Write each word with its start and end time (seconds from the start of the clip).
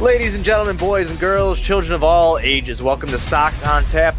Ladies 0.00 0.34
and 0.34 0.42
gentlemen, 0.42 0.78
boys 0.78 1.10
and 1.10 1.20
girls, 1.20 1.60
children 1.60 1.92
of 1.92 2.02
all 2.02 2.38
ages, 2.38 2.80
welcome 2.80 3.10
to 3.10 3.18
Sox 3.18 3.66
on 3.66 3.84
Tap. 3.84 4.14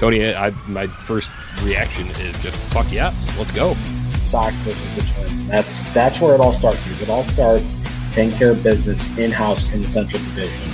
Tony, 0.00 0.34
I, 0.34 0.50
my 0.66 0.88
first 0.88 1.30
reaction 1.62 2.08
is 2.08 2.36
just 2.40 2.58
fuck 2.72 2.90
yes, 2.90 3.38
let's 3.38 3.52
go. 3.52 3.76
Sox 4.24 4.52
versus 4.56 4.90
Detroit. 4.96 5.30
That's 5.46 5.88
that's 5.92 6.20
where 6.20 6.34
it 6.34 6.40
all 6.40 6.52
starts. 6.52 6.84
It 7.00 7.08
all 7.08 7.22
starts 7.22 7.76
taking 8.10 8.36
care 8.36 8.50
of 8.50 8.60
business 8.64 9.16
in 9.16 9.30
house 9.30 9.72
in 9.72 9.82
the 9.82 9.88
Central 9.88 10.20
Division. 10.24 10.68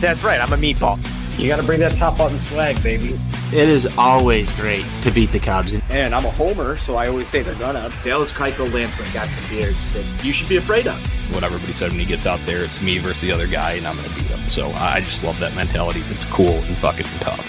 That's 0.00 0.22
right, 0.22 0.40
I'm 0.40 0.54
a 0.54 0.56
meatball. 0.56 0.98
You 1.38 1.48
got 1.48 1.56
to 1.56 1.62
bring 1.64 1.80
that 1.80 1.94
top 1.94 2.16
button 2.16 2.38
swag, 2.38 2.82
baby. 2.82 3.20
It 3.52 3.68
is 3.68 3.86
always 3.98 4.50
great 4.56 4.86
to 5.02 5.10
beat 5.10 5.32
the 5.32 5.38
Cubs. 5.38 5.74
And 5.92 6.14
I'm 6.14 6.24
a 6.24 6.30
homer, 6.30 6.78
so 6.78 6.96
I 6.96 7.08
always 7.08 7.28
say 7.28 7.42
they're 7.42 7.54
gonna. 7.56 7.92
Dallas 8.02 8.32
Keuchel 8.32 8.72
Lance 8.72 8.98
Lynn 8.98 9.12
got 9.12 9.28
some 9.28 9.50
beards 9.50 9.92
that 9.92 10.24
you 10.24 10.32
should 10.32 10.48
be 10.48 10.56
afraid 10.56 10.86
of. 10.86 11.34
What 11.34 11.44
everybody 11.44 11.74
said 11.74 11.90
when 11.90 12.00
he 12.00 12.06
gets 12.06 12.26
out 12.26 12.40
there, 12.46 12.64
it's 12.64 12.80
me 12.80 12.96
versus 12.96 13.20
the 13.20 13.30
other 13.30 13.46
guy, 13.46 13.72
and 13.72 13.86
I'm 13.86 13.96
going 13.96 14.08
to 14.08 14.14
beat 14.14 14.24
him. 14.24 14.40
So 14.48 14.70
I 14.70 15.00
just 15.00 15.22
love 15.22 15.38
that 15.40 15.54
mentality. 15.54 16.00
It's 16.06 16.24
cool 16.24 16.54
and 16.54 16.76
fucking 16.78 17.04
tough. 17.20 17.46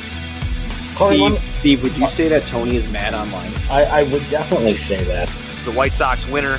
Steve, 0.93 1.37
Steve, 1.59 1.83
would 1.83 1.97
you 1.97 2.07
say 2.09 2.27
that 2.27 2.45
Tony 2.45 2.75
is 2.75 2.87
mad 2.91 3.13
online? 3.13 3.51
I, 3.71 4.01
I 4.01 4.03
would 4.03 4.29
definitely 4.29 4.75
say 4.75 5.01
that. 5.05 5.29
The 5.63 5.71
White 5.71 5.93
Sox 5.93 6.27
winner. 6.27 6.57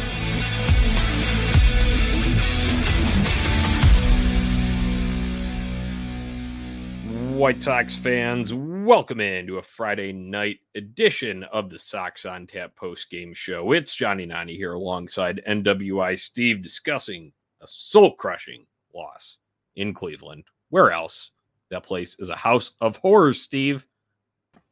White 7.37 7.63
Sox 7.63 7.95
fans, 7.95 8.55
welcome 8.85 9.19
into 9.19 9.57
a 9.57 9.63
Friday 9.63 10.13
night 10.13 10.59
edition 10.75 11.43
of 11.45 11.71
the 11.71 11.79
Sox 11.79 12.27
on 12.27 12.47
Tap 12.47 12.77
post 12.77 13.09
game 13.09 13.33
show. 13.33 13.73
It's 13.73 13.97
Johnny 13.97 14.27
Nani 14.27 14.57
here 14.57 14.75
alongside 14.75 15.43
NWI 15.49 16.19
Steve 16.19 16.61
discussing 16.61 17.33
a 17.63 17.67
soul 17.67 18.15
crushing 18.15 18.67
loss 18.95 19.39
in 19.75 19.95
Cleveland. 19.95 20.45
Where 20.69 20.93
else? 20.93 21.31
That 21.71 21.83
place 21.83 22.17
is 22.19 22.29
a 22.29 22.37
house 22.37 22.73
of 22.79 22.99
horrors, 22.99 23.41
Steve. 23.41 23.87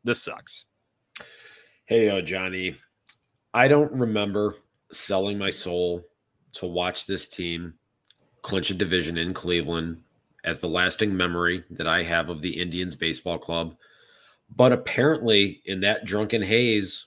This 0.05 0.23
sucks. 0.23 0.67
Hey, 1.87 2.11
uh, 2.11 2.21
Johnny. 2.21 2.77
I 3.55 3.67
don't 3.67 3.93
remember 3.93 4.57
selling 4.91 5.39
my 5.39 5.51
soul 5.51 6.05
to 6.53 6.67
watch 6.67 7.07
this 7.07 7.29
team 7.29 7.75
clinch 8.43 8.71
a 8.71 8.75
division 8.75 9.17
in 9.17 9.33
Cleveland 9.33 10.03
as 10.45 10.61
the 10.61 10.69
lasting 10.69 11.17
memory 11.17 11.65
that 11.71 11.87
I 11.87 12.03
have 12.03 12.29
of 12.29 12.43
the 12.43 12.61
Indians 12.61 12.95
baseball 12.95 13.39
club. 13.39 13.75
But 14.55 14.73
apparently, 14.73 15.63
in 15.65 15.81
that 15.81 16.05
drunken 16.05 16.43
haze 16.43 17.07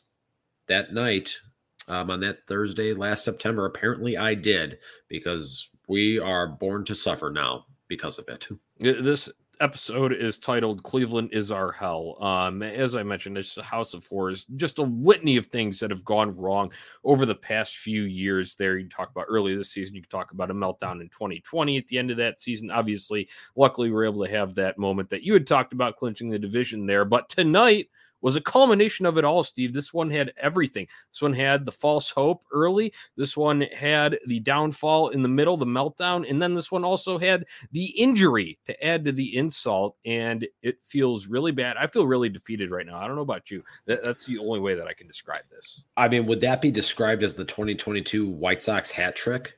that 0.67 0.93
night, 0.93 1.37
um, 1.87 2.09
on 2.09 2.19
that 2.21 2.43
Thursday 2.47 2.93
last 2.93 3.23
September, 3.23 3.65
apparently 3.65 4.17
I 4.17 4.33
did 4.33 4.79
because 5.07 5.69
we 5.87 6.19
are 6.19 6.47
born 6.47 6.83
to 6.85 6.95
suffer 6.95 7.29
now 7.29 7.65
because 7.87 8.17
of 8.17 8.27
it. 8.27 8.47
This 8.79 9.29
episode 9.59 10.13
is 10.13 10.39
titled 10.39 10.83
Cleveland 10.83 11.29
is 11.31 11.51
Our 11.51 11.71
Hell. 11.71 12.17
Um, 12.21 12.61
as 12.61 12.95
I 12.95 13.03
mentioned, 13.03 13.37
it's 13.37 13.57
a 13.57 13.63
house 13.63 13.93
of 13.93 14.05
horrors, 14.07 14.45
just 14.55 14.79
a 14.79 14.83
litany 14.83 15.37
of 15.37 15.47
things 15.47 15.79
that 15.79 15.91
have 15.91 16.03
gone 16.03 16.35
wrong 16.35 16.71
over 17.03 17.25
the 17.25 17.35
past 17.35 17.77
few 17.77 18.03
years. 18.03 18.55
There, 18.55 18.77
you 18.77 18.89
talk 18.89 19.11
about 19.11 19.25
early 19.29 19.55
this 19.55 19.71
season, 19.71 19.95
you 19.95 20.01
can 20.01 20.09
talk 20.09 20.31
about 20.31 20.51
a 20.51 20.53
meltdown 20.53 21.01
in 21.01 21.09
2020 21.09 21.77
at 21.77 21.87
the 21.87 21.97
end 21.97 22.11
of 22.11 22.17
that 22.17 22.39
season. 22.39 22.71
Obviously, 22.71 23.29
luckily, 23.55 23.89
we 23.89 23.95
are 23.95 24.05
able 24.05 24.25
to 24.25 24.31
have 24.31 24.55
that 24.55 24.77
moment 24.77 25.09
that 25.09 25.23
you 25.23 25.33
had 25.33 25.47
talked 25.47 25.73
about 25.73 25.97
clinching 25.97 26.29
the 26.29 26.39
division 26.39 26.85
there. 26.85 27.05
But 27.05 27.29
tonight, 27.29 27.89
was 28.21 28.35
a 28.35 28.41
culmination 28.41 29.05
of 29.05 29.17
it 29.17 29.23
all, 29.23 29.43
Steve. 29.43 29.73
This 29.73 29.93
one 29.93 30.09
had 30.09 30.33
everything. 30.37 30.87
This 31.11 31.21
one 31.21 31.33
had 31.33 31.65
the 31.65 31.71
false 31.71 32.09
hope 32.09 32.43
early. 32.51 32.93
This 33.15 33.37
one 33.37 33.61
had 33.61 34.17
the 34.25 34.39
downfall 34.39 35.09
in 35.09 35.21
the 35.21 35.29
middle, 35.29 35.57
the 35.57 35.65
meltdown. 35.65 36.27
And 36.29 36.41
then 36.41 36.53
this 36.53 36.71
one 36.71 36.83
also 36.83 37.17
had 37.17 37.45
the 37.71 37.85
injury 37.85 38.57
to 38.65 38.83
add 38.83 39.05
to 39.05 39.11
the 39.11 39.35
insult. 39.37 39.95
And 40.05 40.47
it 40.61 40.77
feels 40.81 41.27
really 41.27 41.51
bad. 41.51 41.77
I 41.77 41.87
feel 41.87 42.07
really 42.07 42.29
defeated 42.29 42.71
right 42.71 42.85
now. 42.85 42.97
I 42.97 43.05
don't 43.07 43.15
know 43.15 43.21
about 43.21 43.51
you. 43.51 43.63
That, 43.85 44.03
that's 44.03 44.25
the 44.25 44.39
only 44.39 44.59
way 44.59 44.75
that 44.75 44.87
I 44.87 44.93
can 44.93 45.07
describe 45.07 45.43
this. 45.51 45.83
I 45.95 46.07
mean, 46.07 46.25
would 46.25 46.41
that 46.41 46.61
be 46.61 46.71
described 46.71 47.23
as 47.23 47.35
the 47.35 47.45
2022 47.45 48.27
White 48.27 48.63
Sox 48.63 48.89
hat 48.89 49.15
trick? 49.15 49.57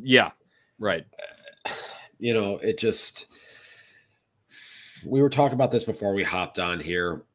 Yeah, 0.00 0.30
right. 0.78 1.04
You 2.18 2.32
know, 2.32 2.56
it 2.62 2.78
just. 2.78 3.26
We 5.04 5.20
were 5.20 5.28
talking 5.28 5.52
about 5.52 5.70
this 5.70 5.84
before 5.84 6.14
we 6.14 6.24
hopped 6.24 6.58
on 6.58 6.80
here 6.80 7.26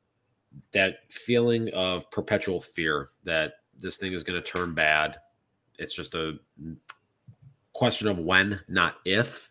that 0.74 1.00
feeling 1.10 1.70
of 1.74 2.10
perpetual 2.12 2.62
fear 2.62 3.10
that 3.24 3.54
this 3.78 3.98
thing 3.98 4.14
is 4.14 4.24
going 4.24 4.42
to 4.42 4.48
turn 4.48 4.74
bad. 4.74 5.18
It's 5.80 5.94
just 5.94 6.16
a 6.16 6.38
question 7.74 8.08
of 8.08 8.20
when, 8.20 8.60
not 8.68 8.96
if. 9.06 9.50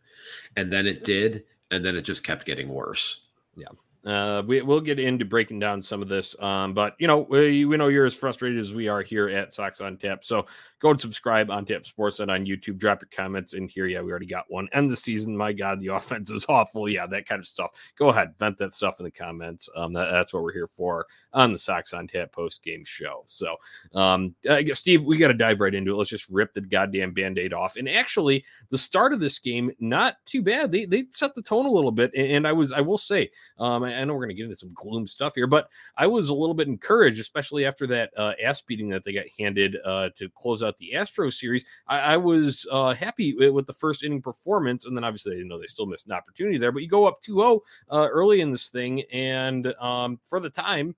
And 0.57 0.73
then 0.73 0.87
it 0.87 1.05
did. 1.05 1.45
And 1.71 1.85
then 1.85 1.97
it 1.97 2.03
just 2.03 2.25
kept 2.25 2.47
getting 2.47 2.69
worse. 2.69 3.23
Yeah. 3.57 3.69
Uh, 4.05 4.43
we, 4.47 4.63
we'll 4.63 4.81
get 4.81 4.99
into 4.99 5.25
breaking 5.25 5.59
down 5.59 5.83
some 5.83 6.01
of 6.01 6.09
this. 6.09 6.35
Um, 6.41 6.73
but 6.73 6.97
you 6.99 7.07
know, 7.07 7.19
we, 7.29 7.65
we 7.65 7.77
know 7.77 7.89
you're 7.89 8.07
as 8.07 8.15
frustrated 8.15 8.59
as 8.59 8.73
we 8.73 8.89
are 8.89 9.03
here 9.03 9.29
at 9.29 9.55
Sox 9.55 9.81
on 9.81 9.99
Tap. 9.99 10.25
So 10.25 10.47
go 10.81 10.91
and 10.91 11.01
subscribe 11.01 11.51
on 11.51 11.67
Tap 11.67 11.83
and 11.99 12.31
on 12.31 12.47
YouTube. 12.47 12.79
Drop 12.79 13.03
your 13.03 13.09
comments 13.15 13.53
in 13.53 13.69
here. 13.69 13.87
Yeah, 13.87 14.01
we 14.01 14.11
already 14.11 14.27
got 14.27 14.47
one. 14.49 14.69
End 14.73 14.91
the 14.91 14.97
season. 14.97 15.37
My 15.37 15.53
God, 15.53 15.81
the 15.81 15.87
offense 15.95 16.31
is 16.31 16.47
awful. 16.49 16.89
Yeah, 16.89 17.07
that 17.07 17.27
kind 17.27 17.39
of 17.39 17.47
stuff. 17.47 17.71
Go 17.99 18.09
ahead, 18.09 18.35
vent 18.39 18.59
that 18.59 18.75
stuff 18.75 18.99
in 18.99 19.05
the 19.05 19.11
comments. 19.11 19.69
Um, 19.77 19.93
that, 19.93 20.11
that's 20.11 20.33
what 20.33 20.43
we're 20.43 20.53
here 20.53 20.69
for 20.69 21.07
on 21.33 21.53
the 21.53 21.59
Sox 21.59 21.93
on 21.93 22.09
Tap 22.09 22.33
post 22.33 22.63
game 22.63 22.85
show. 22.85 23.25
So, 23.27 23.57
um, 23.95 24.35
I 24.49 24.63
guess 24.63 24.79
Steve, 24.79 25.05
we 25.05 25.19
got 25.19 25.29
to 25.29 25.35
dive 25.35 25.61
right 25.61 25.75
into 25.75 25.93
it. 25.93 25.97
Let's 25.97 26.11
just 26.11 26.29
rip 26.29 26.53
the 26.53 26.61
goddamn 26.61 27.13
band 27.13 27.39
aid 27.39 27.53
off. 27.53 27.77
And 27.77 27.89
actually, 27.89 28.45
the 28.71 28.79
start 28.79 29.13
of 29.13 29.21
this 29.21 29.39
game, 29.39 29.71
not 29.79 30.17
too 30.25 30.43
bad. 30.43 30.73
They 30.73 30.87
they 30.87 31.05
set 31.11 31.35
the 31.35 31.43
tone 31.43 31.67
a 31.67 31.71
little 31.71 31.93
bit. 31.93 32.13
And, 32.15 32.47
I 32.47 32.53
was, 32.53 32.73
I 32.73 32.81
will 32.81 32.99
say, 32.99 33.31
um, 33.59 33.85
I 33.85 34.03
know 34.05 34.15
we're 34.15 34.21
going 34.21 34.31
to 34.31 34.35
get 34.35 34.45
into 34.45 34.57
some 34.57 34.73
gloom 34.75 35.07
stuff 35.07 35.35
here, 35.35 35.47
but 35.47 35.69
I 35.97 36.07
was 36.07 36.31
a 36.31 36.35
little 36.35 36.55
bit 36.55 36.69
encouraged, 36.69 37.21
especially 37.21 37.67
after 37.67 37.87
that 37.89 38.11
uh, 38.17 38.33
ass 38.43 38.63
beating 38.63 38.89
that 38.89 39.05
they 39.05 39.13
got 39.13 39.27
handed 39.39 39.77
uh, 39.85 40.09
to 40.17 40.29
close 40.31 40.63
out 40.63 40.70
the 40.79 40.95
Astro 40.95 41.31
series. 41.31 41.65
I, 41.87 41.99
I 41.99 42.17
was 42.17 42.67
uh, 42.71 42.95
happy 42.95 43.35
with 43.35 43.67
the 43.67 43.73
first 43.73 44.03
inning 44.03 44.23
performance, 44.23 44.87
and 44.87 44.97
then 44.97 45.05
obviously, 45.05 45.37
you 45.37 45.45
know, 45.45 45.59
they 45.59 45.67
still 45.67 45.87
missed 45.87 46.07
an 46.07 46.13
opportunity 46.13 46.59
there, 46.59 46.73
but 46.73 46.83
you 46.83 46.89
go 46.89 47.07
up 47.07 47.21
2 47.21 47.35
0 47.35 47.61
uh, 47.91 48.09
early 48.11 48.41
in 48.41 48.51
this 48.51 48.71
thing, 48.71 49.03
and 49.13 49.73
um, 49.81 50.19
for 50.25 50.41
the 50.41 50.51
time, 50.51 50.95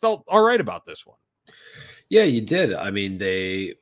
felt 0.00 0.24
all 0.28 0.42
right 0.42 0.60
about 0.60 0.84
this 0.84 1.06
one. 1.06 1.18
Yeah, 2.08 2.24
you 2.24 2.40
did. 2.40 2.72
I 2.72 2.90
mean, 2.90 3.18
they 3.18 3.74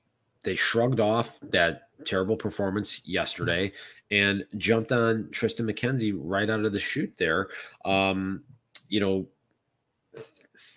they 0.42 0.54
shrugged 0.54 1.00
off 1.00 1.38
that 1.42 1.88
terrible 2.04 2.36
performance 2.36 3.06
yesterday 3.06 3.72
and 4.10 4.44
jumped 4.56 4.92
on 4.92 5.28
Tristan 5.30 5.66
McKenzie 5.66 6.14
right 6.16 6.48
out 6.48 6.64
of 6.64 6.72
the 6.72 6.80
chute 6.80 7.14
there. 7.16 7.48
Um, 7.84 8.44
you 8.88 9.00
know, 9.00 9.26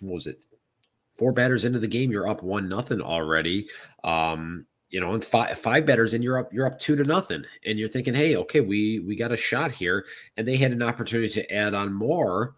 what 0.00 0.14
was 0.14 0.26
it? 0.26 0.44
Four 1.18 1.32
batters 1.32 1.64
into 1.64 1.80
the 1.80 1.88
game, 1.88 2.12
you're 2.12 2.28
up 2.28 2.44
one 2.44 2.68
nothing 2.68 3.00
already. 3.00 3.68
Um, 4.04 4.66
you 4.88 5.00
know, 5.00 5.12
and 5.12 5.24
five 5.24 5.58
five 5.58 5.84
batters 5.84 6.14
and 6.14 6.24
you're 6.24 6.38
up 6.38 6.52
you're 6.52 6.66
up 6.66 6.78
two 6.78 6.96
to 6.96 7.04
nothing, 7.04 7.44
and 7.66 7.78
you're 7.78 7.88
thinking, 7.88 8.14
hey, 8.14 8.36
okay, 8.36 8.60
we 8.60 9.00
we 9.00 9.16
got 9.16 9.32
a 9.32 9.36
shot 9.36 9.72
here, 9.72 10.06
and 10.36 10.46
they 10.46 10.56
had 10.56 10.72
an 10.72 10.82
opportunity 10.82 11.28
to 11.28 11.52
add 11.52 11.74
on 11.74 11.92
more, 11.92 12.54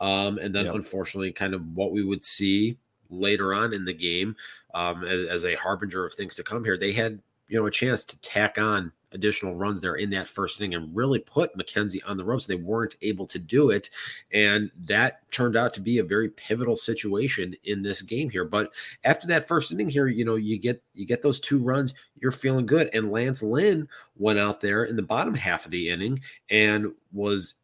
um, 0.00 0.38
and 0.38 0.54
then 0.54 0.66
yep. 0.66 0.74
unfortunately, 0.74 1.32
kind 1.32 1.52
of 1.52 1.66
what 1.74 1.92
we 1.92 2.04
would 2.04 2.22
see 2.22 2.78
later 3.10 3.52
on 3.52 3.72
in 3.74 3.84
the 3.84 3.92
game 3.92 4.36
um, 4.74 5.04
as, 5.04 5.28
as 5.28 5.44
a 5.44 5.54
harbinger 5.56 6.04
of 6.04 6.14
things 6.14 6.34
to 6.36 6.42
come 6.42 6.64
here, 6.64 6.78
they 6.78 6.92
had 6.92 7.20
you 7.48 7.58
know 7.58 7.66
a 7.66 7.70
chance 7.70 8.04
to 8.04 8.20
tack 8.20 8.56
on 8.56 8.92
additional 9.12 9.54
runs 9.54 9.80
there 9.80 9.96
in 9.96 10.10
that 10.10 10.28
first 10.28 10.60
inning 10.60 10.74
and 10.74 10.94
really 10.94 11.18
put 11.18 11.56
McKenzie 11.56 12.00
on 12.06 12.16
the 12.16 12.24
ropes. 12.24 12.46
They 12.46 12.56
weren't 12.56 12.96
able 13.02 13.26
to 13.26 13.38
do 13.38 13.70
it. 13.70 13.90
And 14.32 14.70
that 14.84 15.30
turned 15.30 15.56
out 15.56 15.74
to 15.74 15.80
be 15.80 15.98
a 15.98 16.04
very 16.04 16.28
pivotal 16.30 16.76
situation 16.76 17.54
in 17.64 17.82
this 17.82 18.02
game 18.02 18.30
here. 18.30 18.44
But 18.44 18.72
after 19.04 19.26
that 19.28 19.46
first 19.46 19.72
inning 19.72 19.88
here, 19.88 20.08
you 20.08 20.24
know, 20.24 20.36
you 20.36 20.58
get 20.58 20.82
you 20.94 21.06
get 21.06 21.22
those 21.22 21.40
two 21.40 21.58
runs, 21.58 21.94
you're 22.20 22.32
feeling 22.32 22.66
good. 22.66 22.90
And 22.92 23.10
Lance 23.10 23.42
Lynn 23.42 23.88
went 24.16 24.38
out 24.38 24.60
there 24.60 24.84
in 24.84 24.96
the 24.96 25.02
bottom 25.02 25.34
half 25.34 25.64
of 25.64 25.70
the 25.70 25.88
inning 25.88 26.20
and 26.50 26.92
was 27.12 27.54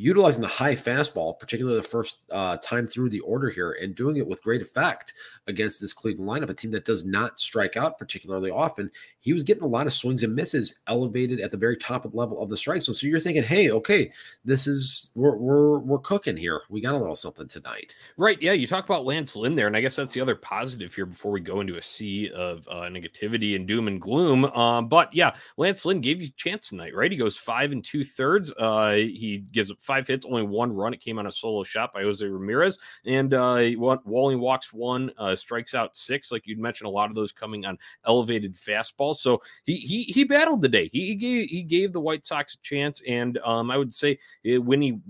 utilizing 0.00 0.40
the 0.40 0.48
high 0.48 0.74
fastball, 0.74 1.38
particularly 1.38 1.78
the 1.78 1.86
first 1.86 2.20
uh, 2.30 2.56
time 2.58 2.86
through 2.86 3.10
the 3.10 3.20
order 3.20 3.50
here, 3.50 3.72
and 3.72 3.94
doing 3.94 4.16
it 4.16 4.26
with 4.26 4.42
great 4.42 4.62
effect 4.62 5.12
against 5.46 5.78
this 5.78 5.92
Cleveland 5.92 6.30
lineup, 6.30 6.48
a 6.48 6.54
team 6.54 6.70
that 6.70 6.86
does 6.86 7.04
not 7.04 7.38
strike 7.38 7.76
out 7.76 7.98
particularly 7.98 8.50
often. 8.50 8.90
He 9.20 9.34
was 9.34 9.42
getting 9.42 9.62
a 9.62 9.66
lot 9.66 9.86
of 9.86 9.92
swings 9.92 10.22
and 10.22 10.34
misses 10.34 10.80
elevated 10.86 11.40
at 11.40 11.50
the 11.50 11.58
very 11.58 11.76
top 11.76 12.06
of 12.06 12.14
level 12.14 12.40
of 12.40 12.48
the 12.48 12.56
strike 12.56 12.80
zone. 12.80 12.94
So 12.94 13.06
you're 13.06 13.20
thinking, 13.20 13.42
hey, 13.42 13.70
okay, 13.70 14.10
this 14.42 14.66
is 14.66 15.10
we're 15.14 15.36
we're 15.36 15.78
we're 15.80 15.98
cooking 15.98 16.36
here. 16.36 16.62
We 16.70 16.80
got 16.80 16.94
a 16.94 16.98
little 16.98 17.14
something 17.14 17.48
tonight. 17.48 17.94
Right. 18.16 18.40
Yeah. 18.40 18.52
You 18.52 18.66
talk 18.66 18.86
about 18.86 19.04
Lance 19.04 19.36
Lynn 19.36 19.54
there, 19.54 19.66
and 19.66 19.76
I 19.76 19.82
guess 19.82 19.96
that's 19.96 20.14
the 20.14 20.22
other 20.22 20.34
positive 20.34 20.94
here 20.94 21.06
before 21.06 21.32
we 21.32 21.40
go 21.40 21.60
into 21.60 21.76
a 21.76 21.82
sea 21.82 22.30
of 22.30 22.66
uh, 22.68 22.88
negativity 22.88 23.54
and 23.54 23.68
doom 23.68 23.86
and 23.86 24.00
gloom. 24.00 24.46
Um, 24.46 24.88
but 24.88 25.12
yeah, 25.14 25.34
Lance 25.58 25.84
Lynn 25.84 26.00
gave 26.00 26.22
you 26.22 26.28
a 26.28 26.40
chance 26.40 26.70
tonight, 26.70 26.94
right? 26.94 27.10
He 27.10 27.18
goes 27.18 27.36
five 27.36 27.70
and 27.72 27.84
two 27.84 28.02
thirds. 28.02 28.50
Uh, 28.52 28.92
he 28.92 29.44
gives 29.52 29.70
up 29.70 29.78
five 29.90 30.06
hits, 30.06 30.24
only 30.24 30.44
one 30.44 30.72
run. 30.72 30.94
It 30.94 31.00
came 31.00 31.18
on 31.18 31.26
a 31.26 31.30
solo 31.32 31.64
shot 31.64 31.92
by 31.92 32.02
Jose 32.02 32.24
Ramirez, 32.24 32.78
and 33.04 33.34
uh, 33.34 33.70
Walling 34.04 34.38
walks 34.38 34.72
one, 34.72 35.10
uh, 35.18 35.34
strikes 35.34 35.74
out 35.74 35.96
six. 35.96 36.30
Like 36.30 36.46
you'd 36.46 36.60
mentioned, 36.60 36.86
a 36.86 36.90
lot 36.90 37.10
of 37.10 37.16
those 37.16 37.32
coming 37.32 37.66
on 37.66 37.76
elevated 38.06 38.54
fastballs. 38.54 39.16
So 39.16 39.42
he 39.64 39.74
he 39.78 40.04
he 40.04 40.22
battled 40.22 40.62
the 40.62 40.68
day. 40.68 40.88
He, 40.92 41.06
he 41.06 41.14
gave 41.16 41.50
he 41.50 41.62
gave 41.64 41.92
the 41.92 41.98
White 41.98 42.24
Sox 42.24 42.54
a 42.54 42.58
chance, 42.58 43.02
and 43.08 43.36
um, 43.38 43.68
I 43.68 43.78
would 43.78 43.92
say 43.92 44.20
eh, 44.44 44.58
when 44.58 44.80
he 44.80 45.00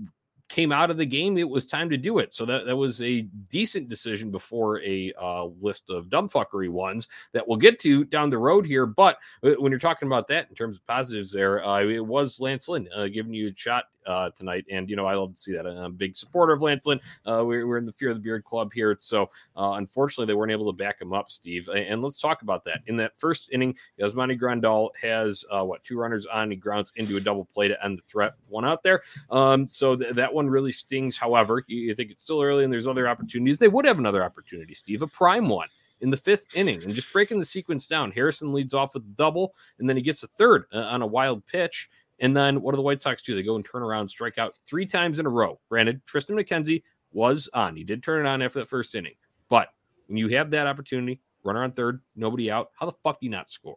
came 0.51 0.71
out 0.71 0.91
of 0.91 0.97
the 0.97 1.05
game, 1.05 1.37
it 1.37 1.47
was 1.47 1.65
time 1.65 1.89
to 1.89 1.97
do 1.97 2.19
it. 2.19 2.33
So 2.33 2.45
that, 2.45 2.65
that 2.65 2.75
was 2.75 3.01
a 3.01 3.21
decent 3.21 3.87
decision 3.87 4.31
before 4.31 4.81
a 4.81 5.13
uh, 5.19 5.45
list 5.61 5.89
of 5.89 6.07
dumbfuckery 6.07 6.69
ones 6.69 7.07
that 7.31 7.47
we'll 7.47 7.57
get 7.57 7.79
to 7.79 8.03
down 8.03 8.29
the 8.29 8.37
road 8.37 8.65
here. 8.65 8.85
But 8.85 9.17
uh, 9.43 9.51
when 9.51 9.71
you're 9.71 9.79
talking 9.79 10.07
about 10.07 10.27
that 10.27 10.49
in 10.49 10.55
terms 10.55 10.75
of 10.75 10.85
positives, 10.85 11.31
there 11.31 11.65
uh, 11.65 11.79
it 11.81 12.05
was 12.05 12.39
Lance 12.39 12.67
Lynn 12.67 12.89
uh, 12.93 13.07
giving 13.07 13.33
you 13.33 13.47
a 13.47 13.55
shot 13.55 13.85
uh, 14.05 14.29
tonight. 14.31 14.65
And, 14.71 14.89
you 14.89 14.95
know, 14.95 15.05
I 15.05 15.15
love 15.15 15.33
to 15.35 15.39
see 15.39 15.53
that. 15.53 15.65
I'm 15.65 15.77
a 15.77 15.89
big 15.89 16.15
supporter 16.15 16.53
of 16.53 16.61
Lance 16.61 16.85
Lynn. 16.85 16.99
Uh, 17.25 17.43
we're, 17.45 17.67
we're, 17.67 17.77
in 17.77 17.85
the 17.85 17.93
Fear 17.93 18.09
of 18.09 18.15
the 18.15 18.21
Beard 18.21 18.43
Club 18.43 18.71
here. 18.73 18.95
So, 18.99 19.29
uh, 19.55 19.73
unfortunately, 19.73 20.25
they 20.25 20.35
weren't 20.35 20.51
able 20.51 20.71
to 20.71 20.77
back 20.77 21.01
him 21.01 21.13
up, 21.13 21.31
Steve. 21.31 21.69
And 21.69 22.01
let's 22.01 22.19
talk 22.19 22.41
about 22.41 22.63
that. 22.65 22.81
In 22.87 22.95
that 22.97 23.13
first 23.17 23.49
inning, 23.51 23.75
Yasmani 23.99 24.39
Grandal 24.39 24.89
has, 25.01 25.45
uh, 25.51 25.63
what, 25.63 25.83
two 25.83 25.97
runners 25.97 26.25
on. 26.25 26.51
He 26.51 26.57
grounds 26.57 26.91
into 26.95 27.17
a 27.17 27.21
double 27.21 27.45
play 27.53 27.67
to 27.67 27.83
end 27.83 27.97
the 27.97 28.03
threat. 28.03 28.33
One 28.49 28.65
out 28.65 28.83
there. 28.83 29.01
Um, 29.29 29.67
so 29.67 29.95
th- 29.95 30.15
that 30.15 30.33
one 30.33 30.49
really 30.49 30.71
stings. 30.71 31.17
However, 31.17 31.63
you, 31.67 31.79
you 31.79 31.95
think 31.95 32.11
it's 32.11 32.23
still 32.23 32.41
early 32.41 32.63
and 32.63 32.71
there's 32.71 32.87
other 32.87 33.07
opportunities. 33.07 33.57
They 33.57 33.67
would 33.67 33.85
have 33.85 33.99
another 33.99 34.23
opportunity, 34.23 34.73
Steve, 34.73 35.01
a 35.01 35.07
prime 35.07 35.49
one 35.49 35.67
in 36.01 36.09
the 36.09 36.17
fifth 36.17 36.47
inning 36.55 36.83
and 36.83 36.93
just 36.93 37.13
breaking 37.13 37.39
the 37.39 37.45
sequence 37.45 37.87
down. 37.87 38.11
Harrison 38.11 38.53
leads 38.53 38.73
off 38.73 38.93
with 38.93 39.03
a 39.03 39.15
double, 39.15 39.55
and 39.79 39.87
then 39.87 39.95
he 39.95 40.01
gets 40.01 40.23
a 40.23 40.27
third 40.27 40.65
uh, 40.73 40.79
on 40.79 41.01
a 41.01 41.07
wild 41.07 41.45
pitch. 41.45 41.89
And 42.21 42.37
then 42.37 42.61
what 42.61 42.71
do 42.71 42.77
the 42.77 42.83
White 42.83 43.01
Sox 43.01 43.21
do? 43.21 43.35
They 43.35 43.43
go 43.43 43.55
and 43.55 43.65
turn 43.65 43.81
around, 43.81 44.07
strike 44.07 44.37
out 44.37 44.55
three 44.65 44.85
times 44.85 45.19
in 45.19 45.25
a 45.25 45.29
row. 45.29 45.59
Granted, 45.69 46.05
Tristan 46.05 46.37
McKenzie 46.37 46.83
was 47.11 47.49
on. 47.53 47.75
He 47.75 47.83
did 47.83 48.03
turn 48.03 48.25
it 48.25 48.29
on 48.29 48.41
after 48.41 48.59
that 48.59 48.69
first 48.69 48.95
inning. 48.95 49.15
But 49.49 49.69
when 50.07 50.17
you 50.17 50.29
have 50.29 50.51
that 50.51 50.67
opportunity, 50.67 51.19
runner 51.43 51.63
on 51.63 51.71
third, 51.71 52.01
nobody 52.15 52.49
out, 52.51 52.69
how 52.79 52.85
the 52.85 52.93
fuck 53.03 53.19
do 53.19 53.25
you 53.25 53.31
not 53.31 53.49
score? 53.49 53.75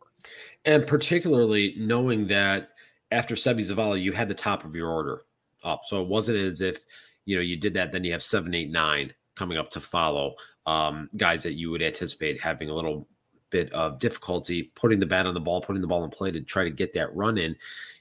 And 0.66 0.86
particularly 0.86 1.74
knowing 1.78 2.28
that 2.28 2.68
after 3.10 3.34
Seby 3.34 3.60
Zavala, 3.60 4.00
you 4.00 4.12
had 4.12 4.28
the 4.28 4.34
top 4.34 4.64
of 4.64 4.76
your 4.76 4.90
order 4.90 5.22
up. 5.64 5.84
So 5.84 6.02
it 6.02 6.08
wasn't 6.08 6.38
as 6.38 6.60
if, 6.60 6.84
you 7.24 7.36
know, 7.36 7.42
you 7.42 7.56
did 7.56 7.74
that, 7.74 7.92
then 7.92 8.04
you 8.04 8.12
have 8.12 8.22
seven, 8.22 8.54
eight, 8.54 8.70
nine 8.70 9.12
coming 9.34 9.56
up 9.56 9.70
to 9.70 9.80
follow 9.80 10.34
um, 10.66 11.08
guys 11.16 11.42
that 11.42 11.54
you 11.54 11.70
would 11.70 11.82
anticipate 11.82 12.40
having 12.40 12.68
a 12.68 12.74
little 12.74 13.08
bit 13.54 13.72
of 13.72 14.00
difficulty 14.00 14.64
putting 14.74 14.98
the 14.98 15.06
bat 15.06 15.26
on 15.26 15.34
the 15.34 15.38
ball, 15.38 15.60
putting 15.60 15.80
the 15.80 15.86
ball 15.86 16.02
in 16.02 16.10
play 16.10 16.32
to 16.32 16.40
try 16.40 16.64
to 16.64 16.70
get 16.70 16.92
that 16.92 17.14
run 17.14 17.38
in. 17.38 17.54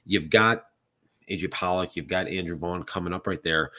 You've 0.04 0.28
got 0.28 0.64
AJ 1.30 1.52
Pollock, 1.52 1.94
you've 1.94 2.08
got 2.08 2.26
Andrew 2.26 2.58
Vaughn 2.58 2.82
coming 2.82 3.12
up 3.12 3.28
right 3.28 3.42
there 3.44 3.70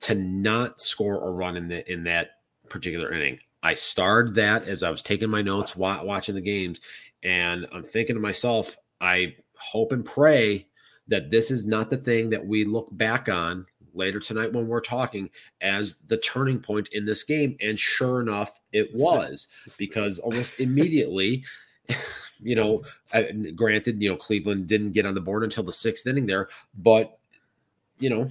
to 0.00 0.16
not 0.16 0.80
score 0.80 1.28
a 1.28 1.30
run 1.30 1.56
in 1.56 1.68
the 1.68 1.88
in 1.90 2.02
that 2.02 2.40
particular 2.68 3.14
inning. 3.14 3.38
I 3.62 3.74
starred 3.74 4.34
that 4.34 4.66
as 4.66 4.82
I 4.82 4.90
was 4.90 5.02
taking 5.02 5.30
my 5.30 5.40
notes, 5.40 5.76
watching 5.76 6.34
the 6.34 6.40
games, 6.40 6.80
and 7.22 7.64
I'm 7.72 7.84
thinking 7.84 8.16
to 8.16 8.20
myself, 8.20 8.76
I 9.00 9.36
hope 9.54 9.92
and 9.92 10.04
pray 10.04 10.66
that 11.06 11.30
this 11.30 11.52
is 11.52 11.64
not 11.64 11.90
the 11.90 11.96
thing 11.96 12.30
that 12.30 12.44
we 12.44 12.64
look 12.64 12.88
back 12.90 13.28
on 13.28 13.66
later 13.94 14.20
tonight 14.20 14.52
when 14.52 14.66
we're 14.66 14.80
talking 14.80 15.30
as 15.60 15.96
the 16.08 16.16
turning 16.16 16.58
point 16.58 16.88
in 16.92 17.04
this 17.04 17.22
game. 17.22 17.56
And 17.60 17.78
sure 17.78 18.20
enough, 18.20 18.60
it 18.72 18.90
was 18.94 19.48
because 19.78 20.18
almost 20.20 20.60
immediately, 20.60 21.44
you 22.40 22.56
know, 22.56 22.82
granted, 23.54 24.02
you 24.02 24.10
know, 24.10 24.16
Cleveland 24.16 24.66
didn't 24.66 24.92
get 24.92 25.06
on 25.06 25.14
the 25.14 25.20
board 25.20 25.44
until 25.44 25.64
the 25.64 25.72
sixth 25.72 26.06
inning 26.06 26.26
there, 26.26 26.48
but 26.76 27.18
you 27.98 28.10
know, 28.10 28.30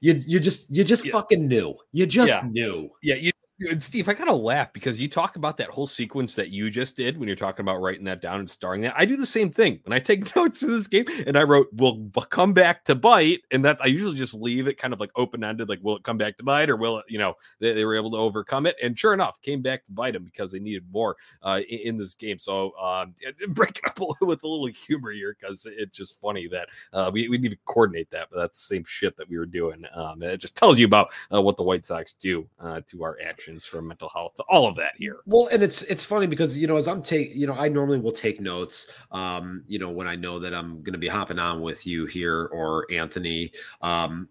you 0.00 0.22
you 0.26 0.40
just 0.40 0.70
you 0.70 0.84
just 0.84 1.04
yeah. 1.04 1.12
fucking 1.12 1.46
knew. 1.46 1.74
You 1.92 2.06
just 2.06 2.42
yeah. 2.42 2.48
knew. 2.48 2.90
Yeah, 3.02 3.16
you 3.16 3.32
and 3.68 3.82
Steve, 3.82 4.08
I 4.08 4.14
kind 4.14 4.30
of 4.30 4.40
laugh 4.40 4.72
because 4.72 5.00
you 5.00 5.08
talk 5.08 5.36
about 5.36 5.56
that 5.58 5.68
whole 5.68 5.86
sequence 5.86 6.34
that 6.34 6.50
you 6.50 6.70
just 6.70 6.96
did 6.96 7.18
when 7.18 7.28
you're 7.28 7.36
talking 7.36 7.62
about 7.62 7.80
writing 7.80 8.04
that 8.04 8.20
down 8.20 8.40
and 8.40 8.48
starring 8.48 8.80
that. 8.82 8.94
I 8.96 9.04
do 9.04 9.16
the 9.16 9.26
same 9.26 9.50
thing 9.50 9.80
when 9.84 9.92
I 9.92 9.98
take 9.98 10.34
notes 10.36 10.62
of 10.62 10.70
this 10.70 10.86
game, 10.86 11.04
and 11.26 11.36
I 11.36 11.42
wrote, 11.42 11.68
"Will 11.74 12.10
come 12.30 12.52
back 12.52 12.84
to 12.86 12.94
bite," 12.94 13.40
and 13.50 13.64
that 13.64 13.78
I 13.82 13.86
usually 13.86 14.16
just 14.16 14.34
leave 14.34 14.66
it 14.66 14.78
kind 14.78 14.94
of 14.94 15.00
like 15.00 15.10
open 15.16 15.44
ended, 15.44 15.68
like, 15.68 15.80
"Will 15.82 15.96
it 15.96 16.04
come 16.04 16.16
back 16.16 16.38
to 16.38 16.44
bite?" 16.44 16.70
or 16.70 16.76
"Will 16.76 16.98
it?" 16.98 17.04
You 17.08 17.18
know, 17.18 17.34
they, 17.58 17.74
they 17.74 17.84
were 17.84 17.96
able 17.96 18.10
to 18.12 18.16
overcome 18.16 18.66
it, 18.66 18.76
and 18.82 18.98
sure 18.98 19.12
enough, 19.12 19.40
came 19.42 19.62
back 19.62 19.84
to 19.84 19.92
bite 19.92 20.14
them 20.14 20.24
because 20.24 20.52
they 20.52 20.58
needed 20.58 20.84
more 20.90 21.16
uh, 21.42 21.60
in, 21.68 21.78
in, 21.80 21.96
this 21.96 22.14
game. 22.14 22.38
So 22.38 22.72
um, 22.78 23.14
break 23.48 23.78
it 23.78 23.86
up 23.86 24.00
with 24.20 24.42
a 24.42 24.48
little 24.48 24.66
humor 24.66 25.12
here 25.12 25.36
because 25.38 25.66
it's 25.66 25.96
just 25.96 26.18
funny 26.20 26.48
that 26.48 26.68
uh, 26.92 27.10
we 27.12 27.28
we 27.28 27.38
need 27.38 27.50
to 27.50 27.58
coordinate 27.66 28.10
that, 28.10 28.28
but 28.30 28.38
that's 28.40 28.56
the 28.56 28.74
same 28.74 28.84
shit 28.84 29.16
that 29.16 29.28
we 29.28 29.38
were 29.38 29.46
doing. 29.46 29.84
Um, 29.94 30.22
it 30.22 30.38
just 30.38 30.56
tells 30.56 30.78
you 30.78 30.86
about 30.86 31.10
uh, 31.32 31.42
what 31.42 31.56
the 31.56 31.62
White 31.62 31.84
Sox 31.84 32.14
do 32.14 32.48
uh, 32.58 32.80
to 32.86 33.04
our 33.04 33.18
for 33.58 33.82
mental 33.82 34.08
health, 34.08 34.36
all 34.48 34.66
of 34.66 34.76
that 34.76 34.92
here. 34.96 35.18
Well, 35.26 35.48
and 35.52 35.62
it's 35.62 35.82
it's 35.82 36.02
funny 36.02 36.26
because 36.26 36.56
you 36.56 36.66
know 36.66 36.76
as 36.76 36.88
I'm 36.88 37.02
take 37.02 37.34
you 37.34 37.46
know 37.46 37.54
I 37.54 37.68
normally 37.68 37.98
will 37.98 38.12
take 38.12 38.40
notes, 38.40 38.86
um, 39.10 39.64
you 39.66 39.78
know 39.78 39.90
when 39.90 40.06
I 40.06 40.16
know 40.16 40.38
that 40.38 40.54
I'm 40.54 40.82
going 40.82 40.92
to 40.92 40.98
be 40.98 41.08
hopping 41.08 41.38
on 41.38 41.60
with 41.60 41.86
you 41.86 42.06
here 42.06 42.46
or 42.52 42.86
Anthony, 42.92 43.52
um, 43.82 44.28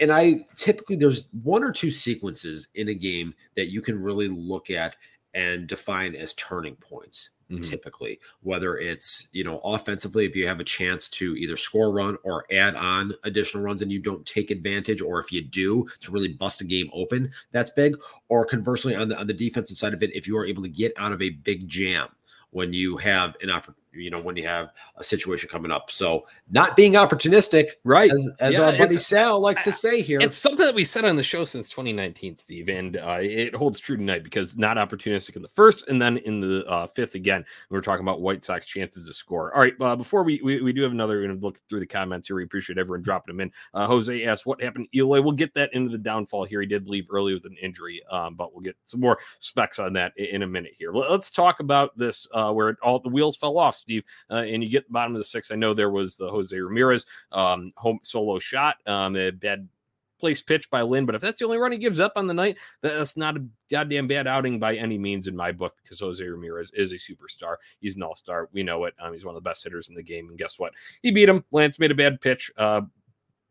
and 0.00 0.12
I 0.12 0.46
typically 0.56 0.96
there's 0.96 1.28
one 1.42 1.62
or 1.62 1.72
two 1.72 1.90
sequences 1.90 2.68
in 2.74 2.88
a 2.88 2.94
game 2.94 3.34
that 3.56 3.70
you 3.70 3.80
can 3.80 4.00
really 4.00 4.28
look 4.28 4.70
at 4.70 4.96
and 5.34 5.66
define 5.66 6.14
as 6.14 6.34
turning 6.34 6.76
points 6.76 7.30
mm-hmm. 7.50 7.62
typically 7.62 8.18
whether 8.40 8.78
it's 8.78 9.28
you 9.32 9.44
know 9.44 9.58
offensively 9.64 10.24
if 10.24 10.34
you 10.34 10.46
have 10.46 10.60
a 10.60 10.64
chance 10.64 11.08
to 11.08 11.34
either 11.36 11.56
score 11.56 11.88
a 11.88 11.90
run 11.90 12.16
or 12.22 12.44
add 12.52 12.74
on 12.74 13.12
additional 13.24 13.62
runs 13.62 13.82
and 13.82 13.92
you 13.92 13.98
don't 13.98 14.26
take 14.26 14.50
advantage 14.50 15.00
or 15.00 15.18
if 15.18 15.32
you 15.32 15.42
do 15.42 15.86
to 16.00 16.10
really 16.10 16.28
bust 16.28 16.60
a 16.60 16.64
game 16.64 16.90
open 16.92 17.30
that's 17.50 17.70
big 17.70 17.96
or 18.28 18.44
conversely 18.44 18.94
on 18.94 19.08
the 19.08 19.18
on 19.18 19.26
the 19.26 19.32
defensive 19.32 19.76
side 19.76 19.94
of 19.94 20.02
it 20.02 20.14
if 20.14 20.26
you 20.26 20.36
are 20.36 20.46
able 20.46 20.62
to 20.62 20.68
get 20.68 20.92
out 20.96 21.12
of 21.12 21.22
a 21.22 21.30
big 21.30 21.68
jam 21.68 22.08
when 22.50 22.72
you 22.72 22.96
have 22.96 23.36
an 23.42 23.50
opportunity 23.50 23.81
you 23.92 24.10
know 24.10 24.20
when 24.20 24.36
you 24.36 24.46
have 24.46 24.70
a 24.96 25.04
situation 25.04 25.48
coming 25.48 25.70
up. 25.70 25.90
So 25.90 26.26
not 26.50 26.76
being 26.76 26.94
opportunistic, 26.94 27.72
right? 27.84 28.10
As, 28.12 28.28
as 28.40 28.54
yeah, 28.54 28.60
our 28.62 28.76
buddy 28.76 28.98
Sal 28.98 29.40
likes 29.40 29.62
to 29.62 29.72
say 29.72 30.02
here, 30.02 30.20
it's 30.20 30.38
something 30.38 30.64
that 30.64 30.74
we 30.74 30.84
said 30.84 31.04
on 31.04 31.16
the 31.16 31.22
show 31.22 31.44
since 31.44 31.70
2019, 31.70 32.36
Steve, 32.36 32.68
and 32.68 32.96
uh, 32.96 33.18
it 33.20 33.54
holds 33.54 33.80
true 33.80 33.96
tonight 33.96 34.24
because 34.24 34.56
not 34.56 34.76
opportunistic 34.76 35.36
in 35.36 35.42
the 35.42 35.48
first, 35.48 35.88
and 35.88 36.00
then 36.00 36.18
in 36.18 36.40
the 36.40 36.64
uh, 36.66 36.86
fifth 36.86 37.14
again. 37.14 37.44
We 37.70 37.78
are 37.78 37.82
talking 37.82 38.04
about 38.04 38.20
White 38.20 38.44
Sox 38.44 38.66
chances 38.66 39.06
to 39.06 39.12
score. 39.12 39.54
All 39.54 39.60
right, 39.60 39.74
uh, 39.80 39.96
before 39.96 40.22
we, 40.22 40.40
we, 40.42 40.60
we 40.60 40.72
do 40.72 40.82
have 40.82 40.92
another 40.92 41.32
look 41.34 41.58
through 41.68 41.80
the 41.80 41.86
comments 41.86 42.28
here. 42.28 42.36
We 42.36 42.44
appreciate 42.44 42.78
everyone 42.78 43.02
dropping 43.02 43.34
them 43.34 43.40
in. 43.40 43.52
Uh, 43.74 43.86
Jose 43.86 44.24
asked 44.24 44.46
what 44.46 44.62
happened. 44.62 44.88
Eloy, 44.94 45.20
we'll 45.20 45.32
get 45.32 45.54
that 45.54 45.72
into 45.72 45.90
the 45.90 45.98
downfall 45.98 46.44
here. 46.44 46.60
He 46.60 46.66
did 46.66 46.88
leave 46.88 47.06
early 47.10 47.34
with 47.34 47.44
an 47.44 47.56
injury, 47.62 48.02
um, 48.10 48.34
but 48.34 48.52
we'll 48.52 48.62
get 48.62 48.76
some 48.84 49.00
more 49.00 49.18
specs 49.38 49.78
on 49.78 49.92
that 49.94 50.12
in, 50.16 50.26
in 50.26 50.42
a 50.42 50.46
minute 50.46 50.72
here. 50.76 50.92
Let's 50.92 51.30
talk 51.30 51.60
about 51.60 51.96
this 51.96 52.26
uh, 52.34 52.52
where 52.52 52.76
all 52.82 52.98
the 52.98 53.08
wheels 53.08 53.36
fell 53.36 53.58
off, 53.58 53.81
Steve, 53.82 54.04
uh, 54.30 54.36
and 54.36 54.62
you 54.62 54.70
get 54.70 54.86
the 54.86 54.92
bottom 54.92 55.14
of 55.14 55.20
the 55.20 55.24
six. 55.24 55.50
I 55.50 55.56
know 55.56 55.74
there 55.74 55.90
was 55.90 56.16
the 56.16 56.28
Jose 56.28 56.56
Ramirez 56.56 57.04
um, 57.32 57.72
home 57.76 57.98
solo 58.02 58.38
shot, 58.38 58.76
um, 58.86 59.16
a 59.16 59.30
bad 59.30 59.68
place 60.18 60.40
pitch 60.40 60.70
by 60.70 60.82
Lynn, 60.82 61.04
but 61.04 61.16
if 61.16 61.20
that's 61.20 61.40
the 61.40 61.44
only 61.44 61.58
run 61.58 61.72
he 61.72 61.78
gives 61.78 61.98
up 61.98 62.12
on 62.14 62.28
the 62.28 62.32
night, 62.32 62.56
that's 62.80 63.16
not 63.16 63.36
a 63.36 63.44
goddamn 63.68 64.06
bad 64.06 64.28
outing 64.28 64.60
by 64.60 64.76
any 64.76 64.96
means 64.96 65.26
in 65.26 65.34
my 65.34 65.50
book 65.50 65.74
because 65.82 65.98
Jose 65.98 66.24
Ramirez 66.24 66.70
is 66.74 66.92
a 66.92 66.94
superstar. 66.94 67.56
He's 67.80 67.96
an 67.96 68.04
all 68.04 68.14
star. 68.14 68.48
We 68.52 68.62
know 68.62 68.84
it. 68.84 68.94
Um, 69.00 69.12
he's 69.12 69.24
one 69.24 69.34
of 69.34 69.42
the 69.42 69.48
best 69.48 69.64
hitters 69.64 69.88
in 69.88 69.96
the 69.96 70.02
game. 70.02 70.28
And 70.28 70.38
guess 70.38 70.60
what? 70.60 70.74
He 71.02 71.10
beat 71.10 71.28
him. 71.28 71.44
Lance 71.50 71.80
made 71.80 71.90
a 71.90 71.96
bad 71.96 72.20
pitch. 72.20 72.52
Uh, 72.56 72.82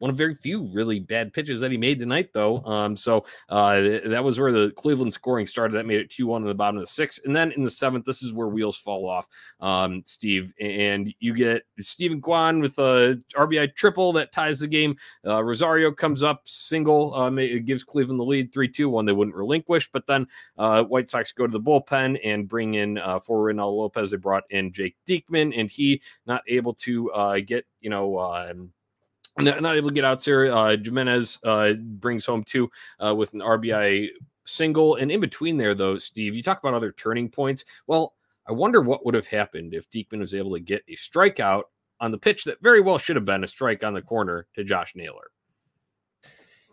one 0.02 0.10
of 0.10 0.18
very 0.18 0.34
few 0.34 0.64
really 0.74 1.00
bad 1.00 1.32
pitches 1.32 1.62
that 1.62 1.70
he 1.70 1.78
made 1.78 2.00
tonight, 2.00 2.32
though. 2.34 2.64
Um, 2.66 2.96
so 2.96 3.24
uh, 3.50 3.82
that 4.06 4.24
was 4.24 4.40
where 4.40 4.52
the 4.52 4.72
Cleveland 4.72 5.14
scoring 5.14 5.46
started. 5.46 5.76
That 5.76 5.86
made 5.86 6.00
it 6.00 6.10
2 6.10 6.26
1 6.26 6.42
in 6.42 6.48
the 6.48 6.56
bottom 6.56 6.78
of 6.78 6.82
the 6.82 6.88
sixth. 6.88 7.22
And 7.24 7.36
then 7.36 7.52
in 7.52 7.62
the 7.62 7.70
seventh, 7.70 8.06
this 8.06 8.24
is 8.24 8.34
where 8.34 8.48
wheels 8.48 8.78
fall 8.78 9.08
off, 9.08 9.28
um, 9.60 10.02
Steve. 10.08 10.54
And 10.60 11.14
you 11.20 11.36
get 11.36 11.68
Steven 11.80 12.20
Kwan 12.20 12.62
with 12.62 12.80
a 12.80 13.22
RBI 13.36 13.76
triple 13.76 14.12
that 14.14 14.32
ties 14.32 14.62
the 14.62 14.68
game. 14.68 14.96
Uh, 15.24 15.44
Rosario 15.44 15.92
comes 15.92 16.24
up 16.24 16.42
single, 16.46 17.14
um, 17.14 17.38
it 17.38 17.68
gives 17.68 17.84
Cleveland 17.84 18.20
the 18.20 18.24
lead 18.24 18.52
3 18.52 18.68
2, 18.70 18.90
one 18.90 19.06
they 19.06 19.12
wouldn't 19.12 19.38
relinquish. 19.38 19.88
But 19.92 20.08
then 20.08 20.26
uh, 20.58 20.82
White 20.82 21.12
Sox 21.12 21.32
go 21.32 21.46
to 21.46 21.52
the 21.52 21.62
bullpen 21.62 22.20
and 22.24 22.48
bring 22.48 22.74
in 22.74 22.98
uh, 22.98 23.20
for 23.20 23.46
Reynaldo 23.46 23.78
Lopez. 23.78 24.10
They 24.10 24.18
brought 24.18 24.46
in 24.50 24.72
Jake 24.72 24.96
Diekman, 25.08 25.54
and 25.56 25.70
he 25.70 26.02
not 26.26 26.42
able 26.48 26.74
to 26.74 27.12
uh, 27.12 27.40
get, 27.46 27.68
you 27.82 27.92
know, 27.92 28.18
um, 28.18 28.72
not, 29.38 29.76
able 29.76 29.90
to 29.90 29.96
get 29.96 30.06
out 30.06 30.24
there. 30.24 30.52
Uh, 30.52 30.76
Gimenez 30.76 31.40
uh, 31.44 31.74
brings 31.74 32.26
home 32.26 32.44
two 32.44 32.70
uh, 33.00 33.16
with 33.16 33.34
an 33.34 33.40
RBI 33.40 34.10
single. 34.46 34.96
And 34.96 35.12
in 35.12 35.20
between 35.20 35.58
there, 35.58 35.74
though, 35.74 35.98
Steve, 35.98 36.36
you 36.36 36.44
talk 36.44 36.60
about 36.60 36.74
other 36.74 36.92
turning 36.92 37.30
points. 37.30 37.66
Well, 37.88 38.14
I 38.48 38.52
wonder 38.52 38.82
what 38.82 39.06
would 39.06 39.16
have 39.16 39.28
happened 39.28 39.74
if 39.74 39.90
Diekman 39.90 40.20
was 40.20 40.34
able 40.34 40.54
to 40.54 40.60
get 40.60 40.84
a 40.88 40.96
strikeout 40.96 41.64
on 42.00 42.12
the 42.12 42.18
pitch 42.18 42.44
that 42.46 42.62
very 42.62 42.82
well 42.82 42.98
should 42.98 43.16
have 43.16 43.26
been 43.26 43.44
a 43.44 43.48
strike 43.48 43.84
on 43.84 43.94
the 43.94 44.02
corner 44.02 44.48
to 44.56 44.64
Josh 44.64 44.94
Naylor. 44.96 45.32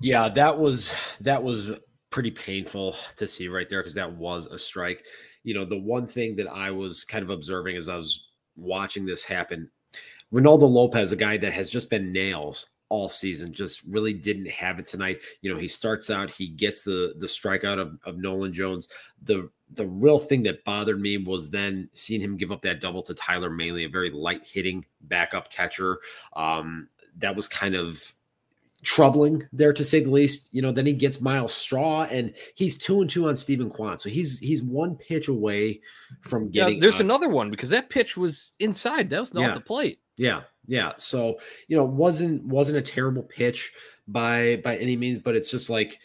Yeah, 0.00 0.28
that 0.30 0.58
was 0.58 0.94
that 1.20 1.42
was 1.42 1.72
pretty 2.10 2.30
painful 2.30 2.96
to 3.16 3.28
see 3.28 3.48
right 3.48 3.68
there 3.68 3.80
because 3.80 3.94
that 3.94 4.12
was 4.12 4.46
a 4.46 4.58
strike. 4.58 5.04
You 5.42 5.54
know, 5.54 5.64
the 5.64 5.78
one 5.78 6.06
thing 6.06 6.36
that 6.36 6.48
I 6.48 6.70
was 6.70 7.04
kind 7.04 7.22
of 7.22 7.30
observing 7.30 7.76
as 7.76 7.88
I 7.88 7.96
was 7.96 8.28
watching 8.56 9.04
this 9.04 9.24
happen 9.24 9.70
Reynaldo 10.32 10.68
Lopez, 10.68 11.12
a 11.12 11.16
guy 11.16 11.36
that 11.38 11.52
has 11.52 11.70
just 11.70 11.90
been 11.90 12.12
nails 12.12 12.68
all 12.90 13.08
season. 13.08 13.52
Just 13.52 13.82
really 13.84 14.12
didn't 14.12 14.48
have 14.48 14.78
it 14.78 14.86
tonight. 14.86 15.22
You 15.42 15.52
know, 15.52 15.58
he 15.58 15.68
starts 15.68 16.10
out, 16.10 16.30
he 16.30 16.48
gets 16.48 16.82
the 16.82 17.14
the 17.18 17.26
strikeout 17.26 17.78
of, 17.78 17.98
of 18.04 18.18
Nolan 18.18 18.52
Jones. 18.52 18.88
The 19.22 19.50
the 19.74 19.86
real 19.86 20.18
thing 20.18 20.42
that 20.44 20.64
bothered 20.64 21.00
me 21.00 21.18
was 21.18 21.50
then 21.50 21.88
seeing 21.92 22.20
him 22.20 22.36
give 22.36 22.50
up 22.52 22.62
that 22.62 22.80
double 22.80 23.02
to 23.02 23.14
Tyler 23.14 23.50
Mahle, 23.50 23.84
a 23.84 23.86
very 23.86 24.10
light 24.10 24.42
hitting 24.44 24.84
backup 25.02 25.50
catcher. 25.50 25.98
Um, 26.34 26.88
that 27.18 27.36
was 27.36 27.48
kind 27.48 27.74
of 27.74 28.14
troubling 28.82 29.42
there 29.52 29.72
to 29.72 29.84
say 29.84 30.00
the 30.00 30.10
least. 30.10 30.48
You 30.52 30.62
know, 30.62 30.72
then 30.72 30.86
he 30.86 30.92
gets 30.92 31.20
Myles 31.20 31.52
Straw 31.52 32.04
and 32.04 32.34
he's 32.54 32.78
two 32.78 33.00
and 33.00 33.10
two 33.10 33.28
on 33.28 33.36
Steven 33.36 33.68
Kwan. 33.68 33.98
So 33.98 34.08
he's 34.08 34.38
he's 34.38 34.62
one 34.62 34.96
pitch 34.96 35.28
away 35.28 35.80
from 36.20 36.50
getting 36.50 36.74
yeah, 36.74 36.80
there's 36.80 37.00
another 37.00 37.28
one 37.28 37.50
because 37.50 37.70
that 37.70 37.90
pitch 37.90 38.16
was 38.16 38.52
inside. 38.58 39.10
That 39.10 39.20
was 39.20 39.32
Yeah. 39.34 39.48
off 39.48 39.54
the 39.54 39.60
plate. 39.60 40.00
Yeah, 40.18 40.42
yeah. 40.66 40.92
So 40.98 41.38
you 41.68 41.76
know, 41.76 41.84
wasn't 41.84 42.44
wasn't 42.44 42.78
a 42.78 42.82
terrible 42.82 43.22
pitch 43.22 43.72
by 44.06 44.60
by 44.64 44.76
any 44.76 44.96
means, 44.96 45.18
but 45.18 45.36
it's 45.36 45.50
just 45.50 45.70
like 45.70 45.98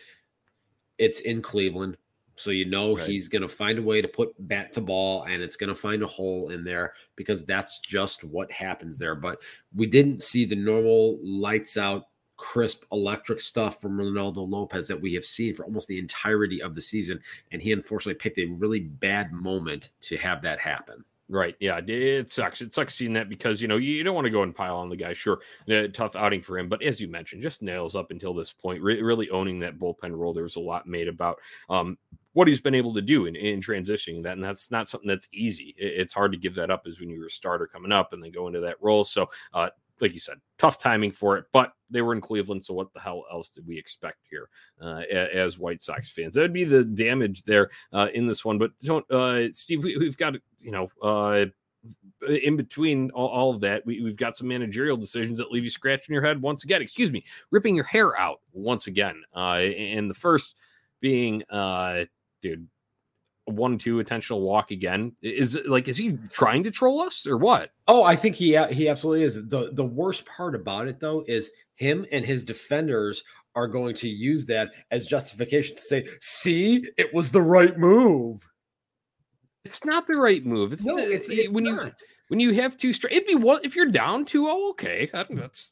it's 0.98 1.22
in 1.22 1.41
Cleveland, 1.41 1.98
so 2.36 2.51
you 2.51 2.65
know 2.65 2.96
Right. 2.96 3.10
he's 3.10 3.27
gonna 3.27 3.48
find 3.48 3.79
a 3.79 3.82
way 3.84 4.01
to 4.01 4.08
put 4.08 4.34
bat 4.48 4.72
to 4.74 4.82
ball, 4.82 5.24
and 5.24 5.41
it's 5.43 5.58
gonna 5.58 5.75
find 5.75 6.03
a 6.03 6.08
hole 6.08 6.50
in 6.51 6.63
there 6.63 6.93
because 7.15 7.46
that's 7.46 7.79
just 7.79 8.24
what 8.24 8.51
happens 8.51 8.98
there. 8.98 9.15
But 9.15 9.41
we 9.75 9.88
didn't 9.88 10.22
see 10.22 10.46
the 10.46 10.55
normal 10.55 11.20
lights 11.22 11.75
out. 11.75 12.05
Crisp 12.36 12.84
electric 12.91 13.39
stuff 13.39 13.79
from 13.79 13.96
Reynaldo 13.98 14.46
Lopez 14.50 14.88
that 14.88 15.00
we 15.00 15.13
have 15.13 15.24
seen 15.24 15.53
for 15.55 15.63
almost 15.65 15.88
the 15.88 16.00
entirety 16.00 16.62
of 16.62 16.74
the 16.75 16.82
season. 16.82 17.22
And 17.51 17.62
he 17.62 17.72
unfortunately 17.72 18.15
picked 18.20 18.39
a 18.39 18.46
really 18.46 18.79
bad 18.82 19.32
moment 19.32 19.89
to 20.01 20.17
have 20.17 20.41
that 20.41 20.60
happen. 20.60 21.05
Right. 21.30 21.56
Yeah. 21.60 21.80
It, 21.88 22.30
sucks. 22.30 22.62
It 22.62 22.74
sucks 22.74 22.94
seeing 22.96 23.13
that 23.13 23.30
because, 23.30 23.62
you 23.62 23.68
know, 23.68 23.77
you, 23.77 23.94
you 23.94 24.03
don't 24.03 24.13
want 24.13 24.25
to 24.25 24.32
go 24.32 24.44
and 24.44 24.53
pile 24.53 24.77
on 24.77 24.89
the 24.89 24.96
guy. 24.96 25.13
Sure. 25.13 25.39
uh, 25.72 25.88
tough 25.94 26.15
outing 26.15 26.42
for 26.42 26.58
him. 26.58 26.68
But 26.68 26.84
as 26.84 27.00
you 27.00 27.08
mentioned, 27.08 27.42
just 27.42 27.62
nails 27.62 27.96
up 27.96 28.12
until 28.12 28.34
this 28.34 28.51
point, 28.51 28.84
re- 28.84 29.01
really 29.01 29.30
owning 29.30 29.60
that 29.60 29.80
bullpen 29.80 30.15
role. 30.15 30.34
There 30.34 30.44
was 30.44 30.58
a 30.58 30.62
lot 30.62 30.86
made 30.86 31.08
about 31.08 31.39
um, 31.70 31.98
what 32.34 32.48
he's 32.48 32.62
been 32.62 32.75
able 32.75 32.94
to 32.94 33.01
do 33.01 33.25
in, 33.25 33.36
in 33.36 33.62
transitioning 33.62 34.22
that. 34.24 34.34
And 34.34 34.44
that's 34.44 34.70
not 34.70 34.89
something 34.89 35.08
that's 35.08 35.30
easy. 35.32 35.74
It- 35.77 36.01
it's 36.01 36.13
hard 36.13 36.34
to 36.34 36.38
give 36.38 36.56
that 36.56 36.70
up 36.70 36.84
as 36.86 37.00
when 37.00 37.10
you're 37.10 37.27
a 37.27 37.32
starter 37.32 37.68
coming 37.68 37.94
up 37.94 38.12
and 38.12 38.22
then 38.22 38.32
go 38.32 38.48
into 38.48 38.60
that 38.60 38.82
role. 38.82 39.06
So, 39.06 39.30
uh, 39.53 39.70
like 40.01 40.13
you 40.13 40.20
said, 40.20 40.39
tough 40.58 40.77
timing 40.77 41.12
for 41.12 41.38
it, 41.38 41.46
but 41.53 41.72
they 41.89 42.01
were 42.01 42.13
in 42.13 42.20
Cleveland. 42.20 42.65
So 42.65 42.74
what 42.74 42.92
the 42.94 43.00
hell 43.00 43.24
else 43.32 43.50
did 43.50 43.65
we 43.65 43.77
expect 43.77 44.18
here 44.30 44.50
uh, 44.82 45.03
as 45.34 45.58
White 45.60 45.82
Sox 45.82 46.10
fans? 46.10 46.36
That 46.36 46.42
would 46.42 46.51
be 46.51 46.65
the 46.65 46.84
damage 46.84 47.44
there 47.44 47.70
uh, 47.94 48.08
in 48.13 48.27
this 48.27 48.44
one. 48.44 48.58
But 48.58 48.72
don't, 48.84 49.10
uh, 49.10 49.51
Steve, 49.53 49.84
we, 49.84 49.96
we've 49.96 50.18
got, 50.18 50.34
you 50.63 50.72
know, 50.72 50.89
uh, 51.01 51.46
in 52.27 52.55
between 52.55 53.12
all, 53.12 53.27
all 53.27 53.53
of 53.53 53.62
that, 53.62 53.86
we, 53.86 54.01
we've 54.01 54.17
got 54.17 54.36
some 54.36 54.48
managerial 54.48 54.98
decisions 54.98 55.38
that 55.38 55.51
leave 55.51 55.63
you 55.63 55.70
scratching 55.70 56.13
your 56.13 56.24
head 56.24 56.41
once 56.41 56.63
again. 56.63 56.82
Excuse 56.82 57.12
me, 57.12 57.24
ripping 57.51 57.75
your 57.75 57.84
hair 57.84 58.17
out 58.17 58.39
once 58.53 58.88
again. 58.88 59.22
Uh, 59.36 59.58
and 59.58 60.10
the 60.10 60.15
first 60.15 60.55
being, 61.01 61.43
uh, 61.50 62.05
dude, 62.41 62.67
one-two 63.46 64.00
intentional 64.00 64.41
walk 64.41 64.72
again. 64.72 65.13
Is 65.22 65.60
like 65.65 65.88
is 65.88 65.98
he 65.98 66.17
trying 66.32 66.63
to 66.63 66.72
troll 66.72 67.01
us 67.01 67.27
or 67.27 67.38
what? 67.38 67.72
Oh, 67.88 68.03
I 68.03 68.15
think 68.15 68.36
he 68.36 68.58
he 68.72 68.88
absolutely 68.88 69.24
is. 69.24 69.36
the 69.36 69.72
The 69.74 69.84
worst 69.84 70.25
part 70.25 70.55
about 70.55 70.88
it 70.88 71.00
though 71.00 71.24
is 71.27 71.51
him 71.75 72.05
and 72.12 72.24
his 72.25 72.43
defenders 72.43 73.24
are 73.55 73.67
going 73.67 73.96
to 73.96 74.08
use 74.08 74.46
that 74.48 74.72
as 74.91 75.05
justification 75.05 75.75
to 75.75 75.82
say, 75.82 76.08
"See, 76.22 76.86
it 76.98 77.13
was 77.13 77.32
the 77.32 77.41
right 77.41 77.77
move." 77.77 78.48
It's 79.65 79.86
not 79.86 80.08
the 80.08 80.15
right 80.15 80.46
move. 80.46 80.74
It's, 80.74 80.86
No, 80.86 80.98
it's, 80.98 81.29
uh, 81.29 81.34
it's 81.34 81.50
when 81.50 81.65
you 81.65 81.91
when 82.27 82.39
you 82.39 82.53
have 82.53 82.77
two 82.77 82.93
straight. 82.93 83.13
It'd 83.13 83.27
be 83.27 83.36
what 83.36 83.65
if 83.65 83.75
you're 83.75 83.86
down 83.91 84.25
two. 84.25 84.48
Oh, 84.48 84.72
okay, 84.72 85.10
that's 85.29 85.72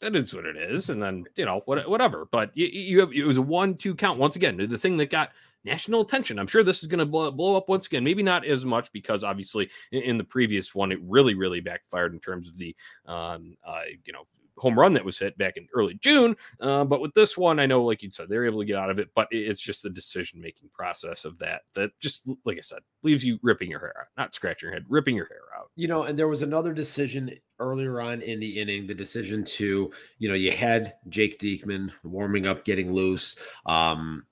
that 0.00 0.16
is 0.16 0.34
what 0.34 0.46
it 0.46 0.56
is, 0.56 0.90
and 0.90 1.02
then 1.02 1.24
you 1.36 1.44
know 1.44 1.62
what 1.64 1.88
whatever. 1.88 2.26
But 2.30 2.50
you, 2.54 2.66
you 2.66 3.00
have 3.00 3.12
it 3.12 3.24
was 3.24 3.36
a 3.36 3.42
one-two 3.42 3.94
count 3.94 4.18
once 4.18 4.36
again. 4.36 4.56
The 4.56 4.78
thing 4.78 4.96
that 4.98 5.10
got 5.10 5.30
national 5.64 6.00
attention. 6.00 6.38
I'm 6.38 6.46
sure 6.46 6.62
this 6.62 6.82
is 6.82 6.88
going 6.88 7.00
to 7.00 7.06
blow, 7.06 7.30
blow 7.30 7.56
up 7.56 7.68
once 7.68 7.86
again. 7.86 8.02
Maybe 8.02 8.22
not 8.22 8.46
as 8.46 8.64
much 8.64 8.90
because 8.92 9.22
obviously 9.22 9.70
in, 9.92 10.02
in 10.02 10.16
the 10.16 10.24
previous 10.24 10.74
one 10.74 10.92
it 10.92 10.98
really 11.02 11.34
really 11.34 11.60
backfired 11.60 12.12
in 12.12 12.20
terms 12.20 12.48
of 12.48 12.56
the 12.56 12.74
um 13.06 13.56
uh 13.66 13.82
you 14.04 14.12
know 14.12 14.26
home 14.60 14.78
run 14.78 14.92
that 14.92 15.04
was 15.04 15.18
hit 15.18 15.36
back 15.38 15.56
in 15.56 15.66
early 15.74 15.94
June. 15.94 16.36
Uh, 16.60 16.84
but 16.84 17.00
with 17.00 17.14
this 17.14 17.36
one, 17.36 17.58
I 17.58 17.64
know, 17.66 17.82
like 17.82 18.02
you 18.02 18.10
said, 18.10 18.28
they're 18.28 18.44
able 18.44 18.60
to 18.60 18.66
get 18.66 18.76
out 18.76 18.90
of 18.90 18.98
it, 18.98 19.08
but 19.14 19.26
it's 19.30 19.60
just 19.60 19.82
the 19.82 19.88
decision 19.88 20.40
making 20.40 20.68
process 20.72 21.24
of 21.24 21.38
that 21.38 21.62
that 21.74 21.98
just, 21.98 22.28
like 22.44 22.58
I 22.58 22.60
said, 22.60 22.80
leaves 23.02 23.24
you 23.24 23.38
ripping 23.42 23.70
your 23.70 23.80
hair 23.80 23.94
out, 23.98 24.06
not 24.18 24.34
scratching 24.34 24.68
your 24.68 24.74
head, 24.74 24.84
ripping 24.88 25.16
your 25.16 25.28
hair 25.28 25.40
out. 25.58 25.70
You 25.76 25.88
know, 25.88 26.02
and 26.02 26.18
there 26.18 26.28
was 26.28 26.42
another 26.42 26.74
decision 26.74 27.34
earlier 27.58 28.02
on 28.02 28.20
in 28.20 28.38
the 28.38 28.60
inning, 28.60 28.86
the 28.86 28.94
decision 28.94 29.44
to, 29.44 29.90
you 30.18 30.28
know, 30.28 30.34
you 30.34 30.52
had 30.52 30.94
Jake 31.08 31.38
Diekman 31.38 31.90
warming 32.04 32.46
up, 32.46 32.64
getting 32.64 32.92
loose 32.92 33.36
um, 33.64 34.24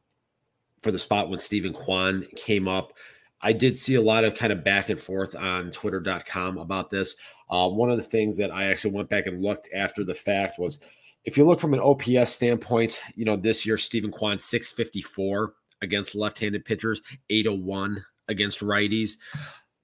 for 0.83 0.91
the 0.91 0.99
spot 0.99 1.31
when 1.31 1.39
Steven 1.39 1.73
Kwan 1.73 2.27
came 2.37 2.69
up. 2.69 2.93
I 3.41 3.53
did 3.53 3.77
see 3.77 3.95
a 3.95 4.03
lot 4.03 4.25
of 4.25 4.35
kind 4.35 4.53
of 4.53 4.65
back 4.65 4.89
and 4.89 5.01
forth 5.01 5.37
on 5.37 5.71
twitter.com 5.71 6.59
about 6.59 6.91
this. 6.91 7.15
Uh, 7.51 7.69
one 7.69 7.91
of 7.91 7.97
the 7.97 8.03
things 8.03 8.37
that 8.37 8.51
I 8.51 8.65
actually 8.65 8.93
went 8.93 9.09
back 9.09 9.27
and 9.27 9.41
looked 9.41 9.69
after 9.75 10.05
the 10.05 10.15
fact 10.15 10.59
was 10.59 10.79
if 11.25 11.37
you 11.37 11.45
look 11.45 11.61
from 11.61 11.75
an 11.75 11.81
OPS 11.81 12.31
standpoint, 12.31 13.01
you 13.15 13.25
know, 13.25 13.37
this 13.37 13.67
year, 13.67 13.77
Steven 13.77 14.11
Kwan 14.11 14.39
654 14.39 15.55
against 15.83 16.15
left 16.15 16.39
handed 16.39 16.65
pitchers, 16.65 17.03
801 17.31 18.05
against 18.29 18.61
righties. 18.61 19.13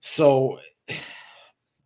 So 0.01 0.59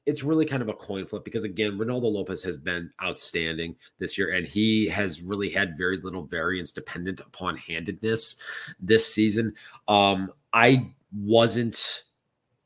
it's 0.06 0.22
really 0.22 0.46
kind 0.46 0.62
of 0.62 0.68
a 0.68 0.74
coin 0.74 1.06
flip 1.06 1.24
because 1.24 1.44
again, 1.44 1.72
Reynaldo 1.72 2.10
Lopez 2.10 2.42
has 2.42 2.56
been 2.56 2.90
outstanding 3.02 3.76
this 3.98 4.16
year, 4.16 4.34
and 4.34 4.46
he 4.46 4.88
has 4.88 5.22
really 5.22 5.50
had 5.50 5.76
very 5.76 5.98
little 5.98 6.24
variance 6.24 6.72
dependent 6.72 7.20
upon 7.20 7.56
handedness 7.56 8.36
this 8.80 9.12
season. 9.12 9.54
Um, 9.86 10.32
I 10.52 10.90
wasn't 11.12 12.04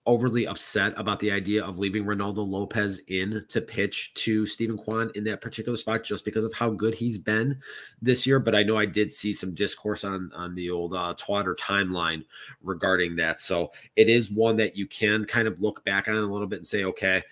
overly 0.05 0.47
upset 0.47 0.93
about 0.97 1.21
the 1.21 1.31
idea 1.31 1.65
of 1.65 1.79
leaving 1.79 2.05
Reynaldo 2.05 2.47
Lopez 2.47 3.01
in 3.07 3.45
to 3.49 3.61
pitch 3.61 4.13
to 4.15 4.47
Steven 4.47 4.77
Kwan 4.77 5.13
in 5.15 5.23
that 5.25 5.41
particular 5.41 5.79
spot 5.79 6.03
just 6.03 6.25
because 6.25 6.45
of 6.45 6.53
how 6.53 6.71
good 6.71 6.95
he's 6.95 7.19
been 7.19 7.61
this 8.01 8.27
year. 8.27 8.41
But 8.41 8.55
I 8.55 8.65
know 8.65 8.77
I 8.77 8.87
did 8.87 9.13
see 9.13 9.33
some 9.33 9.55
discourse 9.55 10.03
on 10.05 10.31
on 10.35 10.55
the 10.55 10.71
old 10.71 10.95
uh, 10.95 11.15
Twitter 11.17 11.55
timeline 11.55 12.25
regarding 12.63 13.15
that. 13.17 13.39
So 13.39 13.73
it 13.95 14.09
is 14.09 14.31
one 14.31 14.57
that 14.57 14.77
you 14.77 14.87
can 14.87 15.25
kind 15.25 15.47
of 15.47 15.61
look 15.61 15.85
back 15.85 16.09
on 16.09 16.17
a 16.17 16.21
little 16.21 16.49
bit 16.49 16.57
and 16.61 16.67
say, 16.67 16.85
okay, 16.85 17.23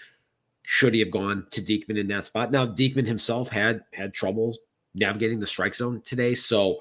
should 0.62 0.95
he 0.95 1.00
have 1.00 1.11
gone 1.11 1.47
to 1.50 1.61
Diekman 1.61 1.99
in 1.99 2.07
that 2.09 2.25
spot? 2.25 2.53
Now 2.53 2.67
Diekman 2.67 3.07
himself 3.07 3.49
had 3.49 3.83
had 3.93 4.15
troubles 4.15 4.59
navigating 4.95 5.41
the 5.41 5.47
strike 5.47 5.75
zone 5.75 6.00
today, 6.03 6.35
so 6.35 6.79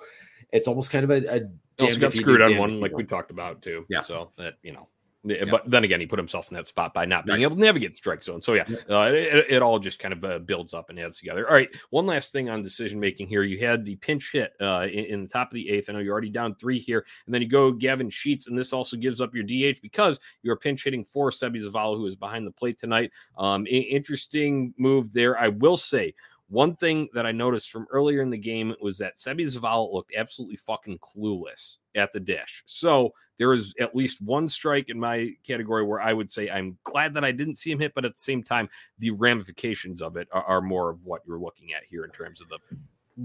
it's 0.51 0.67
almost 0.67 0.91
kind 0.91 1.03
of 1.03 1.12
a, 1.12 1.36
a 1.36 1.50
Also 1.81 2.00
got 2.00 2.13
screwed 2.13 2.41
on 2.41 2.58
one, 2.58 2.79
like 2.79 2.96
we 2.96 3.03
talked 3.03 3.31
about 3.31 3.62
too. 3.62 3.86
Yeah. 3.89 4.01
So 4.01 4.31
that 4.38 4.58
you 4.63 4.74
know, 4.74 4.88
yeah, 5.23 5.43
but 5.51 5.69
then 5.69 5.83
again, 5.83 5.99
he 5.99 6.05
put 6.05 6.17
himself 6.19 6.49
in 6.49 6.55
that 6.55 6.67
spot 6.67 6.93
by 6.93 7.05
not 7.05 7.25
being 7.25 7.39
Right. 7.39 7.43
able 7.43 7.55
to 7.57 7.61
navigate 7.61 7.91
the 7.91 7.95
strike 7.95 8.23
zone. 8.23 8.41
So 8.41 8.53
yeah, 8.53 8.63
uh, 8.89 9.09
it, 9.11 9.45
it 9.49 9.61
all 9.61 9.77
just 9.79 9.99
kind 9.99 10.13
of 10.13 10.23
uh, 10.23 10.39
builds 10.39 10.73
up 10.73 10.89
and 10.89 10.97
adds 10.99 11.19
together. 11.19 11.47
All 11.47 11.53
right, 11.55 11.69
one 11.89 12.05
last 12.05 12.31
thing 12.31 12.49
on 12.49 12.61
decision 12.61 12.99
making 12.99 13.27
here. 13.27 13.43
You 13.43 13.59
had 13.65 13.83
the 13.83 13.97
pinch 13.97 14.31
hit 14.31 14.53
uh, 14.61 14.88
in, 14.91 15.05
in 15.05 15.21
the 15.23 15.27
top 15.29 15.49
of 15.49 15.55
the 15.55 15.69
eighth. 15.69 15.89
I 15.89 15.93
know 15.93 15.99
you're 15.99 16.13
already 16.13 16.29
down 16.29 16.55
three 16.55 16.79
here, 16.79 17.05
and 17.25 17.33
then 17.33 17.41
you 17.41 17.49
go 17.49 17.71
Gavin 17.71 18.09
Sheets, 18.09 18.47
and 18.47 18.57
this 18.57 18.71
also 18.71 18.95
gives 18.95 19.19
up 19.19 19.33
your 19.35 19.43
DH 19.43 19.81
because 19.81 20.19
you're 20.41 20.55
pinch 20.55 20.83
hitting 20.85 21.03
for 21.03 21.31
Seby 21.31 21.61
Zavala, 21.65 21.97
who 21.97 22.05
is 22.05 22.15
behind 22.15 22.47
the 22.47 22.51
plate 22.51 22.79
tonight. 22.79 23.11
Um, 23.38 23.67
interesting 23.67 24.73
move 24.77 25.11
there. 25.13 25.38
I 25.38 25.49
will 25.49 25.77
say. 25.77 26.13
One 26.49 26.75
thing 26.75 27.09
that 27.13 27.27
I 27.27 27.31
noticed 27.31 27.69
from 27.69 27.85
earlier 27.91 28.21
in 28.21 28.31
the 28.31 28.37
game 28.37 28.73
was 28.81 28.97
that 28.97 29.17
Seby 29.17 29.45
Zavala 29.45 29.93
looked 29.93 30.13
absolutely 30.15 30.57
fucking 30.57 30.97
clueless 30.97 31.77
at 31.95 32.11
the 32.11 32.19
dish. 32.19 32.63
So 32.65 33.13
there 33.37 33.53
is 33.53 33.73
at 33.79 33.95
least 33.95 34.21
one 34.21 34.47
strike 34.47 34.89
in 34.89 34.99
my 34.99 35.31
category 35.45 35.83
where 35.83 36.01
I 36.01 36.11
would 36.11 36.31
say 36.31 36.49
I'm 36.49 36.77
glad 36.83 37.13
that 37.13 37.23
I 37.23 37.31
didn't 37.31 37.55
see 37.55 37.71
him 37.71 37.79
hit, 37.79 37.93
but 37.93 38.03
at 38.03 38.15
the 38.15 38.19
same 38.19 38.41
time, 38.41 38.67
the 38.97 39.11
ramifications 39.11 40.01
of 40.01 40.17
it 40.17 40.27
are, 40.31 40.43
are 40.43 40.61
more 40.61 40.89
of 40.89 41.03
what 41.03 41.21
you're 41.27 41.39
looking 41.39 41.73
at 41.73 41.83
here 41.83 42.03
in 42.03 42.11
terms 42.11 42.41
of 42.41 42.49
the 42.49 42.57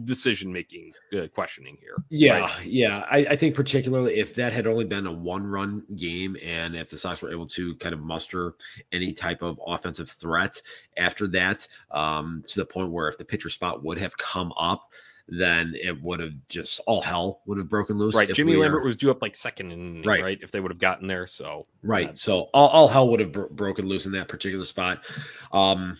decision 0.02 0.52
making 0.52 0.92
uh, 1.16 1.26
questioning 1.28 1.76
here. 1.80 1.96
Yeah, 2.10 2.40
right? 2.40 2.64
yeah. 2.64 3.04
I, 3.10 3.18
I 3.18 3.36
think 3.36 3.54
particularly 3.54 4.16
if 4.16 4.34
that 4.34 4.52
had 4.52 4.66
only 4.66 4.84
been 4.84 5.06
a 5.06 5.12
one-run 5.12 5.84
game, 5.96 6.36
and 6.42 6.74
if 6.74 6.90
the 6.90 6.98
Sox 6.98 7.22
were 7.22 7.30
able 7.30 7.46
to 7.48 7.76
kind 7.76 7.94
of 7.94 8.00
muster 8.00 8.54
any 8.92 9.12
type 9.12 9.42
of 9.42 9.60
offensive 9.66 10.10
threat 10.10 10.60
after 10.96 11.26
that, 11.28 11.66
um, 11.90 12.42
to 12.48 12.60
the 12.60 12.66
point 12.66 12.90
where 12.90 13.08
if 13.08 13.18
the 13.18 13.24
pitcher 13.24 13.48
spot 13.48 13.84
would 13.84 13.98
have 13.98 14.16
come 14.16 14.52
up, 14.58 14.90
then 15.26 15.72
it 15.80 16.02
would 16.02 16.20
have 16.20 16.32
just 16.48 16.80
all 16.86 17.00
hell 17.00 17.40
would 17.46 17.56
have 17.56 17.68
broken 17.68 17.96
loose. 17.96 18.14
Right. 18.14 18.30
Jimmy 18.32 18.56
we 18.56 18.62
Lambert 18.62 18.84
was 18.84 18.96
due 18.96 19.10
up 19.10 19.22
like 19.22 19.34
second 19.34 19.70
right. 20.04 20.06
Right. 20.06 20.22
right 20.22 20.38
if 20.42 20.50
they 20.50 20.60
would 20.60 20.70
have 20.70 20.78
gotten 20.78 21.08
there. 21.08 21.26
So 21.26 21.66
Right. 21.82 22.10
uh, 22.10 22.14
So 22.14 22.50
all, 22.52 22.68
all 22.68 22.88
hell 22.88 23.08
would 23.08 23.20
have 23.20 23.32
bro- 23.32 23.48
broken 23.48 23.86
loose 23.86 24.04
in 24.04 24.12
that 24.12 24.28
particular 24.28 24.66
spot. 24.66 25.02
Um, 25.50 25.98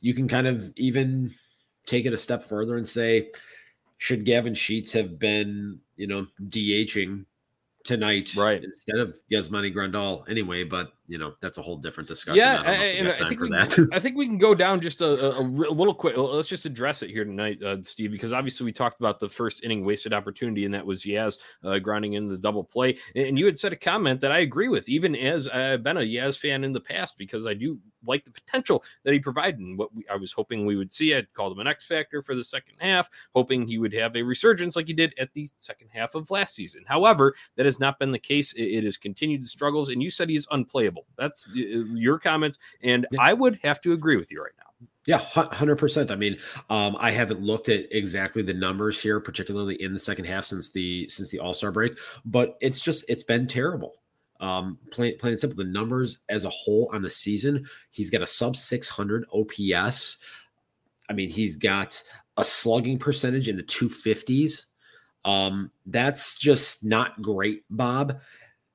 you 0.00 0.12
can 0.12 0.28
kind 0.28 0.46
of 0.46 0.70
even 0.76 1.34
take 1.88 2.06
it 2.06 2.12
a 2.12 2.16
step 2.18 2.44
further 2.44 2.76
and 2.76 2.86
say, 2.86 3.30
should 3.96 4.24
Gavin 4.24 4.54
Sheets 4.54 4.92
have 4.92 5.18
been, 5.18 5.80
you 5.96 6.06
know, 6.06 6.26
DHing 6.48 7.24
tonight 7.84 8.34
Right. 8.36 8.62
instead 8.62 8.98
of 8.98 9.18
Yasmani 9.32 9.74
Grandal 9.74 10.28
anyway? 10.28 10.62
But 10.62 10.92
you 11.08 11.16
know 11.16 11.32
that's 11.40 11.56
a 11.56 11.62
whole 11.62 11.78
different 11.78 12.08
discussion. 12.08 12.36
Yeah, 12.36 12.60
I, 12.60 12.64
don't 12.64 12.64
know 12.64 12.72
if 12.74 12.92
we 12.92 12.98
and 12.98 13.08
I 13.08 13.28
think 13.28 13.40
we. 13.40 13.96
I 13.96 13.98
think 14.00 14.16
we 14.16 14.26
can 14.26 14.38
go 14.38 14.54
down 14.54 14.80
just 14.80 15.00
a, 15.00 15.36
a, 15.36 15.40
a 15.40 15.42
little 15.42 15.94
quick. 15.94 16.16
Let's 16.16 16.48
just 16.48 16.66
address 16.66 17.02
it 17.02 17.10
here 17.10 17.24
tonight, 17.24 17.62
uh, 17.62 17.78
Steve, 17.82 18.12
because 18.12 18.32
obviously 18.32 18.66
we 18.66 18.72
talked 18.72 19.00
about 19.00 19.18
the 19.18 19.28
first 19.28 19.64
inning 19.64 19.84
wasted 19.84 20.12
opportunity, 20.12 20.66
and 20.66 20.74
that 20.74 20.84
was 20.84 21.02
Yaz 21.02 21.38
uh, 21.64 21.78
grounding 21.78 22.12
in 22.12 22.28
the 22.28 22.36
double 22.36 22.62
play. 22.62 22.98
And 23.16 23.38
you 23.38 23.46
had 23.46 23.58
said 23.58 23.72
a 23.72 23.76
comment 23.76 24.20
that 24.20 24.32
I 24.32 24.40
agree 24.40 24.68
with, 24.68 24.88
even 24.88 25.16
as 25.16 25.48
I've 25.48 25.82
been 25.82 25.96
a 25.96 26.00
Yaz 26.00 26.38
fan 26.38 26.62
in 26.62 26.72
the 26.72 26.80
past, 26.80 27.16
because 27.16 27.46
I 27.46 27.54
do 27.54 27.78
like 28.06 28.24
the 28.24 28.30
potential 28.30 28.84
that 29.04 29.12
he 29.12 29.18
provided 29.18 29.60
and 29.60 29.78
what 29.78 29.94
we, 29.94 30.04
I 30.10 30.16
was 30.16 30.32
hoping 30.32 30.66
we 30.66 30.76
would 30.76 30.92
see. 30.92 31.16
I 31.16 31.22
called 31.34 31.52
him 31.52 31.60
an 31.60 31.66
X 31.66 31.86
factor 31.86 32.22
for 32.22 32.34
the 32.34 32.44
second 32.44 32.74
half, 32.78 33.08
hoping 33.34 33.66
he 33.66 33.78
would 33.78 33.94
have 33.94 34.14
a 34.14 34.22
resurgence 34.22 34.76
like 34.76 34.86
he 34.86 34.92
did 34.92 35.14
at 35.18 35.32
the 35.32 35.48
second 35.58 35.88
half 35.92 36.14
of 36.14 36.30
last 36.30 36.54
season. 36.54 36.84
However, 36.86 37.34
that 37.56 37.66
has 37.66 37.80
not 37.80 37.98
been 37.98 38.12
the 38.12 38.18
case. 38.18 38.52
It, 38.52 38.64
it 38.64 38.84
has 38.84 38.96
continued 38.96 39.42
the 39.42 39.46
struggles, 39.46 39.88
and 39.88 40.02
you 40.02 40.10
said 40.10 40.28
he 40.28 40.36
is 40.36 40.46
unplayable. 40.50 40.97
That's 41.16 41.50
your 41.54 42.18
comments, 42.18 42.58
and 42.82 43.06
Yeah. 43.10 43.20
I 43.22 43.32
would 43.32 43.58
have 43.62 43.80
to 43.82 43.92
agree 43.92 44.16
with 44.16 44.30
you 44.30 44.42
right 44.42 44.52
now. 44.58 44.64
Yeah, 45.06 45.18
hundred 45.18 45.76
percent. 45.76 46.10
I 46.10 46.16
mean, 46.16 46.36
um, 46.68 46.94
I 47.00 47.10
haven't 47.10 47.40
looked 47.40 47.70
at 47.70 47.86
exactly 47.90 48.42
the 48.42 48.52
numbers 48.52 49.00
here, 49.00 49.20
particularly 49.20 49.80
in 49.80 49.94
the 49.94 49.98
second 49.98 50.26
half 50.26 50.44
since 50.44 50.70
the 50.70 51.08
since 51.08 51.30
the 51.30 51.38
All 51.38 51.54
Star 51.54 51.72
break, 51.72 51.98
but 52.26 52.58
it's 52.60 52.78
just 52.78 53.08
it's 53.08 53.22
been 53.22 53.46
terrible. 53.46 53.94
Um, 54.40 54.78
plain 54.92 55.16
plain 55.18 55.32
and 55.32 55.40
simple, 55.40 55.56
the 55.56 55.64
numbers 55.64 56.18
as 56.28 56.44
a 56.44 56.50
whole 56.50 56.90
on 56.92 57.00
the 57.00 57.08
season, 57.10 57.66
he's 57.90 58.10
got 58.10 58.20
a 58.20 58.26
sub 58.26 58.54
six 58.54 58.86
hundred 58.86 59.24
OPS. 59.32 60.18
I 61.08 61.14
mean, 61.14 61.30
he's 61.30 61.56
got 61.56 62.02
a 62.36 62.44
slugging 62.44 62.98
percentage 62.98 63.48
in 63.48 63.56
the 63.56 63.62
two 63.62 63.88
fifties. 63.88 64.66
Um, 65.24 65.70
that's 65.86 66.38
just 66.38 66.84
not 66.84 67.20
great, 67.22 67.62
Bob. 67.70 68.20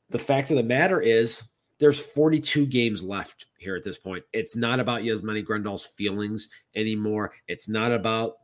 The 0.10 0.20
fact 0.20 0.50
of 0.50 0.58
the 0.58 0.64
matter 0.64 1.00
is, 1.00 1.44
there's 1.84 2.00
42 2.00 2.66
games 2.66 3.04
left 3.04 3.48
here 3.58 3.76
at 3.76 3.84
this 3.84 3.98
point. 3.98 4.24
It's 4.32 4.56
not 4.56 4.80
about 4.80 5.02
Yasmani 5.02 5.44
Grandal's 5.44 5.84
feelings 5.84 6.48
anymore. 6.76 7.34
It's 7.50 7.68
not 7.68 7.92
about 7.92 8.36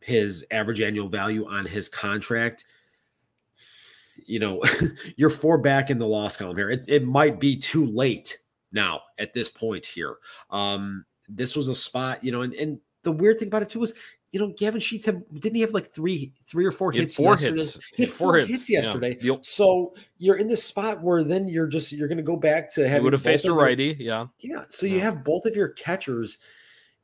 his 0.00 0.44
average 0.50 0.80
annual 0.80 1.08
value 1.08 1.46
on 1.46 1.66
his 1.66 1.88
contract. 1.88 2.64
You 4.26 4.40
know, 4.40 4.60
you're 5.16 5.30
four 5.30 5.56
back 5.56 5.90
in 5.90 5.98
the 5.98 6.06
loss 6.06 6.36
column 6.36 6.56
here. 6.56 6.68
It, 6.68 6.84
it 6.88 7.06
might 7.06 7.38
be 7.38 7.56
too 7.56 7.86
late 7.86 8.38
now 8.72 9.02
at 9.20 9.32
this 9.32 9.48
point 9.48 9.86
here. 9.86 10.16
Um, 10.50 11.04
this 11.28 11.54
was 11.54 11.68
a 11.68 11.76
spot, 11.76 12.24
you 12.24 12.32
know, 12.32 12.42
and, 12.42 12.54
and 12.54 12.80
the 13.04 13.12
weird 13.12 13.38
thing 13.38 13.46
about 13.46 13.62
it 13.62 13.68
too 13.68 13.78
was, 13.78 13.94
you 14.30 14.38
know, 14.38 14.54
Gavin 14.56 14.80
Sheets 14.80 15.06
had 15.06 15.22
didn't 15.40 15.56
he 15.56 15.60
have 15.62 15.74
like 15.74 15.92
three, 15.92 16.32
three 16.46 16.64
or 16.64 16.70
four 16.70 16.92
hits? 16.92 17.16
four 17.16 17.32
yesterday? 17.32 17.62
hits. 17.62 17.78
He 17.94 18.02
had 18.04 18.12
four 18.12 18.36
hits, 18.36 18.70
yeah. 18.70 18.80
yesterday. 18.80 19.18
Yep. 19.20 19.44
So 19.44 19.94
you're 20.18 20.36
in 20.36 20.46
this 20.46 20.62
spot 20.62 21.02
where 21.02 21.24
then 21.24 21.48
you're 21.48 21.66
just 21.66 21.92
you're 21.92 22.08
going 22.08 22.18
to 22.18 22.22
go 22.22 22.36
back 22.36 22.72
to 22.74 22.88
having 22.88 23.04
would 23.04 23.12
have 23.12 23.22
faced 23.22 23.46
a 23.46 23.52
righty. 23.52 23.96
Yeah. 23.98 24.26
yeah. 24.38 24.64
So 24.68 24.86
you 24.86 25.00
have 25.00 25.24
both 25.24 25.46
of 25.46 25.56
your 25.56 25.70
catchers 25.70 26.38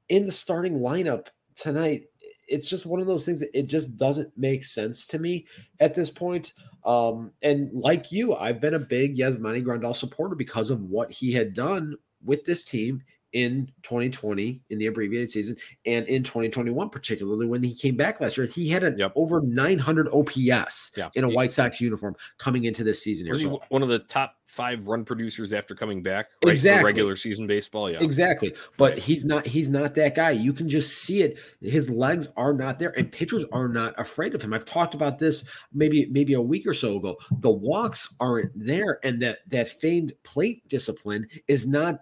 in 0.09 0.27
the 0.27 0.33
starting 0.33 0.79
lineup 0.79 1.27
tonight. 1.57 2.05
It's 2.49 2.69
just 2.69 2.87
one 2.87 3.01
of 3.01 3.09
those 3.09 3.25
things 3.25 3.41
that 3.41 3.59
it 3.59 3.67
just 3.67 3.97
doesn't 3.97 4.31
make 4.37 4.65
sense 4.65 5.05
to 5.09 5.19
me 5.19 5.47
at 5.81 5.97
this 5.97 6.11
point. 6.11 6.53
Um, 6.85 7.33
and 7.43 7.71
like 7.73 8.13
you, 8.13 8.37
I've 8.37 8.61
been 8.61 8.75
a 8.75 8.79
big 8.79 9.17
Yasmani 9.17 9.65
Grandal 9.65 9.97
supporter 9.97 10.37
because 10.37 10.71
of 10.71 10.83
what 10.83 11.11
he 11.11 11.33
had 11.33 11.55
done 11.55 11.97
with 12.25 12.45
this 12.45 12.63
team 12.63 13.03
in 13.33 13.71
2020 13.83 14.61
in 14.71 14.79
the 14.79 14.87
abbreviated 14.87 15.31
season 15.31 15.57
and 15.85 16.07
in 16.09 16.23
2021, 16.23 16.89
particularly 16.89 17.47
when 17.47 17.63
he 17.63 17.75
came 17.75 17.97
back 17.97 18.21
last 18.21 18.37
year. 18.37 18.47
He 18.47 18.69
had 18.69 18.83
an 18.85 18.99
Yep. 18.99 19.13
over 19.15 19.41
900 19.43 20.09
OPS 20.09 20.91
Yeah. 20.97 21.11
in 21.15 21.25
a 21.25 21.29
White 21.29 21.53
Sox 21.53 21.81
uniform 21.81 22.17
coming 22.39 22.65
into 22.65 22.83
this 22.85 23.03
season. 23.03 23.27
Here. 23.27 23.35
Was 23.35 23.43
he 23.43 23.49
So 23.49 23.61
one 23.69 23.83
of 23.83 23.89
the 23.89 23.99
top 24.01 24.37
five 24.47 24.87
run 24.87 25.05
producers 25.05 25.53
after 25.53 25.75
coming 25.75 26.03
back? 26.03 26.27
Right, 26.27 26.49
for 26.49 26.51
Exactly. 26.51 26.85
regular 26.85 27.17
season 27.17 27.47
baseball. 27.47 27.91
Yeah. 27.91 28.03
Exactly. 28.03 28.55
But 28.79 28.93
Right. 28.93 28.99
he's 29.01 29.25
not 29.25 29.47
he's 29.47 29.69
not 29.69 29.95
that 29.97 30.15
guy. 30.15 30.31
You 30.31 30.53
can 30.53 30.69
just 30.69 30.95
see 30.95 31.21
it. 31.23 31.39
His 31.61 31.91
legs 31.91 32.29
are 32.37 32.55
not 32.55 32.79
there 32.79 32.97
and 32.99 33.11
pitchers 33.11 33.45
are 33.53 33.69
not 33.69 33.99
afraid 33.99 34.35
of 34.35 34.41
him. 34.43 34.55
I've 34.55 34.65
talked 34.65 34.95
about 34.95 35.19
this 35.19 35.45
maybe 35.75 36.07
maybe 36.07 36.33
a 36.35 36.41
week 36.41 36.67
or 36.67 36.75
so 36.75 36.97
ago. 36.97 37.17
The 37.41 37.51
walks 37.51 38.09
aren't 38.21 38.53
there 38.55 38.99
and 39.03 39.21
that 39.23 39.41
that 39.51 39.69
famed 39.69 40.15
plate 40.23 40.67
discipline 40.69 41.27
is 41.49 41.67
not 41.67 42.01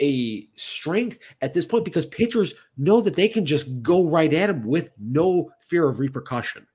a 0.00 0.48
strength 0.56 1.18
at 1.40 1.54
this 1.54 1.64
point 1.64 1.84
because 1.84 2.06
pitchers 2.06 2.54
know 2.76 3.00
that 3.00 3.14
they 3.14 3.28
can 3.28 3.46
just 3.46 3.82
go 3.82 4.08
right 4.08 4.32
at 4.32 4.50
him 4.50 4.64
with 4.64 4.90
no 4.98 5.50
fear 5.60 5.88
of 5.88 5.98
repercussion. 5.98 6.66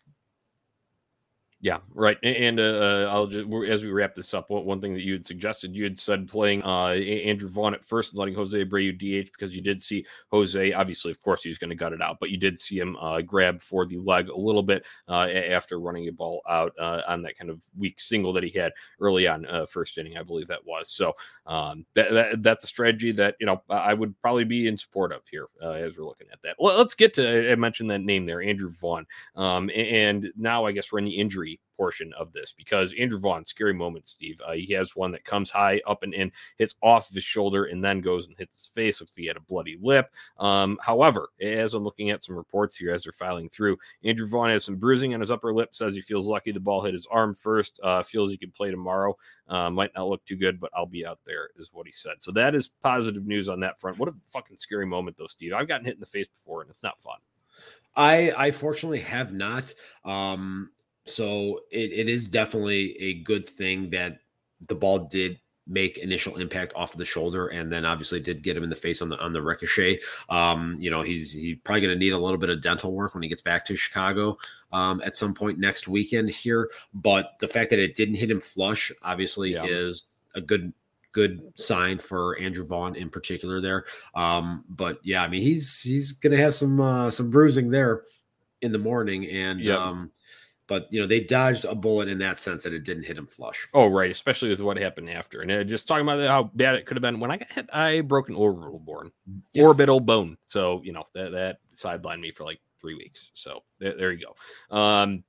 Yeah, 1.63 1.77
right. 1.93 2.17
And 2.23 2.59
uh, 2.59 2.63
uh, 2.63 3.09
I'll 3.11 3.27
just 3.27 3.47
as 3.67 3.83
we 3.83 3.91
wrap 3.91 4.15
this 4.15 4.33
up, 4.33 4.49
one, 4.49 4.81
thing 4.81 4.93
that 4.93 5.03
you 5.03 5.13
had 5.13 5.25
suggested, 5.25 5.75
you 5.75 5.83
had 5.83 5.99
said 5.99 6.27
playing 6.27 6.63
uh, 6.63 6.89
Andrew 6.89 7.49
Vaughn 7.49 7.75
at 7.75 7.85
first, 7.85 8.13
and 8.13 8.19
letting 8.19 8.33
Jose 8.33 8.57
Abreu 8.65 8.93
DH 8.97 9.31
because 9.31 9.55
you 9.55 9.61
did 9.61 9.81
see 9.81 10.05
Jose. 10.31 10.73
Obviously, 10.73 11.11
of 11.11 11.21
course, 11.21 11.43
he 11.43 11.49
was 11.49 11.59
going 11.59 11.69
to 11.69 11.75
gut 11.75 11.93
it 11.93 12.01
out, 12.01 12.17
but 12.19 12.31
you 12.31 12.37
did 12.37 12.59
see 12.59 12.79
him 12.79 12.95
uh, 12.97 13.21
grab 13.21 13.61
for 13.61 13.85
the 13.85 13.97
leg 13.97 14.29
a 14.29 14.35
little 14.35 14.63
bit 14.63 14.85
uh, 15.07 15.27
after 15.29 15.79
running 15.79 16.07
a 16.07 16.11
ball 16.11 16.41
out 16.49 16.73
uh, 16.79 17.01
on 17.07 17.21
that 17.23 17.37
kind 17.37 17.51
of 17.51 17.63
weak 17.77 17.99
single 17.99 18.33
that 18.33 18.43
he 18.43 18.51
had 18.51 18.71
early 18.99 19.27
on 19.27 19.45
first 19.67 19.97
inning, 19.99 20.17
I 20.17 20.23
believe 20.23 20.47
that 20.47 20.65
was. 20.65 20.89
So 20.89 21.13
um, 21.45 21.85
that, 21.93 22.11
that 22.11 22.43
that's 22.43 22.63
a 22.63 22.67
strategy 22.67 23.11
that 23.13 23.35
you 23.39 23.45
know 23.45 23.61
I 23.69 23.93
would 23.93 24.19
probably 24.21 24.45
be 24.45 24.67
in 24.67 24.77
support 24.77 25.11
of 25.11 25.21
here 25.29 25.47
as 25.63 25.97
we're 25.97 26.05
looking 26.05 26.27
at 26.33 26.41
that. 26.43 26.55
Well, 26.59 26.77
let's 26.77 26.95
get 26.95 27.13
to 27.15 27.51
I 27.51 27.55
mentioned 27.55 27.91
that 27.91 28.01
name 28.01 28.25
there, 28.25 28.41
Andrew 28.41 28.69
Vaughn. 28.71 29.05
Um, 29.35 29.69
and 29.75 30.31
now 30.35 30.65
I 30.65 30.71
guess 30.71 30.91
we're 30.91 30.99
in 30.99 31.05
the 31.05 31.17
injury 31.17 31.50
portion 31.77 32.13
of 32.13 32.31
this 32.31 32.53
because 32.55 32.93
Andrew 32.99 33.19
Vaughn, 33.19 33.43
scary 33.43 33.73
moment, 33.73 34.07
Steve. 34.07 34.39
Uh, 34.45 34.53
he 34.53 34.73
has 34.73 34.95
one 34.95 35.11
that 35.11 35.25
comes 35.25 35.49
high 35.49 35.81
up 35.87 36.03
and 36.03 36.13
in, 36.13 36.31
hits 36.57 36.75
off 36.81 37.09
of 37.09 37.15
his 37.15 37.23
shoulder, 37.23 37.65
and 37.65 37.83
then 37.83 38.01
goes 38.01 38.27
and 38.27 38.35
hits 38.37 38.57
his 38.57 38.67
face. 38.67 39.01
Looks 39.01 39.13
like 39.13 39.21
he 39.23 39.27
had 39.27 39.37
a 39.37 39.41
bloody 39.41 39.77
lip. 39.81 40.11
Um, 40.37 40.77
however, 40.81 41.29
as 41.41 41.73
I'm 41.73 41.83
looking 41.83 42.11
at 42.11 42.23
some 42.23 42.35
reports 42.35 42.75
here 42.75 42.91
as 42.91 43.03
they're 43.03 43.11
filing 43.11 43.49
through, 43.49 43.77
Andrew 44.03 44.27
Vaughn 44.27 44.49
has 44.49 44.63
some 44.63 44.75
bruising 44.75 45.13
on 45.13 45.19
his 45.19 45.31
upper 45.31 45.53
lip. 45.53 45.73
Says 45.73 45.95
he 45.95 46.01
feels 46.01 46.27
lucky 46.27 46.51
the 46.51 46.59
ball 46.59 46.83
hit 46.83 46.93
his 46.93 47.07
arm 47.09 47.33
first. 47.33 47.79
Uh, 47.83 48.03
feels 48.03 48.29
he 48.29 48.37
could 48.37 48.53
play 48.53 48.69
tomorrow. 48.69 49.17
Uh, 49.47 49.69
might 49.69 49.91
not 49.95 50.07
look 50.07 50.23
too 50.25 50.35
good, 50.35 50.59
but 50.59 50.71
I'll 50.75 50.85
be 50.85 51.05
out 51.05 51.19
there, 51.25 51.49
is 51.57 51.71
what 51.73 51.87
he 51.87 51.91
said. 51.91 52.15
So 52.19 52.31
that 52.33 52.53
is 52.55 52.69
positive 52.83 53.25
news 53.25 53.49
on 53.49 53.59
that 53.61 53.79
front. 53.79 53.97
What 53.97 54.09
a 54.09 54.13
fucking 54.25 54.57
scary 54.57 54.85
moment, 54.85 55.17
though, 55.17 55.27
Steve. 55.27 55.53
I've 55.53 55.67
gotten 55.67 55.85
hit 55.85 55.95
in 55.95 55.99
the 55.99 56.05
face 56.05 56.27
before, 56.27 56.61
and 56.61 56.69
it's 56.69 56.83
not 56.83 57.01
fun. 57.01 57.17
I 57.95 58.31
I 58.37 58.51
fortunately 58.51 59.01
have 59.01 59.33
not. 59.33 59.73
Um, 60.05 60.69
so 61.05 61.61
it, 61.71 61.91
it 61.91 62.09
is 62.09 62.27
definitely 62.27 62.97
a 62.99 63.15
good 63.23 63.47
thing 63.47 63.89
that 63.91 64.19
the 64.67 64.75
ball 64.75 64.99
did 64.99 65.39
make 65.67 65.99
initial 65.99 66.37
impact 66.37 66.73
off 66.75 66.91
of 66.93 66.97
the 66.97 67.05
shoulder 67.05 67.47
and 67.49 67.71
then 67.71 67.85
obviously 67.85 68.19
did 68.19 68.41
get 68.43 68.57
him 68.57 68.63
in 68.63 68.69
the 68.69 68.75
face 68.75 69.01
on 69.01 69.09
the 69.09 69.17
on 69.19 69.31
the 69.31 69.41
ricochet. 69.41 69.99
Um, 70.29 70.75
you 70.79 70.89
know, 70.89 71.01
he's 71.01 71.31
he 71.31 71.55
probably 71.55 71.81
gonna 71.81 71.95
need 71.95 72.13
a 72.13 72.17
little 72.17 72.37
bit 72.37 72.49
of 72.49 72.61
dental 72.61 72.93
work 72.93 73.13
when 73.13 73.23
he 73.23 73.29
gets 73.29 73.41
back 73.41 73.65
to 73.65 73.75
Chicago 73.75 74.37
um 74.73 75.01
at 75.03 75.15
some 75.15 75.33
point 75.33 75.59
next 75.59 75.87
weekend 75.87 76.29
here. 76.29 76.69
But 76.93 77.33
the 77.39 77.47
fact 77.47 77.69
that 77.69 77.79
it 77.79 77.95
didn't 77.95 78.15
hit 78.15 78.31
him 78.31 78.41
flush 78.41 78.91
obviously 79.03 79.53
Yeah. 79.53 79.65
is 79.65 80.05
a 80.35 80.41
good 80.41 80.73
good 81.13 81.41
sign 81.55 81.97
for 81.99 82.37
Andrew 82.39 82.65
Vaughn 82.65 82.95
in 82.95 83.09
particular 83.09 83.59
there. 83.61 83.85
Um, 84.15 84.63
but 84.69 84.99
yeah, 85.03 85.23
I 85.23 85.27
mean 85.27 85.41
he's 85.41 85.81
he's 85.81 86.11
gonna 86.13 86.37
have 86.37 86.55
some 86.55 86.81
uh 86.81 87.09
some 87.11 87.29
bruising 87.29 87.69
there 87.69 88.03
in 88.61 88.71
the 88.71 88.77
morning 88.79 89.27
and 89.27 89.59
Yep. 89.59 89.79
um 89.79 90.11
but 90.71 90.87
you 90.89 91.01
know 91.01 91.05
they 91.05 91.19
dodged 91.19 91.65
a 91.65 91.75
bullet 91.75 92.07
in 92.07 92.17
that 92.19 92.39
sense 92.39 92.63
that 92.63 92.71
it 92.71 92.85
didn't 92.85 93.03
hit 93.03 93.17
him 93.17 93.27
flush. 93.27 93.67
Oh, 93.73 93.87
right. 93.87 94.09
Especially 94.09 94.47
with 94.47 94.61
what 94.61 94.77
happened 94.77 95.09
after. 95.09 95.41
And 95.41 95.51
uh, 95.51 95.65
just 95.65 95.85
talking 95.85 96.07
about 96.07 96.25
how 96.25 96.43
bad 96.53 96.75
it 96.75 96.85
could 96.85 96.95
have 96.95 97.01
been. 97.01 97.19
When 97.19 97.29
I 97.29 97.35
got 97.35 97.51
hit, 97.51 97.69
I 97.73 97.99
broke 97.99 98.29
an 98.29 98.35
orbital 98.35 98.79
bone. 98.79 99.11
Yeah. 99.51 99.63
Orbital 99.63 99.99
bone. 99.99 100.37
So, 100.45 100.81
you 100.85 100.93
know, 100.93 101.03
that, 101.13 101.33
that 101.33 101.57
sidelined 101.75 102.21
me 102.21 102.31
for 102.31 102.45
like 102.45 102.61
three 102.79 102.95
weeks. 102.95 103.31
So 103.33 103.63
there, 103.81 103.97
there 103.97 104.11
you 104.13 104.25
go. 104.25 104.77
Um, 104.77 105.25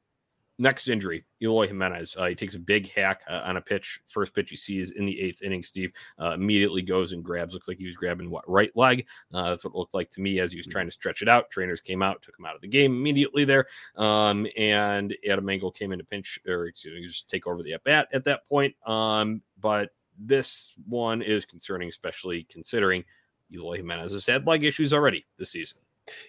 next 0.62 0.88
injury, 0.88 1.25
Eloy 1.42 1.66
Jimenez. 1.66 2.16
Uh, 2.16 2.27
he 2.27 2.35
takes 2.35 2.55
a 2.55 2.61
big 2.61 2.90
hack 2.90 3.22
uh, 3.29 3.42
on 3.44 3.57
a 3.57 3.61
pitch. 3.61 4.01
First 4.07 4.35
pitch 4.35 4.48
he 4.48 4.57
sees 4.57 4.92
in 4.92 5.05
the 5.05 5.20
eighth 5.20 5.42
inning, 5.42 5.62
Steve 5.62 5.92
uh, 6.20 6.31
immediately 6.31 6.81
goes 6.81 7.12
and 7.12 7.22
grabs. 7.22 7.53
Looks 7.53 7.68
like 7.68 7.79
he 7.79 7.87
was 7.87 7.96
grabbing 7.96 8.31
what 8.31 8.48
right 8.48 8.75
leg. 8.77 9.07
Uh, 9.35 9.51
that's 9.51 9.64
what 9.64 9.75
it 9.75 9.77
looked 9.77 9.94
like 9.94 10.11
to 10.12 10.20
me 10.20 10.38
as 10.38 10.53
he 10.53 10.59
was 10.59 10.66
trying 10.66 10.87
to 10.87 10.92
stretch 10.92 11.20
it 11.20 11.29
out. 11.29 11.51
Trainers 11.51 11.81
came 11.81 12.03
out, 12.03 12.22
took 12.22 12.38
him 12.38 12.46
out 12.46 12.55
of 12.55 12.61
the 12.61 12.68
game 12.68 12.92
immediately 12.92 13.44
there. 13.44 13.66
Um, 13.96 14.46
and 14.57 15.14
Adam 15.29 15.48
Engel 15.48 15.72
came 15.72 15.92
in 15.92 15.98
to 15.98 16.05
pinch 16.05 16.38
or 16.46 16.66
excuse 16.66 16.94
me, 16.94 17.07
just 17.07 17.29
take 17.29 17.46
over 17.46 17.62
the 17.62 17.75
at 17.75 17.85
bat 17.85 18.09
at 18.12 18.25
that 18.25 18.48
point. 18.48 18.75
Um, 18.87 19.42
but 19.61 19.90
this 20.18 20.75
one 20.87 21.22
is 21.22 21.44
concerning, 21.44 21.88
especially 21.88 22.44
considering 22.44 23.05
Eloy 23.53 23.79
Jimenez 23.79 24.12
has 24.12 24.27
had 24.27 24.46
leg 24.46 24.64
issues 24.64 24.94
already 24.94 25.27
this 25.38 25.51
season. 25.51 25.79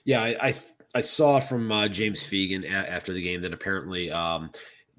Yeah, 0.06 0.22
I 0.22 0.38
I, 0.42 0.56
I 0.94 1.02
saw 1.02 1.40
from 1.40 1.72
uh, 1.72 1.88
James 1.88 2.22
Fegan 2.22 2.64
a- 2.66 2.92
after 2.92 3.14
the 3.14 3.22
game 3.22 3.42
that 3.42 3.54
apparently 3.54 4.12
um, 4.12 4.52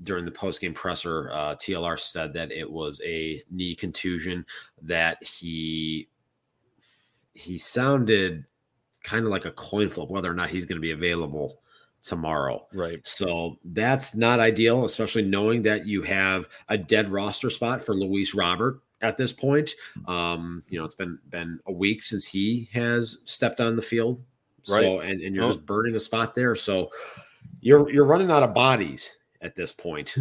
during 0.03 0.25
the 0.25 0.31
post 0.31 0.61
game 0.61 0.75
presser, 0.75 1.31
uh, 1.33 1.55
TLR 1.57 1.99
said 1.99 2.33
that 2.35 2.51
it 2.51 2.71
was 2.71 3.01
a 3.05 3.43
knee 3.51 3.75
contusion 3.75 4.45
that 4.83 5.23
he 5.23 6.09
he 7.35 7.59
sounded 7.59 8.45
kind 9.03 9.25
of 9.25 9.31
like 9.31 9.45
a 9.45 9.51
coin 9.53 9.89
flip 9.89 10.09
whether 10.09 10.31
or 10.31 10.35
not 10.35 10.51
he's 10.51 10.65
going 10.65 10.77
to 10.77 10.81
be 10.81 10.93
available 10.93 11.61
tomorrow. 12.03 12.67
Right. 12.73 13.05
So 13.05 13.59
that's 13.65 14.15
not 14.15 14.39
ideal, 14.39 14.85
especially 14.85 15.23
knowing 15.23 15.63
that 15.63 15.87
you 15.87 16.03
have 16.03 16.49
a 16.69 16.79
dead 16.79 17.11
roster 17.11 17.51
spot 17.51 17.83
for 17.83 17.95
Luis 17.95 18.35
Robert 18.35 18.81
at 19.01 19.17
this 19.17 19.33
point. 19.33 19.73
Um, 20.07 20.63
you 20.69 20.79
know, 20.79 20.85
it's 20.85 20.95
been 20.95 21.19
been 21.31 21.61
a 21.67 21.73
week 21.73 22.03
since 22.03 22.27
he 22.27 22.69
has 22.73 23.19
stepped 23.25 23.61
on 23.61 23.77
the 23.77 23.83
field. 23.83 24.23
So 24.65 25.01
and, 25.01 25.21
and 25.21 25.35
you're 25.35 25.45
Oh. 25.45 25.49
just 25.49 25.65
burning 25.67 25.95
a 25.97 26.01
spot 26.01 26.35
there. 26.35 26.55
So 26.55 26.91
you're 27.61 27.89
you're 27.91 28.05
running 28.07 28.31
out 28.31 28.43
of 28.43 28.55
bodies 28.55 29.17
at 29.41 29.55
this 29.55 29.73
point. 29.73 30.15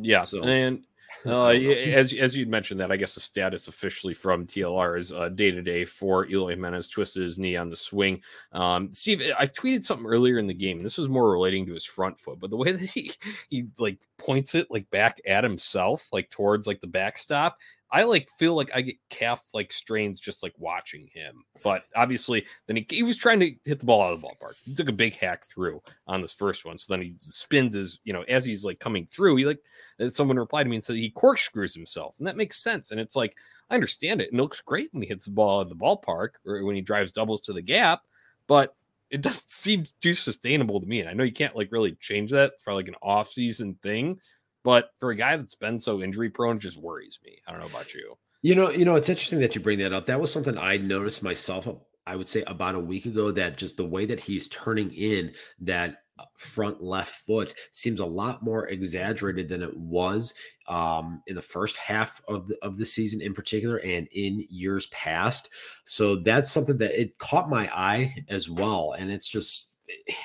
Yeah, 0.00 0.22
So- 0.24 0.42
and 0.44 0.84
uh, 1.26 1.28
don't 1.28 1.32
know. 1.32 1.50
yeah, 1.50 1.74
as 1.96 2.14
as 2.14 2.34
you'd 2.34 2.48
mentioned 2.48 2.80
that, 2.80 2.90
I 2.90 2.96
guess 2.96 3.14
the 3.14 3.20
status 3.20 3.68
officially 3.68 4.14
from 4.14 4.46
TLR 4.46 4.96
is 4.98 5.12
uh, 5.12 5.28
day 5.28 5.50
to 5.50 5.60
day 5.60 5.84
for 5.84 6.26
Eloy 6.26 6.50
Jimenez 6.52 6.88
twisted 6.88 7.22
his 7.22 7.38
knee 7.38 7.54
on 7.56 7.68
the 7.68 7.76
swing. 7.76 8.22
Um, 8.52 8.90
Steve, 8.92 9.20
I 9.38 9.46
tweeted 9.46 9.84
something 9.84 10.06
earlier 10.06 10.38
in 10.38 10.46
the 10.46 10.54
game. 10.54 10.78
and 10.78 10.86
This 10.86 10.96
was 10.96 11.10
more 11.10 11.30
relating 11.30 11.66
to 11.66 11.74
his 11.74 11.84
front 11.84 12.18
foot, 12.18 12.40
but 12.40 12.48
the 12.48 12.56
way 12.56 12.72
that 12.72 12.80
he 12.90 13.12
he 13.50 13.64
like 13.78 13.98
points 14.16 14.54
it 14.54 14.70
like 14.70 14.88
back 14.90 15.20
at 15.26 15.44
himself, 15.44 16.08
like 16.12 16.30
towards 16.30 16.66
like 16.66 16.80
the 16.80 16.86
backstop. 16.86 17.58
I 17.92 18.04
like 18.04 18.30
feel 18.38 18.56
like 18.56 18.70
I 18.74 18.80
get 18.80 18.96
calf 19.10 19.42
like 19.52 19.70
strains 19.70 20.18
just 20.18 20.42
like 20.42 20.54
watching 20.56 21.10
him. 21.12 21.44
But 21.62 21.84
obviously, 21.94 22.46
then 22.66 22.76
he, 22.76 22.86
he 22.88 23.02
was 23.02 23.18
trying 23.18 23.38
to 23.40 23.54
hit 23.64 23.80
the 23.80 23.84
ball 23.84 24.02
out 24.02 24.14
of 24.14 24.22
the 24.22 24.26
ballpark. 24.26 24.54
He 24.64 24.74
took 24.74 24.88
a 24.88 24.92
big 24.92 25.14
hack 25.14 25.44
through 25.44 25.82
on 26.06 26.22
this 26.22 26.32
first 26.32 26.64
one. 26.64 26.78
So 26.78 26.92
then 26.92 27.02
he 27.02 27.14
spins 27.18 27.74
his, 27.74 28.00
you 28.04 28.14
know, 28.14 28.22
as 28.22 28.46
he's 28.46 28.64
like 28.64 28.78
coming 28.78 29.06
through, 29.12 29.36
he 29.36 29.44
like 29.44 29.60
uh, 30.00 30.08
someone 30.08 30.38
replied 30.38 30.64
to 30.64 30.70
me 30.70 30.76
and 30.76 30.84
said 30.84 30.96
he 30.96 31.10
corkscrews 31.10 31.74
himself, 31.74 32.14
and 32.18 32.26
that 32.26 32.38
makes 32.38 32.62
sense. 32.62 32.92
And 32.92 32.98
it's 32.98 33.14
like 33.14 33.36
I 33.68 33.74
understand 33.74 34.22
it, 34.22 34.30
and 34.30 34.40
it 34.40 34.42
looks 34.42 34.62
great 34.62 34.88
when 34.92 35.02
he 35.02 35.08
hits 35.08 35.26
the 35.26 35.30
ball 35.30 35.60
at 35.60 35.68
the 35.68 35.74
ballpark 35.74 36.30
or 36.46 36.64
when 36.64 36.74
he 36.74 36.80
drives 36.80 37.12
doubles 37.12 37.42
to 37.42 37.52
the 37.52 37.62
gap, 37.62 38.00
but 38.46 38.74
it 39.10 39.20
doesn't 39.20 39.50
seem 39.50 39.84
too 40.00 40.14
sustainable 40.14 40.80
to 40.80 40.86
me. 40.86 41.00
And 41.00 41.08
I 41.10 41.12
know 41.12 41.24
you 41.24 41.32
can't 41.32 41.54
like 41.54 41.70
really 41.70 41.92
change 41.92 42.30
that. 42.30 42.52
It's 42.52 42.62
probably 42.62 42.84
like 42.84 42.88
an 42.88 42.98
off-season 43.02 43.78
thing, 43.82 44.18
but 44.62 44.90
for 44.98 45.10
a 45.10 45.16
guy 45.16 45.36
that's 45.36 45.54
been 45.54 45.80
so 45.80 46.02
injury 46.02 46.30
prone, 46.30 46.58
just 46.58 46.78
worries 46.78 47.18
me. 47.24 47.38
I 47.46 47.52
don't 47.52 47.60
know 47.60 47.66
about 47.66 47.94
you. 47.94 48.16
You 48.42 48.54
know, 48.54 48.70
you 48.70 48.84
know, 48.84 48.96
it's 48.96 49.08
interesting 49.08 49.40
that 49.40 49.54
you 49.54 49.60
bring 49.60 49.78
that 49.78 49.92
up. 49.92 50.06
That 50.06 50.20
was 50.20 50.32
something 50.32 50.58
I 50.58 50.76
noticed 50.76 51.22
myself. 51.22 51.68
I 52.06 52.16
would 52.16 52.28
say 52.28 52.42
about 52.48 52.74
a 52.74 52.80
week 52.80 53.06
ago 53.06 53.30
that 53.30 53.56
just 53.56 53.76
the 53.76 53.84
way 53.84 54.06
that 54.06 54.18
he's 54.18 54.48
turning 54.48 54.92
in 54.92 55.32
that 55.60 55.98
uh, 56.18 56.24
front 56.36 56.82
left 56.82 57.20
foot 57.24 57.54
seems 57.70 58.00
a 58.00 58.06
lot 58.06 58.42
more 58.42 58.66
exaggerated 58.66 59.48
than 59.48 59.62
it 59.62 59.76
was 59.76 60.34
um, 60.66 61.22
in 61.28 61.36
the 61.36 61.42
first 61.42 61.76
half 61.76 62.20
of 62.26 62.48
the 62.48 62.56
of 62.62 62.78
the 62.78 62.84
season, 62.84 63.20
in 63.20 63.32
particular, 63.32 63.76
and 63.78 64.08
in 64.10 64.44
years 64.50 64.88
past. 64.88 65.50
So 65.84 66.16
that's 66.16 66.50
something 66.50 66.78
that 66.78 67.00
it 67.00 67.18
caught 67.18 67.48
my 67.48 67.70
eye 67.72 68.14
as 68.28 68.50
well, 68.50 68.94
and 68.98 69.10
it's 69.10 69.28
just. 69.28 69.70
It 69.86 70.16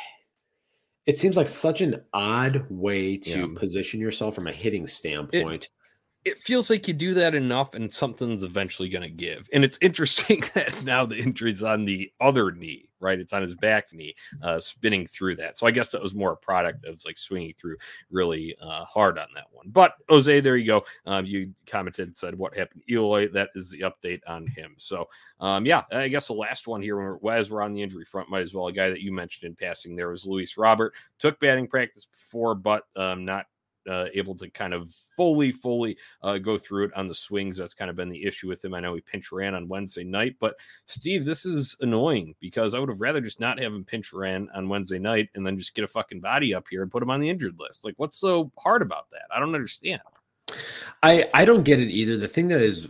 seems 1.15 1.37
like 1.37 1.47
such 1.47 1.79
an 1.79 2.01
odd 2.13 2.65
way 2.69 3.15
to 3.17 3.29
Yeah. 3.29 3.47
position 3.55 4.01
yourself 4.01 4.35
from 4.35 4.47
a 4.47 4.51
hitting 4.51 4.85
standpoint. 4.87 5.63
it 5.65 5.69
feels 6.35 6.69
like 6.69 6.87
you 6.87 6.93
do 6.93 7.13
that 7.15 7.35
enough 7.35 7.73
and 7.73 7.93
something's 7.93 8.43
eventually 8.43 8.89
going 8.89 9.03
to 9.03 9.09
give. 9.09 9.49
And 9.53 9.63
it's 9.63 9.77
interesting 9.81 10.43
that 10.53 10.83
now 10.83 11.05
the 11.05 11.17
injury's 11.17 11.63
on 11.63 11.85
the 11.85 12.11
other 12.19 12.51
knee, 12.51 12.89
right? 12.99 13.19
It's 13.19 13.33
on 13.33 13.41
his 13.41 13.55
back 13.55 13.93
knee, 13.93 14.15
uh, 14.41 14.59
spinning 14.59 15.07
through 15.07 15.35
that. 15.37 15.57
So 15.57 15.67
I 15.67 15.71
guess 15.71 15.91
that 15.91 16.01
was 16.01 16.15
more 16.15 16.31
a 16.31 16.37
product 16.37 16.85
of 16.85 17.03
like 17.05 17.17
swinging 17.17 17.53
through 17.57 17.77
really 18.09 18.55
uh, 18.61 18.85
hard 18.85 19.17
on 19.19 19.27
that 19.35 19.45
one. 19.51 19.67
But 19.69 19.93
Jose, 20.09 20.39
there 20.39 20.57
you 20.57 20.67
go. 20.67 20.85
Um, 21.05 21.25
you 21.25 21.53
commented, 21.65 22.15
said 22.15 22.35
what 22.35 22.57
happened 22.57 22.83
Eloy. 22.89 23.27
That 23.29 23.49
is 23.55 23.71
the 23.71 23.81
update 23.81 24.21
on 24.27 24.47
him. 24.47 24.73
So 24.77 25.07
um, 25.39 25.65
yeah, 25.65 25.83
I 25.91 26.07
guess 26.07 26.27
the 26.27 26.33
last 26.33 26.67
one 26.67 26.81
here, 26.81 26.97
we're- 26.97 27.37
as 27.37 27.51
we're 27.51 27.61
on 27.61 27.73
the 27.73 27.81
injury 27.83 28.05
front, 28.05 28.29
might 28.29 28.41
as 28.41 28.53
well. 28.53 28.67
A 28.67 28.73
guy 28.73 28.89
that 28.89 29.01
you 29.01 29.11
mentioned 29.11 29.47
in 29.47 29.55
passing 29.55 29.95
there 29.95 30.09
was 30.09 30.25
Luis 30.25 30.57
Robert. 30.57 30.93
Took 31.19 31.39
batting 31.39 31.67
practice 31.67 32.05
before, 32.05 32.55
but 32.55 32.85
um, 32.95 33.25
not 33.25 33.45
uh, 33.87 34.05
able 34.13 34.35
to 34.35 34.49
kind 34.49 34.73
of 34.73 34.93
fully, 35.15 35.51
fully 35.51 35.97
uh, 36.21 36.37
go 36.37 36.57
through 36.57 36.85
it 36.85 36.93
on 36.95 37.07
the 37.07 37.13
swings. 37.13 37.57
That's 37.57 37.73
kind 37.73 37.89
of 37.89 37.95
been 37.95 38.09
the 38.09 38.25
issue 38.25 38.47
with 38.47 38.63
him. 38.63 38.73
I 38.73 38.79
know 38.79 38.95
he 38.95 39.01
pinch 39.01 39.31
ran 39.31 39.55
on 39.55 39.67
Wednesday 39.67 40.03
night, 40.03 40.35
but 40.39 40.55
Steve, 40.85 41.25
this 41.25 41.45
is 41.45 41.77
annoying 41.81 42.35
because 42.39 42.73
I 42.73 42.79
would 42.79 42.89
have 42.89 43.01
rather 43.01 43.21
just 43.21 43.39
not 43.39 43.59
have 43.59 43.73
him 43.73 43.83
pinch 43.83 44.13
ran 44.13 44.49
on 44.53 44.69
Wednesday 44.69 44.99
night 44.99 45.29
and 45.35 45.45
then 45.45 45.57
just 45.57 45.75
get 45.75 45.85
a 45.85 45.87
fucking 45.87 46.19
body 46.19 46.53
up 46.53 46.65
here 46.69 46.81
and 46.81 46.91
put 46.91 47.03
him 47.03 47.09
on 47.09 47.19
the 47.19 47.29
injured 47.29 47.59
list. 47.59 47.85
Like, 47.85 47.95
what's 47.97 48.17
so 48.17 48.51
hard 48.57 48.81
about 48.81 49.09
that? 49.11 49.27
I 49.35 49.39
don't 49.39 49.55
understand. 49.55 50.01
I 51.03 51.29
I 51.33 51.45
don't 51.45 51.63
get 51.63 51.79
it 51.79 51.89
either. 51.89 52.17
The 52.17 52.27
thing 52.27 52.47
that 52.49 52.61
is 52.61 52.87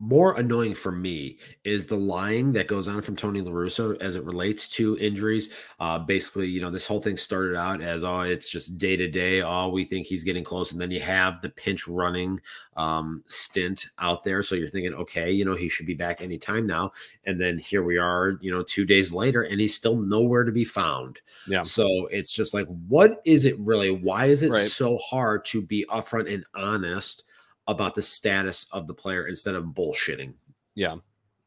more 0.00 0.34
annoying 0.38 0.74
for 0.74 0.90
me 0.90 1.36
is 1.62 1.86
the 1.86 1.94
lying 1.96 2.52
that 2.52 2.66
goes 2.66 2.88
on 2.88 3.02
from 3.02 3.14
Tony 3.14 3.42
La 3.42 3.52
Russa 3.52 4.00
as 4.00 4.16
it 4.16 4.24
relates 4.24 4.66
to 4.70 4.96
injuries. 4.98 5.50
Uh, 5.78 5.98
basically, 5.98 6.46
you 6.48 6.60
know, 6.62 6.70
this 6.70 6.86
whole 6.86 7.02
thing 7.02 7.18
started 7.18 7.54
out 7.54 7.82
as, 7.82 8.02
oh, 8.02 8.20
it's 8.20 8.48
just 8.48 8.78
day 8.78 8.96
to 8.96 9.08
day. 9.08 9.42
Oh, 9.42 9.68
we 9.68 9.84
think 9.84 10.06
he's 10.06 10.24
getting 10.24 10.42
close. 10.42 10.72
And 10.72 10.80
then 10.80 10.90
you 10.90 11.00
have 11.00 11.42
the 11.42 11.50
pinch 11.50 11.86
running 11.86 12.40
um, 12.78 13.22
stint 13.26 13.88
out 13.98 14.24
there. 14.24 14.42
So 14.42 14.54
you're 14.54 14.70
thinking, 14.70 14.94
okay, 14.94 15.30
you 15.30 15.44
know, 15.44 15.54
he 15.54 15.68
should 15.68 15.86
be 15.86 15.94
back 15.94 16.22
anytime 16.22 16.66
now. 16.66 16.92
And 17.26 17.38
then 17.38 17.58
here 17.58 17.82
we 17.82 17.98
are, 17.98 18.38
you 18.40 18.50
know, 18.50 18.62
two 18.62 18.86
days 18.86 19.12
later, 19.12 19.42
and 19.42 19.60
he's 19.60 19.76
still 19.76 19.96
nowhere 19.96 20.44
to 20.44 20.52
be 20.52 20.64
found. 20.64 21.18
Yeah. 21.46 21.60
So 21.62 22.06
it's 22.06 22.32
just 22.32 22.54
like, 22.54 22.66
what 22.88 23.20
is 23.26 23.44
it 23.44 23.58
really? 23.58 23.90
Why 23.90 24.26
is 24.26 24.42
it 24.42 24.50
Right. 24.50 24.70
so 24.70 24.96
hard 24.96 25.44
to 25.46 25.60
be 25.60 25.84
upfront 25.90 26.32
and 26.32 26.46
honest? 26.54 27.24
About 27.70 27.94
the 27.94 28.02
status 28.02 28.66
of 28.72 28.86
the 28.86 28.94
player 28.94 29.28
instead 29.28 29.54
of 29.54 29.64
bullshitting. 29.64 30.34
Yeah. 30.74 30.96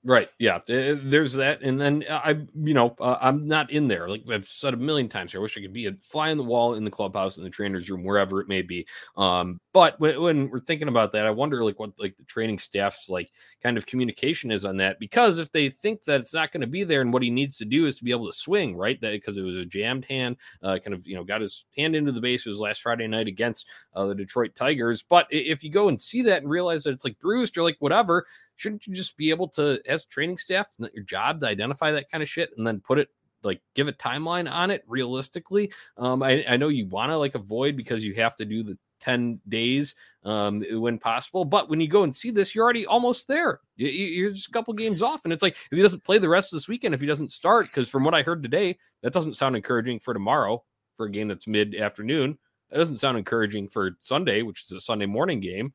Right. 0.06 0.28
Yeah. 0.38 0.58
Uh, 0.58 0.98
There's 1.02 1.32
that. 1.36 1.62
And 1.62 1.80
then 1.80 2.04
uh, 2.10 2.20
I, 2.26 2.30
you 2.32 2.74
know, 2.74 2.94
uh, 3.00 3.18
I'm 3.22 3.48
not 3.48 3.72
in 3.72 3.88
there. 3.88 4.10
Like 4.10 4.24
I've 4.30 4.46
said 4.50 4.74
a 4.74 4.78
million 4.78 5.08
times 5.08 5.32
here. 5.32 5.40
I 5.40 5.42
wish 5.42 5.58
I 5.58 5.62
could 5.62 5.72
be 5.72 5.86
a 5.86 5.94
fly 6.02 6.30
on 6.30 6.36
the 6.38 6.44
wall 6.44 6.74
in 6.74 6.84
the 6.84 6.92
clubhouse, 6.92 7.38
in 7.38 7.44
the 7.46 7.50
trainer's 7.50 7.90
room, 7.90 8.04
wherever 8.04 8.42
it 8.42 8.50
may 8.50 8.62
be. 8.62 8.86
Um, 9.16 9.62
but 9.72 9.98
when, 10.02 10.22
when 10.22 10.50
we're 10.50 10.60
thinking 10.60 10.90
about 10.90 11.14
that, 11.14 11.26
I 11.26 11.30
wonder 11.30 11.64
like 11.64 11.80
what 11.80 11.92
like 11.98 12.18
the 12.18 12.26
training 12.26 12.60
staff's 12.60 13.08
like 13.08 13.32
kind 13.62 13.78
of 13.78 13.86
communication 13.86 14.52
is 14.52 14.66
on 14.66 14.76
that. 14.78 15.00
Because 15.00 15.38
if 15.38 15.50
they 15.54 15.70
think 15.70 16.04
that 16.04 16.20
it's 16.20 16.34
not 16.34 16.52
going 16.52 16.62
to 16.62 16.68
be 16.68 16.84
there 16.84 17.00
and 17.00 17.14
what 17.14 17.24
he 17.24 17.30
needs 17.30 17.58
to 17.60 17.66
do 17.66 17.86
is 17.86 17.96
to 17.96 18.04
be 18.04 18.12
able 18.12 18.28
to 18.28 18.38
swing, 18.38 18.76
right? 18.76 19.00
That 19.00 19.14
because 19.14 19.38
it 19.38 19.42
was 19.44 19.56
a 19.56 19.64
jammed 19.64 20.04
hand, 20.04 20.36
uh, 20.62 20.80
kind 20.84 20.94
of, 20.94 21.08
you 21.08 21.16
know, 21.16 21.24
got 21.24 21.40
his 21.40 21.64
hand 21.78 21.96
into 21.96 22.12
the 22.12 22.20
base. 22.20 22.46
It 22.46 22.50
was 22.50 22.60
last 22.60 22.82
Friday 22.82 23.08
night 23.08 23.28
against 23.28 23.68
uh, 23.96 24.06
the 24.08 24.16
Detroit 24.16 24.54
Tigers. 24.54 25.02
But 25.02 25.28
if 25.30 25.64
you 25.64 25.72
go 25.72 25.88
and 25.88 26.00
see 26.00 26.24
that 26.24 26.42
and 26.42 26.52
realize 26.52 26.84
that 26.84 26.92
it's 26.92 27.06
like 27.06 27.20
bruised 27.20 27.58
or 27.58 27.64
like 27.64 27.78
whatever, 27.80 28.26
shouldn't 28.56 28.86
you 28.88 28.94
just 28.94 29.18
be 29.18 29.30
able 29.30 29.48
to 29.50 29.80
as 29.88 30.06
training 30.06 30.38
staff 30.38 30.68
not 30.80 30.94
your 30.94 31.04
job 31.04 31.42
to 31.42 31.48
identify 31.48 31.92
that 31.92 32.10
kind 32.12 32.22
of 32.22 32.30
shit 32.30 32.52
and 32.58 32.66
then 32.66 32.80
put 32.80 33.00
it 33.00 33.10
like 33.44 33.60
give 33.76 33.88
a 33.88 33.94
timeline 33.94 34.50
on 34.52 34.72
it 34.72 34.84
realistically? 34.88 35.72
Um 35.98 36.24
i, 36.24 36.44
I 36.48 36.58
know 36.58 36.68
you 36.70 36.88
want 36.88 37.12
to 37.12 37.18
like 37.18 37.36
avoid 37.36 37.76
because 37.78 38.04
you 38.06 38.14
have 38.16 38.36
to 38.38 38.46
do 38.46 38.64
the 38.64 38.78
10 39.02 39.42
days 39.50 39.96
um 40.24 40.64
when 40.72 40.98
possible 40.98 41.44
but 41.44 41.70
when 41.70 41.82
you 41.82 41.90
go 41.90 42.04
and 42.04 42.16
see 42.16 42.32
this 42.32 42.56
you're 42.56 42.64
already 42.64 42.86
almost 42.86 43.28
there. 43.28 43.60
You- 43.76 43.90
you- 43.90 44.08
you're 44.22 44.32
just 44.32 44.48
a 44.48 44.52
couple 44.52 44.74
games 44.76 45.02
off 45.02 45.26
and 45.26 45.34
it's 45.34 45.44
like 45.44 45.56
if 45.56 45.76
he 45.76 45.82
doesn't 45.82 46.06
play 46.06 46.20
the 46.20 46.30
rest 46.30 46.54
of 46.54 46.58
this 46.58 46.70
weekend 46.70 46.94
if 46.96 47.02
he 47.02 47.08
doesn't 47.08 47.32
start 47.32 47.66
because 47.66 47.90
from 47.90 48.06
what 48.06 48.14
i 48.14 48.22
heard 48.22 48.42
today 48.42 48.78
that 49.02 49.12
doesn't 49.12 49.36
sound 49.36 49.58
encouraging 49.58 50.00
for 50.00 50.14
tomorrow 50.14 50.64
for 50.96 51.08
a 51.08 51.12
game 51.12 51.28
that's 51.28 51.48
mid 51.48 51.76
afternoon 51.76 52.38
that 52.70 52.78
doesn't 52.78 52.96
sound 52.98 53.18
encouraging 53.18 53.68
for 53.68 53.92
sunday 54.00 54.42
which 54.42 54.62
is 54.62 54.72
a 54.72 54.80
sunday 54.80 55.06
morning 55.08 55.42
game 55.42 55.74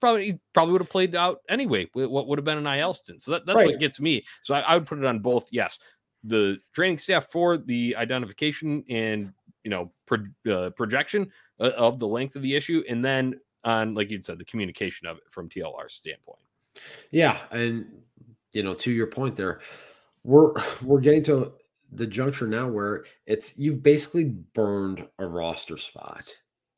probably 0.00 0.24
he 0.26 0.38
probably 0.52 0.72
would 0.72 0.80
have 0.82 0.90
played 0.90 1.14
out 1.14 1.40
anyway. 1.48 1.88
What 1.92 2.26
would 2.28 2.38
have 2.38 2.44
been 2.44 2.64
an 2.64 2.78
IL 2.78 2.94
stint. 2.94 3.22
So 3.22 3.32
that, 3.32 3.46
that's 3.46 3.56
Right. 3.56 3.68
what 3.68 3.80
gets 3.80 4.00
me. 4.00 4.24
So 4.42 4.54
I, 4.54 4.60
I 4.60 4.74
would 4.74 4.86
put 4.86 4.98
it 4.98 5.04
on 5.04 5.20
both. 5.20 5.48
Yes, 5.52 5.78
the 6.22 6.58
training 6.72 6.98
staff 6.98 7.30
for 7.30 7.56
the 7.58 7.96
identification 7.96 8.84
and 8.88 9.32
you 9.62 9.70
know 9.70 9.92
pro, 10.06 10.18
uh, 10.50 10.70
projection 10.70 11.30
uh, 11.60 11.70
of 11.76 11.98
the 11.98 12.08
length 12.08 12.36
of 12.36 12.42
the 12.42 12.54
issue, 12.54 12.82
and 12.88 13.04
then 13.04 13.40
on 13.64 13.94
like 13.94 14.10
you 14.10 14.22
said, 14.22 14.38
the 14.38 14.44
communication 14.44 15.06
of 15.06 15.16
it 15.18 15.24
from 15.30 15.48
TLR 15.48 15.90
standpoint. 15.90 16.40
Yeah, 17.10 17.38
and 17.50 17.86
you 18.52 18.62
know, 18.62 18.74
to 18.74 18.92
your 18.92 19.06
point 19.06 19.36
there, 19.36 19.60
we're 20.22 20.52
we're 20.82 21.00
getting 21.00 21.22
to 21.24 21.52
the 21.92 22.06
juncture 22.06 22.46
now 22.48 22.68
where 22.68 23.04
it's 23.26 23.56
you've 23.56 23.82
basically 23.82 24.24
burned 24.24 25.06
a 25.18 25.26
roster 25.26 25.76
spot 25.76 26.34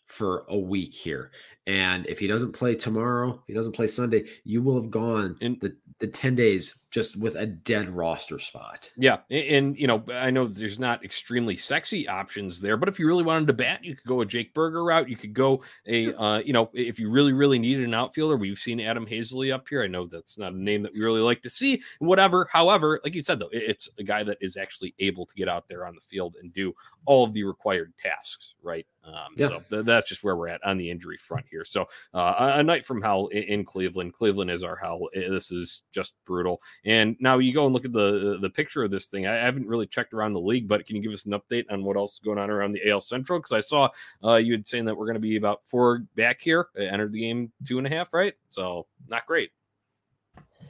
for 0.07 0.45
a 0.49 0.59
week 0.59 0.95
here. 0.95 1.31
And 1.67 2.07
if 2.07 2.19
he 2.19 2.27
doesn't 2.27 2.53
play 2.53 2.75
tomorrow, 2.75 3.31
if 3.43 3.47
he 3.47 3.55
doesn't 3.55 3.73
play 3.73 3.87
Sunday, 3.87 4.25
you 4.45 4.63
will 4.63 4.81
have 4.81 4.91
gone 4.91 5.37
And- 5.41 5.61
the, 5.61 5.77
the 5.99 6.07
10 6.07 6.35
days 6.35 6.79
just 6.97 7.15
with 7.15 7.35
a 7.35 7.45
dead 7.45 7.91
roster 7.91 8.39
spot. 8.39 8.91
Yeah, 8.97 9.19
and, 9.29 9.45
and, 9.45 9.79
you 9.79 9.87
know, 9.87 10.03
I 10.11 10.31
know 10.31 10.47
there's 10.47 10.79
not 10.79 11.05
extremely 11.05 11.55
sexy 11.55 12.09
options 12.09 12.59
there, 12.59 12.79
but 12.79 12.89
if 12.89 12.99
you 12.99 13.07
really 13.07 13.23
wanted 13.23 13.49
to 13.49 13.53
bat, 13.53 13.85
you 13.85 13.95
could 13.95 14.07
go 14.07 14.23
a 14.23 14.27
Jake 14.27 14.55
Burger 14.55 14.83
route. 14.83 15.11
You 15.11 15.17
could 15.17 15.35
go 15.35 15.61
a, 15.87 16.15
uh, 16.15 16.39
you 16.39 16.55
know, 16.55 16.71
if 16.73 16.99
you 16.99 17.11
really, 17.11 17.35
really 17.35 17.59
needed 17.59 17.85
an 17.85 17.93
outfielder, 17.93 18.37
we've 18.37 18.59
seen 18.59 18.81
Adam 18.81 19.07
Haseley 19.07 19.53
up 19.53 19.69
here. 19.69 19.83
I 19.83 19.89
know 19.89 20.07
that's 20.07 20.39
not 20.39 20.55
a 20.55 20.59
name 20.59 20.83
that 20.85 20.95
we 20.95 21.01
really 21.01 21.21
like 21.21 21.43
to 21.43 21.51
see. 21.51 21.83
Whatever. 21.99 22.49
However, 22.51 22.99
like 23.05 23.15
you 23.15 23.21
said 23.21 23.41
though, 23.41 23.51
it's 23.53 23.91
a 23.99 24.03
guy 24.03 24.23
that 24.23 24.39
is 24.41 24.57
actually 24.57 24.95
able 24.99 25.27
to 25.27 25.35
get 25.35 25.51
out 25.51 25.69
there 25.69 25.87
on 25.87 25.95
the 25.95 26.01
field 26.01 26.37
and 26.41 26.51
do 26.55 26.73
all 27.05 27.25
of 27.25 27.35
the 27.35 27.45
required 27.45 27.93
tasks, 28.03 28.55
right? 28.63 28.87
Um, 29.05 29.35
Yeah. 29.37 29.49
So 29.49 29.63
th- 29.71 29.85
that's 29.85 30.09
just 30.09 30.25
where 30.25 30.37
we're 30.37 30.49
at 30.49 30.65
on 30.65 30.77
the 30.77 30.91
injury 30.91 31.17
front 31.17 31.47
here. 31.49 31.65
So 31.65 31.87
uh, 32.13 32.55
a, 32.57 32.63
night 32.63 32.85
from 32.85 33.01
hell 33.01 33.29
in, 33.29 33.43
in, 33.45 33.65
Cleveland. 33.65 34.15
Cleveland 34.15 34.51
is 34.51 34.65
our 34.65 34.77
hell. 34.77 35.09
This 35.15 35.53
is 35.53 35.83
just 35.93 36.15
brutal. 36.25 36.61
And 36.87 37.17
now 37.19 37.39
you 37.39 37.53
go 37.53 37.67
and 37.67 37.75
look 37.75 37.85
at 37.85 37.93
the 37.93 38.39
the 38.41 38.49
picture 38.49 38.85
of 38.85 38.93
this 38.93 39.07
thing. 39.07 39.27
I 39.27 39.35
haven't 39.35 39.67
really 39.67 39.87
checked 39.87 40.15
around 40.15 40.33
the 40.33 40.41
league, 40.41 40.69
but 40.69 40.87
can 40.87 40.97
you 40.97 41.03
give 41.03 41.13
us 41.13 41.27
an 41.27 41.33
update 41.33 41.67
on 41.69 41.85
what 41.85 41.97
else 41.97 42.15
is 42.15 42.19
going 42.21 42.39
on 42.39 42.49
around 42.49 42.73
the 42.73 42.89
AL 42.89 43.01
Central? 43.01 43.41
Because 43.41 43.53
I 43.53 43.61
saw 43.61 43.89
uh, 44.25 44.37
you 44.37 44.53
had 44.53 44.67
saying 44.67 44.85
that 44.85 44.97
we're 44.97 45.07
going 45.07 45.15
to 45.15 45.21
be 45.21 45.37
about 45.37 45.63
four 45.67 46.05
back 46.15 46.41
here. 46.41 46.69
I 46.79 46.85
entered 46.85 47.13
the 47.13 47.21
game 47.21 47.53
two 47.67 47.79
and 47.79 47.87
a 47.87 47.91
half, 47.91 48.15
right? 48.15 48.35
So 48.51 48.87
not 49.09 49.27
great. 49.27 49.51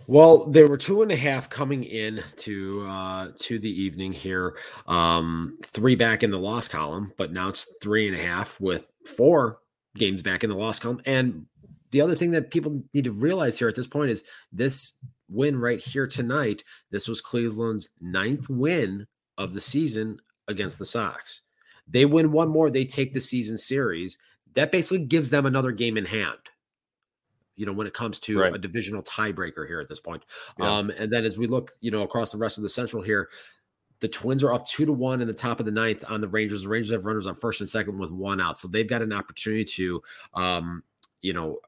Well, 0.09 0.46
there 0.46 0.68
were 0.68 0.76
two 0.76 1.02
and 1.02 1.11
a 1.11 1.16
half 1.16 1.50
coming 1.50 1.85
in 1.85 2.22
to 2.37 2.87
uh, 2.88 3.29
to 3.40 3.59
the 3.59 3.83
evening 3.83 4.12
here. 4.12 4.57
Um, 4.87 5.59
three 5.64 5.96
back 5.96 6.22
in 6.22 6.31
the 6.31 6.38
loss 6.38 6.66
column, 6.66 7.12
but 7.16 7.33
now 7.33 7.48
it's 7.48 7.74
three 7.83 8.09
and 8.09 8.16
a 8.16 8.22
half 8.22 8.59
with 8.61 8.90
four 9.05 9.59
games 9.96 10.22
back 10.22 10.44
in 10.44 10.50
the 10.50 10.57
loss 10.57 10.79
column. 10.79 11.02
And 11.05 11.46
the 11.90 12.01
other 12.01 12.14
thing 12.14 12.31
that 12.33 12.51
people 12.51 12.83
need 12.94 13.05
to 13.05 13.12
realize 13.12 13.59
here 13.59 13.68
at 13.68 13.75
this 13.75 13.87
point 13.87 14.11
is 14.11 14.25
this 14.53 14.94
win 15.29 15.59
right 15.59 15.81
here 15.81 16.07
tonight. 16.07 16.64
This 16.90 17.09
was 17.09 17.20
Cleveland's 17.20 17.88
ninth 18.01 18.49
win 18.49 19.07
of 19.38 19.55
the 19.55 19.61
season 19.61 20.20
against 20.49 20.79
the 20.79 20.85
Sox. 20.85 21.42
They 21.88 22.05
win 22.05 22.33
one 22.33 22.49
more, 22.49 22.70
they 22.70 22.85
take 22.85 23.12
the 23.12 23.20
season 23.20 23.59
series. 23.59 24.18
That 24.55 24.72
basically 24.72 25.05
gives 25.05 25.31
them 25.31 25.46
another 25.46 25.70
game 25.70 25.96
in 25.96 26.07
hand 26.07 26.38
you 27.57 27.64
know, 27.64 27.72
when 27.72 27.87
it 27.87 27.94
comes 27.94 28.18
to 28.20 28.38
right. 28.38 28.55
a 28.55 28.59
divisional 28.59 29.03
tiebreaker 29.03 29.66
here 29.66 29.81
at 29.81 29.88
this 29.88 30.01
point. 30.01 30.22
Yeah. 30.59 30.70
Um, 30.79 30.90
and 30.90 31.11
then 31.11 31.25
as 31.25 31.38
we 31.38 31.46
look, 31.46 31.72
you 31.81 31.90
know, 31.90 32.03
across 32.03 32.31
the 32.31 32.38
rest 32.38 32.59
of 32.59 32.62
the 32.62 32.68
Central 32.68 33.03
here, 33.03 33.29
the 34.01 34.09
Twins 34.09 34.42
are 34.42 34.53
up 34.53 34.66
two 34.66 34.85
to 34.85 34.92
one 34.92 35.22
in 35.22 35.27
the 35.27 35.33
top 35.33 35.59
of 35.59 35.66
the 35.66 35.72
ninth 35.72 36.05
on 36.07 36.20
the 36.20 36.29
Rangers. 36.29 36.62
The 36.62 36.68
Rangers 36.68 36.92
have 36.92 37.07
runners 37.07 37.27
on 37.27 37.35
first 37.35 37.61
and 37.61 37.68
second 37.68 37.99
with 37.99 38.11
one 38.11 38.40
out, 38.40 38.59
so 38.59 38.68
they've 38.68 38.88
got 38.88 39.01
an 39.01 39.12
opportunity 39.12 39.64
to, 39.64 40.03
um, 40.35 40.83
you 41.22 41.33
know, 41.33 41.59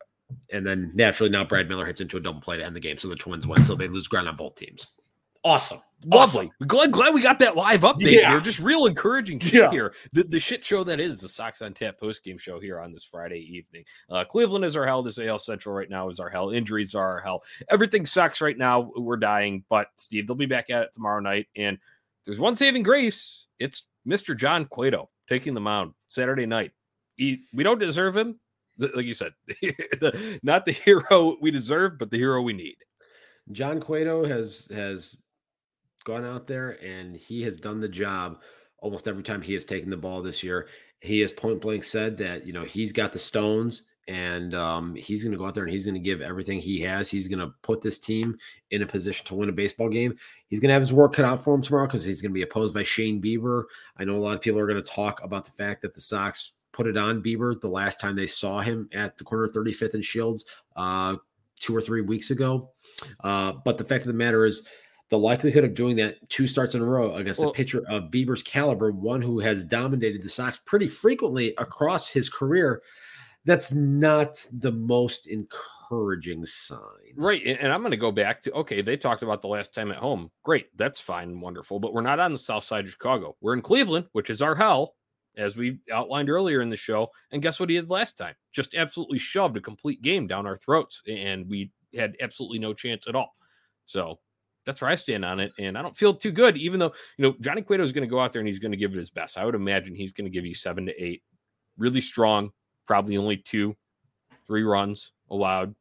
and 0.52 0.66
then 0.66 0.90
naturally 0.94 1.30
now 1.30 1.44
Brad 1.44 1.68
Miller 1.68 1.86
hits 1.86 2.00
into 2.00 2.16
a 2.16 2.20
double 2.20 2.40
play 2.40 2.56
to 2.56 2.64
end 2.64 2.76
the 2.76 2.80
game, 2.80 2.98
so 2.98 3.08
the 3.08 3.16
Twins 3.16 3.46
win, 3.46 3.64
so 3.64 3.74
they 3.74 3.88
lose 3.88 4.06
ground 4.06 4.28
on 4.28 4.36
both 4.36 4.54
teams. 4.56 4.88
Awesome. 5.44 5.80
Lovely. 6.04 6.46
Awesome. 6.46 6.66
Glad, 6.66 6.92
glad 6.92 7.14
we 7.14 7.22
got 7.22 7.38
that 7.40 7.56
live 7.56 7.80
update 7.80 8.12
yeah. 8.12 8.30
here. 8.30 8.40
Just 8.40 8.58
real 8.58 8.86
encouraging 8.86 9.38
shit 9.40 9.54
yeah. 9.54 9.70
here. 9.70 9.94
The, 10.12 10.24
the 10.24 10.40
shit 10.40 10.64
show 10.64 10.84
that 10.84 11.00
is 11.00 11.20
the 11.20 11.28
Sox 11.28 11.62
on 11.62 11.74
Tap 11.74 11.98
post 11.98 12.22
game 12.22 12.38
show 12.38 12.60
here 12.60 12.78
on 12.80 12.92
this 12.92 13.04
Friday 13.04 13.40
evening. 13.40 13.84
Uh, 14.10 14.24
Cleveland 14.24 14.64
is 14.64 14.76
our 14.76 14.86
hell. 14.86 15.02
This 15.02 15.18
AL 15.18 15.38
Central 15.40 15.74
right 15.74 15.90
now 15.90 16.08
is 16.08 16.20
our 16.20 16.28
hell. 16.28 16.50
Injuries 16.50 16.94
are 16.94 17.12
our 17.12 17.20
hell. 17.20 17.42
Everything 17.68 18.06
sucks 18.06 18.40
right 18.40 18.56
now. 18.56 18.92
We're 18.96 19.16
dying. 19.16 19.64
But 19.68 19.88
Steve, 19.96 20.26
they'll 20.26 20.36
be 20.36 20.46
back 20.46 20.70
at 20.70 20.82
it 20.82 20.92
tomorrow 20.92 21.20
night. 21.20 21.48
And 21.56 21.78
there's 22.24 22.38
one 22.38 22.54
saving 22.54 22.82
grace. 22.84 23.46
It's 23.58 23.84
Mr. 24.06 24.36
John 24.36 24.66
Cueto 24.66 25.10
taking 25.28 25.54
the 25.54 25.60
mound 25.60 25.94
Saturday 26.08 26.46
night. 26.46 26.72
He, 27.16 27.42
we 27.52 27.64
don't 27.64 27.80
deserve 27.80 28.16
him. 28.16 28.38
Like 28.78 29.06
you 29.06 29.14
said, 29.14 29.32
the, 29.46 30.38
not 30.42 30.64
the 30.64 30.72
hero 30.72 31.36
we 31.40 31.50
deserve, 31.50 31.98
but 31.98 32.10
the 32.10 32.18
hero 32.18 32.42
we 32.42 32.52
need. 32.52 32.76
John 33.52 33.80
Cueto 33.80 34.24
has 34.24 34.68
has 34.70 35.16
gone 36.04 36.24
out 36.24 36.46
there 36.46 36.82
and 36.82 37.16
he 37.16 37.42
has 37.42 37.56
done 37.56 37.80
the 37.80 37.88
job 37.88 38.40
almost 38.78 39.08
every 39.08 39.22
time 39.22 39.42
he 39.42 39.54
has 39.54 39.64
taken 39.64 39.90
the 39.90 39.96
ball 39.96 40.22
this 40.22 40.42
year. 40.42 40.68
He 41.00 41.20
has 41.20 41.32
point 41.32 41.60
blank 41.60 41.84
said 41.84 42.16
that, 42.18 42.46
you 42.46 42.52
know, 42.52 42.64
he's 42.64 42.92
got 42.92 43.12
the 43.12 43.18
stones 43.18 43.84
and 44.08 44.54
um, 44.54 44.94
he's 44.94 45.22
going 45.22 45.32
to 45.32 45.38
go 45.38 45.46
out 45.46 45.54
there 45.54 45.64
and 45.64 45.72
he's 45.72 45.84
going 45.84 45.94
to 45.94 46.00
give 46.00 46.22
everything 46.22 46.58
he 46.58 46.80
has. 46.80 47.10
He's 47.10 47.28
going 47.28 47.40
to 47.40 47.52
put 47.62 47.82
this 47.82 47.98
team 47.98 48.38
in 48.70 48.82
a 48.82 48.86
position 48.86 49.26
to 49.26 49.34
win 49.34 49.50
a 49.50 49.52
baseball 49.52 49.90
game. 49.90 50.16
He's 50.48 50.60
going 50.60 50.68
to 50.68 50.72
have 50.72 50.82
his 50.82 50.94
work 50.94 51.12
cut 51.12 51.26
out 51.26 51.44
for 51.44 51.54
him 51.54 51.62
tomorrow 51.62 51.86
because 51.86 52.04
he's 52.04 52.22
going 52.22 52.30
to 52.30 52.34
be 52.34 52.42
opposed 52.42 52.72
by 52.72 52.82
Shane 52.82 53.20
Bieber. 53.20 53.64
I 53.98 54.04
know 54.04 54.14
a 54.14 54.16
lot 54.16 54.34
of 54.34 54.40
people 54.40 54.58
are 54.60 54.66
going 54.66 54.82
to 54.82 54.90
talk 54.90 55.22
about 55.22 55.44
the 55.44 55.50
fact 55.52 55.82
that 55.82 55.94
the 55.94 56.00
Sox 56.00 56.58
put 56.78 56.86
it 56.86 56.96
on 56.96 57.20
Bieber 57.20 57.60
the 57.60 57.68
last 57.68 58.00
time 58.00 58.14
they 58.14 58.28
saw 58.28 58.60
him 58.60 58.88
at 58.94 59.18
the 59.18 59.24
corner 59.24 59.44
of 59.44 59.52
35th 59.52 59.94
and 59.94 60.04
Shields 60.04 60.44
uh, 60.76 61.16
two 61.58 61.74
or 61.74 61.82
three 61.82 62.02
weeks 62.02 62.30
ago. 62.30 62.70
Uh, 63.24 63.54
but 63.64 63.78
the 63.78 63.84
fact 63.84 64.04
of 64.04 64.06
the 64.06 64.14
matter 64.14 64.46
is, 64.46 64.64
the 65.10 65.18
likelihood 65.18 65.64
of 65.64 65.74
doing 65.74 65.96
that 65.96 66.16
two 66.28 66.46
starts 66.46 66.74
in 66.74 66.82
a 66.82 66.84
row 66.84 67.14
against 67.14 67.40
well, 67.40 67.48
a 67.48 67.52
pitcher 67.52 67.82
of 67.88 68.10
Bieber's 68.10 68.42
caliber, 68.42 68.92
one 68.92 69.22
who 69.22 69.40
has 69.40 69.64
dominated 69.64 70.22
the 70.22 70.28
Sox 70.28 70.60
pretty 70.66 70.86
frequently 70.86 71.54
across 71.56 72.08
his 72.08 72.28
career, 72.28 72.82
that's 73.46 73.72
not 73.72 74.44
the 74.52 74.70
most 74.70 75.26
encouraging 75.26 76.44
sign. 76.44 76.78
Right. 77.16 77.42
And 77.42 77.72
I'm 77.72 77.80
going 77.80 77.92
to 77.92 77.96
go 77.96 78.12
back 78.12 78.42
to 78.42 78.52
okay, 78.52 78.82
they 78.82 78.98
talked 78.98 79.22
about 79.22 79.40
the 79.40 79.48
last 79.48 79.74
time 79.74 79.90
at 79.90 79.96
home. 79.96 80.30
Great. 80.42 80.76
That's 80.76 81.00
fine 81.00 81.40
wonderful. 81.40 81.80
But 81.80 81.94
we're 81.94 82.02
not 82.02 82.20
on 82.20 82.32
the 82.32 82.38
south 82.38 82.64
side 82.64 82.84
of 82.84 82.90
Chicago. 82.90 83.34
We're 83.40 83.54
in 83.54 83.62
Cleveland, 83.62 84.06
which 84.12 84.28
is 84.28 84.42
our 84.42 84.54
hell, 84.54 84.94
as 85.38 85.57
we 85.57 85.79
outlined 85.90 86.29
earlier 86.29 86.61
in 86.61 86.68
the 86.68 86.77
show. 86.77 87.09
And 87.31 87.40
guess 87.40 87.59
what 87.59 87.70
he 87.70 87.77
did 87.77 87.88
last 87.88 88.18
time? 88.18 88.35
Just 88.53 88.74
absolutely 88.74 89.18
shoved 89.18 89.57
a 89.57 89.61
complete 89.61 90.03
game 90.03 90.27
down 90.27 90.46
our 90.46 90.57
throats. 90.57 91.01
And 91.09 91.48
we 91.48 91.70
had 91.94 92.16
absolutely 92.20 92.59
no 92.59 92.74
chance 92.74 93.07
at 93.07 93.14
all. 93.14 93.35
So 93.87 94.18
that's 94.66 94.83
where 94.83 94.90
I 94.90 94.96
stand 94.96 95.24
on 95.24 95.40
it. 95.40 95.53
And 95.59 95.79
I 95.79 95.83
don't 95.83 95.96
feel 95.96 96.12
too 96.12 96.33
good, 96.33 96.57
even 96.57 96.81
though, 96.81 96.92
you 97.16 97.22
know, 97.22 97.35
Johnny 97.40 97.62
Cueto 97.62 97.85
is 97.85 97.92
going 97.92 98.07
to 98.07 98.11
go 98.11 98.20
out 98.20 98.33
there 98.33 98.40
and 98.40 98.48
he's 98.48 98.59
going 98.59 98.72
to 98.72 98.77
give 98.77 98.92
it 98.92 98.98
his 98.98 99.11
best. 99.11 99.38
I 99.38 99.44
would 99.44 99.55
imagine 99.55 99.94
he's 99.94 100.12
going 100.12 100.27
to 100.27 100.31
give 100.31 100.44
you 100.44 100.55
seven 100.55 100.87
to 100.87 101.03
eight, 101.03 101.22
really 101.79 102.01
strong, 102.01 102.51
probably 102.87 103.16
only 103.16 103.38
two, 103.38 103.77
three 104.46 104.64
runs 104.64 105.12
allowed. 105.31 105.74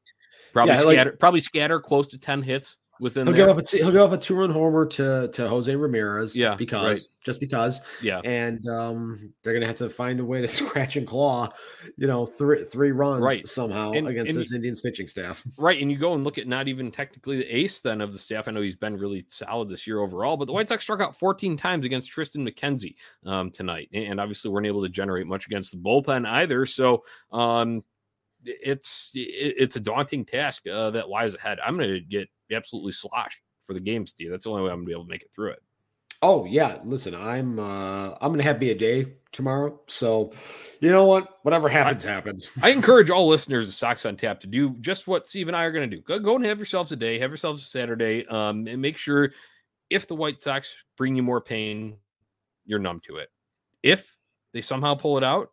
Probably 0.53 0.75
yeah, 0.75 0.81
scatter, 0.81 1.09
like, 1.09 1.19
probably 1.19 1.39
scatter 1.39 1.79
close 1.79 2.07
to 2.07 2.17
10 2.19 2.43
hits 2.43 2.77
within 2.99 3.27
he'll 3.27 3.35
there. 3.35 3.47
give 3.47 3.57
up 3.57 3.63
a 3.63 3.65
t- 3.65 3.77
he'll 3.77 3.91
give 3.91 4.01
up 4.01 4.11
a 4.11 4.17
two 4.17 4.35
run 4.35 4.49
homer 4.49 4.85
to 4.85 5.27
to 5.29 5.47
Jose 5.47 5.73
Ramirez. 5.73 6.35
Yeah, 6.35 6.55
because 6.55 6.83
right. 6.83 6.99
just 7.23 7.39
because. 7.39 7.81
Yeah, 8.01 8.19
and 8.23 8.65
um, 8.67 9.33
they're 9.43 9.53
gonna 9.53 9.67
have 9.67 9.77
to 9.77 9.89
find 9.89 10.19
a 10.19 10.25
way 10.25 10.41
to 10.41 10.47
scratch 10.47 10.95
and 10.95 11.07
claw, 11.07 11.49
you 11.97 12.07
know, 12.07 12.25
three 12.25 12.65
three 12.65 12.91
runs 12.91 13.21
right. 13.21 13.47
somehow 13.47 13.91
and, 13.91 14.07
against 14.07 14.31
and 14.31 14.39
this 14.39 14.51
you, 14.51 14.57
Indians 14.57 14.81
pitching 14.81 15.07
staff. 15.07 15.45
Right, 15.59 15.81
and 15.81 15.91
you 15.91 15.97
go 15.97 16.13
and 16.13 16.23
look 16.23 16.37
at 16.37 16.47
not 16.47 16.67
even 16.67 16.91
technically 16.91 17.37
the 17.37 17.55
ace 17.55 17.79
then 17.79 17.99
of 17.99 18.13
the 18.13 18.19
staff. 18.19 18.47
I 18.47 18.51
know 18.51 18.61
he's 18.61 18.75
been 18.75 18.95
really 18.95 19.25
solid 19.27 19.69
this 19.69 19.87
year 19.87 19.99
overall, 19.99 20.37
but 20.37 20.45
the 20.45 20.53
White 20.53 20.69
Sox 20.69 20.83
struck 20.83 21.01
out 21.01 21.17
14 21.17 21.57
times 21.57 21.83
against 21.83 22.11
Tristan 22.11 22.45
McKenzie 22.45 22.95
um, 23.25 23.49
tonight, 23.49 23.89
and 23.93 24.19
obviously 24.19 24.51
weren't 24.51 24.67
able 24.67 24.83
to 24.83 24.89
generate 24.89 25.25
much 25.25 25.47
against 25.47 25.71
the 25.71 25.77
bullpen 25.77 26.27
either. 26.27 26.65
So. 26.65 27.03
Um, 27.31 27.83
it's 28.43 29.11
it's 29.13 29.75
a 29.75 29.79
daunting 29.79 30.25
task 30.25 30.67
uh, 30.67 30.91
that 30.91 31.09
lies 31.09 31.35
ahead. 31.35 31.59
I'm 31.65 31.77
going 31.77 31.89
to 31.89 31.99
get 31.99 32.29
absolutely 32.55 32.91
sloshed 32.91 33.41
for 33.63 33.73
the 33.73 33.79
game, 33.79 34.07
Steve. 34.07 34.31
That's 34.31 34.45
the 34.45 34.49
only 34.51 34.63
way 34.63 34.69
I'm 34.69 34.77
gonna 34.77 34.85
be 34.85 34.91
able 34.93 35.03
to 35.03 35.09
make 35.09 35.23
it 35.23 35.31
through 35.33 35.51
it. 35.51 35.63
Oh 36.21 36.45
yeah, 36.45 36.79
listen, 36.83 37.13
I'm 37.13 37.59
uh 37.59 38.15
I'm 38.19 38.31
gonna 38.31 38.43
have 38.43 38.59
be 38.59 38.71
a 38.71 38.75
day 38.75 39.13
tomorrow. 39.31 39.79
So 39.87 40.31
you 40.79 40.89
know 40.89 41.05
what? 41.05 41.39
Whatever 41.43 41.69
happens, 41.69 42.05
I, 42.05 42.11
happens. 42.11 42.49
I 42.61 42.69
encourage 42.69 43.09
all 43.09 43.27
listeners 43.27 43.67
of 43.69 43.75
Sox 43.75 44.05
on 44.05 44.17
Tap 44.17 44.39
to 44.39 44.47
do 44.47 44.71
just 44.79 45.07
what 45.07 45.27
Steve 45.27 45.47
and 45.47 45.55
I 45.55 45.63
are 45.63 45.71
gonna 45.71 45.87
do. 45.87 46.01
Go, 46.01 46.17
go 46.17 46.35
and 46.35 46.45
have 46.45 46.57
yourselves 46.57 46.91
a 46.91 46.95
day, 46.95 47.19
have 47.19 47.29
yourselves 47.29 47.61
a 47.61 47.65
Saturday. 47.65 48.25
Um, 48.27 48.67
and 48.67 48.81
make 48.81 48.97
sure 48.97 49.31
if 49.89 50.07
the 50.07 50.15
White 50.15 50.41
Sox 50.41 50.75
bring 50.97 51.15
you 51.15 51.23
more 51.23 51.41
pain, 51.41 51.97
you're 52.65 52.79
numb 52.79 53.01
to 53.05 53.17
it. 53.17 53.29
If 53.83 54.17
they 54.53 54.61
somehow 54.61 54.95
pull 54.95 55.17
it 55.17 55.23
out, 55.23 55.51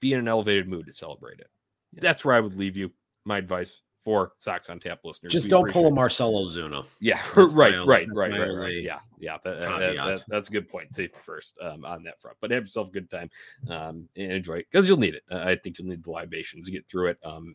be 0.00 0.12
in 0.12 0.18
an 0.18 0.28
elevated 0.28 0.68
mood 0.68 0.86
to 0.86 0.92
celebrate 0.92 1.40
it. 1.40 1.48
Yeah. 1.92 2.00
That's 2.02 2.24
where 2.24 2.34
I 2.34 2.40
would 2.40 2.56
leave 2.56 2.76
you. 2.76 2.92
My 3.24 3.38
advice 3.38 3.80
for 4.04 4.32
Sox 4.38 4.68
on 4.70 4.80
Tap 4.80 5.00
listeners. 5.04 5.32
Just 5.32 5.46
we 5.46 5.50
don't 5.50 5.70
pull 5.70 5.86
a 5.86 5.90
Marcelo 5.90 6.46
Ozuna. 6.46 6.84
Yeah, 7.00 7.20
right, 7.36 7.74
right, 7.86 8.08
right, 8.14 8.32
right, 8.32 8.48
right. 8.48 8.82
Yeah, 8.82 8.98
yeah. 9.18 9.36
That, 9.44 9.60
that, 9.60 9.78
that, 9.78 10.24
that's 10.28 10.48
a 10.48 10.52
good 10.52 10.68
point. 10.68 10.94
Safety 10.94 11.18
first 11.22 11.54
um, 11.62 11.84
on 11.84 12.02
that 12.04 12.20
front, 12.20 12.36
but 12.40 12.50
have 12.50 12.64
yourself 12.64 12.88
a 12.88 12.92
good 12.92 13.10
time 13.10 13.30
um, 13.68 14.08
and 14.16 14.32
enjoy 14.32 14.56
it 14.56 14.66
because 14.70 14.88
you'll 14.88 14.98
need 14.98 15.14
it. 15.14 15.22
Uh, 15.30 15.38
I 15.38 15.56
think 15.56 15.78
you'll 15.78 15.88
need 15.88 16.04
the 16.04 16.10
libations 16.10 16.66
to 16.66 16.72
get 16.72 16.88
through 16.88 17.08
it. 17.08 17.18
Um, 17.24 17.54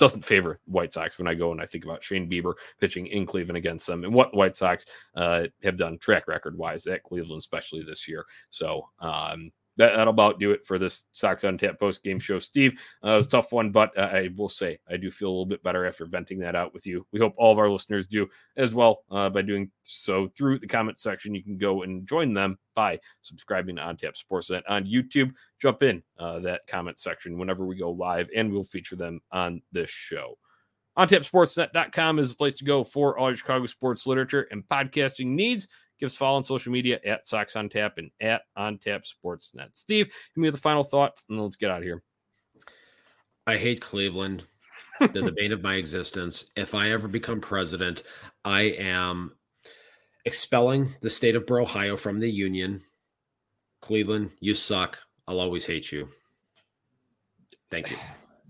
doesn't 0.00 0.24
favor 0.24 0.58
White 0.64 0.92
Sox 0.92 1.18
when 1.18 1.28
I 1.28 1.34
go 1.34 1.52
and 1.52 1.60
I 1.60 1.66
think 1.66 1.84
about 1.84 2.02
Shane 2.02 2.28
Bieber 2.28 2.54
pitching 2.80 3.06
in 3.06 3.26
Cleveland 3.26 3.58
against 3.58 3.86
them 3.86 4.02
and 4.02 4.14
what 4.14 4.34
White 4.34 4.56
Sox 4.56 4.86
uh, 5.14 5.44
have 5.62 5.76
done 5.76 5.98
track 5.98 6.26
record 6.26 6.56
wise 6.56 6.86
at 6.86 7.02
Cleveland, 7.02 7.38
especially 7.38 7.82
this 7.82 8.08
year. 8.08 8.24
So, 8.48 8.88
um, 8.98 9.52
that, 9.76 9.96
that'll 9.96 10.12
about 10.12 10.38
do 10.38 10.50
it 10.50 10.66
for 10.66 10.78
this 10.78 11.04
Sox 11.12 11.44
on 11.44 11.58
Tap 11.58 11.78
post 11.78 12.02
game 12.02 12.18
show. 12.18 12.38
Steve, 12.38 12.80
uh, 13.04 13.10
it 13.10 13.16
was 13.16 13.26
a 13.26 13.30
tough 13.30 13.52
one, 13.52 13.70
but 13.70 13.96
uh, 13.96 14.02
I 14.12 14.30
will 14.36 14.48
say 14.48 14.78
I 14.88 14.96
do 14.96 15.10
feel 15.10 15.28
a 15.28 15.30
little 15.30 15.46
bit 15.46 15.62
better 15.62 15.86
after 15.86 16.06
venting 16.06 16.38
that 16.40 16.56
out 16.56 16.74
with 16.74 16.86
you. 16.86 17.06
We 17.12 17.20
hope 17.20 17.34
all 17.36 17.52
of 17.52 17.58
our 17.58 17.70
listeners 17.70 18.06
do 18.06 18.28
as 18.56 18.74
well 18.74 19.04
uh, 19.10 19.30
by 19.30 19.42
doing 19.42 19.70
so 19.82 20.28
through 20.36 20.58
the 20.58 20.66
comment 20.66 20.98
section. 20.98 21.34
You 21.34 21.42
can 21.42 21.56
go 21.56 21.82
and 21.82 22.06
join 22.06 22.34
them 22.34 22.58
by 22.74 23.00
subscribing 23.22 23.76
to 23.76 23.82
On 23.82 23.96
Tap 23.96 24.14
Sportsnet 24.14 24.62
on 24.68 24.84
YouTube. 24.84 25.32
Jump 25.60 25.82
in 25.82 26.02
uh, 26.18 26.40
that 26.40 26.66
comment 26.66 26.98
section 26.98 27.38
whenever 27.38 27.66
we 27.66 27.76
go 27.76 27.90
live, 27.90 28.28
and 28.34 28.52
we'll 28.52 28.64
feature 28.64 28.96
them 28.96 29.20
on 29.32 29.62
this 29.72 29.90
show. 29.90 30.36
OnTapSportsNet.com 30.98 32.18
is 32.18 32.30
the 32.30 32.36
place 32.36 32.58
to 32.58 32.64
go 32.64 32.84
for 32.84 33.16
all 33.16 33.28
your 33.28 33.36
Chicago 33.36 33.66
sports 33.66 34.06
literature 34.06 34.46
and 34.50 34.66
podcasting 34.68 35.28
needs. 35.28 35.66
Give 36.00 36.06
us 36.06 36.16
follow 36.16 36.36
on 36.36 36.42
social 36.42 36.72
media 36.72 36.98
at 37.04 37.28
Sox 37.28 37.54
on 37.56 37.68
Tap 37.68 37.98
and 37.98 38.10
at 38.20 38.42
On 38.56 38.78
Tap 38.78 39.02
Sportsnet. 39.04 39.68
Steve, 39.74 40.06
give 40.06 40.42
me 40.42 40.50
the 40.50 40.56
final 40.56 40.82
thought, 40.82 41.20
and 41.28 41.40
let's 41.40 41.56
get 41.56 41.70
out 41.70 41.78
of 41.78 41.84
here. 41.84 42.02
I 43.46 43.58
hate 43.58 43.80
Cleveland. 43.80 44.44
They're 44.98 45.22
the 45.22 45.32
bane 45.36 45.52
of 45.52 45.62
my 45.62 45.74
existence. 45.74 46.52
If 46.56 46.74
I 46.74 46.90
ever 46.90 47.08
become 47.08 47.40
president, 47.40 48.02
I 48.44 48.62
am 48.62 49.32
expelling 50.24 50.94
the 51.00 51.10
state 51.10 51.36
of 51.36 51.50
Ohio 51.50 51.96
from 51.96 52.18
the 52.18 52.30
union. 52.30 52.82
Cleveland, 53.80 54.30
you 54.40 54.54
suck. 54.54 54.98
I'll 55.26 55.40
always 55.40 55.64
hate 55.64 55.90
you. 55.90 56.08
Thank 57.70 57.90
you. 57.90 57.96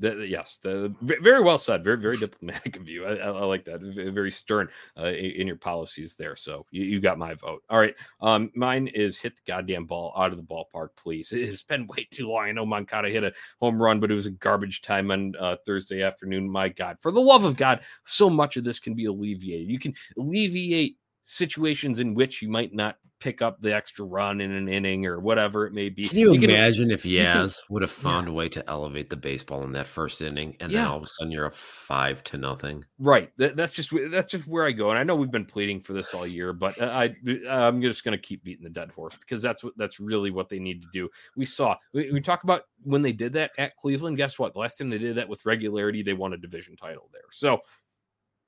The, 0.01 0.27
yes, 0.27 0.59
the, 0.63 0.95
very 1.03 1.43
well 1.43 1.59
said. 1.59 1.85
Very, 1.85 1.99
very 1.99 2.17
diplomatic 2.17 2.77
of 2.77 2.89
you. 2.89 3.05
I, 3.05 3.17
I, 3.17 3.29
I 3.29 3.45
like 3.45 3.67
that. 3.67 3.81
Very 3.83 4.31
stern 4.31 4.69
uh, 4.99 5.09
in, 5.09 5.47
your 5.47 5.57
policies 5.57 6.15
there. 6.15 6.35
So 6.37 6.65
you, 6.71 6.85
you, 6.85 7.01
got 7.01 7.19
my 7.19 7.35
vote. 7.35 7.63
All 7.69 7.79
right. 7.79 7.95
Um, 8.23 8.51
mine 8.55 8.89
is 8.89 9.19
hit 9.19 9.37
the 9.37 9.43
goddamn 9.47 9.85
ball 9.85 10.15
out 10.17 10.33
of 10.33 10.39
the 10.39 10.43
ballpark, 10.43 10.89
please. 10.97 11.33
It 11.33 11.47
has 11.49 11.63
been 11.63 11.87
way 11.87 12.09
too 12.11 12.29
long. 12.29 12.45
I 12.45 12.53
know 12.53 12.65
Moncada 12.65 13.11
hit 13.11 13.25
a 13.25 13.33
home 13.59 13.81
run, 13.81 14.01
but 14.01 14.11
it 14.11 14.15
was 14.15 14.27
a 14.27 14.31
garbage 14.31 14.81
time 14.81 15.11
on 15.11 15.35
uh, 15.39 15.57
Thursday 15.67 16.03
afternoon. 16.03 16.49
My 16.49 16.71
God, 16.71 16.97
for 16.99 17.13
the 17.13 17.21
love 17.21 17.45
of 17.45 17.59
God, 17.59 17.81
so 18.05 18.31
much 18.31 18.57
of 18.57 18.65
this 18.65 18.81
can 18.81 18.95
be 18.95 19.05
alleviated. 19.05 19.69
You 19.69 19.79
can 19.79 19.95
alleviate 20.17 20.97
situations 21.31 22.01
in 22.01 22.15
which 22.15 22.43
you 22.43 22.49
might 22.49 22.75
not 22.75 22.97
pick 23.21 23.43
up 23.43 23.61
the 23.61 23.73
extra 23.73 24.05
run 24.05 24.41
in 24.41 24.51
an 24.51 24.67
inning 24.67 25.07
or 25.07 25.21
whatever 25.21 25.67
it 25.67 25.73
may 25.73 25.91
be. 25.91 26.09
Can 26.09 26.19
you, 26.19 26.33
you 26.33 26.41
imagine 26.41 26.87
can, 26.87 26.93
if 26.93 27.03
Yaz 27.05 27.33
can, 27.33 27.51
would 27.69 27.83
have 27.83 27.91
found 27.91 28.27
yeah. 28.27 28.33
a 28.33 28.35
way 28.35 28.49
to 28.49 28.69
elevate 28.69 29.11
the 29.11 29.17
baseball 29.17 29.63
in 29.63 29.73
that 29.73 29.87
first 29.87 30.23
inning, 30.23 30.57
and 30.59 30.73
yeah. 30.73 30.81
then 30.81 30.91
all 30.91 30.97
of 30.97 31.03
a 31.05 31.07
sudden 31.07 31.31
you're 31.31 31.47
a 31.47 31.51
five 31.51 32.25
to 32.25 32.39
nothing? 32.39 32.85
Right. 32.99 33.31
That, 33.37 33.57
that's 33.57 33.73
just 33.73 33.93
that's 34.11 34.33
just 34.33 34.49
where 34.49 34.67
I 34.67 34.73
go, 34.73 34.91
and 34.91 34.99
I 34.99 35.05
know 35.05 35.15
we've 35.15 35.31
been 35.31 35.45
pleading 35.45 35.81
for 35.83 35.93
this 35.93 36.15
all 36.15 36.27
year, 36.27 36.53
but 36.53 36.81
uh, 36.81 36.87
I 36.87 37.15
I'm 37.49 37.81
just 37.83 38.05
going 38.05 38.17
to 38.17 38.23
keep 38.23 38.43
beating 38.43 38.65
the 38.65 38.71
dead 38.71 38.91
horse 38.91 39.17
because 39.17 39.43
that's 39.43 39.63
what 39.63 39.75
that's 39.77 40.01
really 40.01 40.31
what 40.31 40.49
they 40.49 40.59
need 40.59 40.83
to 40.83 40.89
do. 40.93 41.09
We 41.37 41.45
saw 41.45 41.77
we, 41.93 42.11
we 42.11 42.21
talk 42.21 42.43
about 42.43 42.63
when 42.83 43.03
they 43.03 43.13
did 43.13 43.35
that 43.35 43.53
at 43.59 43.77
Cleveland. 43.77 44.17
Guess 44.17 44.39
what? 44.39 44.55
The 44.55 44.61
last 44.61 44.79
time 44.79 44.89
they 44.89 44.99
did 44.99 45.17
that 45.17 45.29
with 45.29 45.45
regularity, 45.45 46.03
they 46.03 46.15
won 46.15 46.33
a 46.33 46.39
division 46.39 46.75
title 46.75 47.09
there. 47.13 47.23
So 47.31 47.61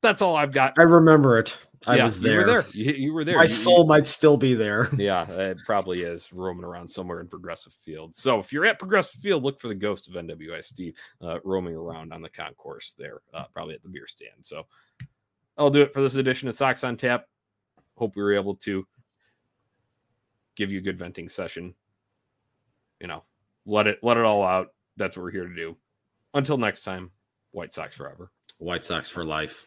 that's 0.03 0.21
all 0.23 0.37
I've 0.37 0.53
got. 0.53 0.75
I 0.79 0.83
remember 0.83 1.39
it. 1.39 1.57
I 1.87 1.97
yeah, 1.97 2.05
was 2.05 2.21
there. 2.21 2.33
You 2.33 2.39
were 2.39 2.53
there. 2.53 2.65
You, 2.73 2.93
you 2.93 3.13
were 3.13 3.25
there. 3.25 3.37
My 3.37 3.45
you, 3.45 3.49
soul 3.49 3.87
might 3.87 4.07
still 4.07 4.37
be 4.37 4.55
there. 4.55 4.89
Yeah, 5.03 5.29
it 5.29 5.59
probably 5.65 6.03
is 6.03 6.33
roaming 6.33 6.65
around 6.65 6.89
somewhere 6.89 7.21
in 7.21 7.27
Progressive 7.27 7.73
Field. 7.73 8.15
So 8.15 8.39
if 8.39 8.53
you're 8.53 8.67
at 8.67 8.79
Progressive 8.79 9.21
Field, 9.21 9.43
look 9.43 9.61
for 9.61 9.67
the 9.69 9.75
ghost 9.75 10.07
of 10.09 10.15
NWI 10.15 10.63
Steve 10.63 10.97
uh, 11.21 11.39
roaming 11.43 11.75
around 11.75 12.13
on 12.13 12.23
the 12.23 12.29
concourse 12.29 12.95
there, 12.97 13.21
uh, 13.35 13.45
probably 13.53 13.75
at 13.75 13.83
the 13.83 13.89
beer 13.89 14.07
stand. 14.07 14.43
So 14.43 14.67
I'll 15.59 15.71
do 15.71 15.83
it 15.83 15.93
for 15.93 16.03
this 16.03 16.15
edition 16.15 16.49
of 16.49 16.55
Sox 16.55 16.85
on 16.85 16.97
Tap. 16.97 17.25
Hope 17.97 18.15
we 18.15 18.23
were 18.23 18.35
able 18.35 18.55
to 18.57 18.87
give 20.57 20.71
you 20.71 20.79
a 20.79 20.83
good 20.83 20.99
venting 20.99 21.29
session. 21.29 21.75
You 23.01 23.09
know, 23.09 23.25
let 23.67 23.89
it 23.89 23.99
let 24.03 24.19
it 24.19 24.25
all 24.25 24.45
out. 24.45 24.69
That's 24.97 25.17
what 25.17 25.25
we're 25.25 25.33
here 25.33 25.49
to 25.49 25.55
do. 25.55 25.77
Until 26.35 26.59
next 26.59 26.83
time, 26.83 27.11
White 27.51 27.73
Sox 27.73 27.97
forever. 27.97 28.31
White 28.59 28.85
Sox 28.85 29.09
for 29.09 29.25
life. 29.25 29.67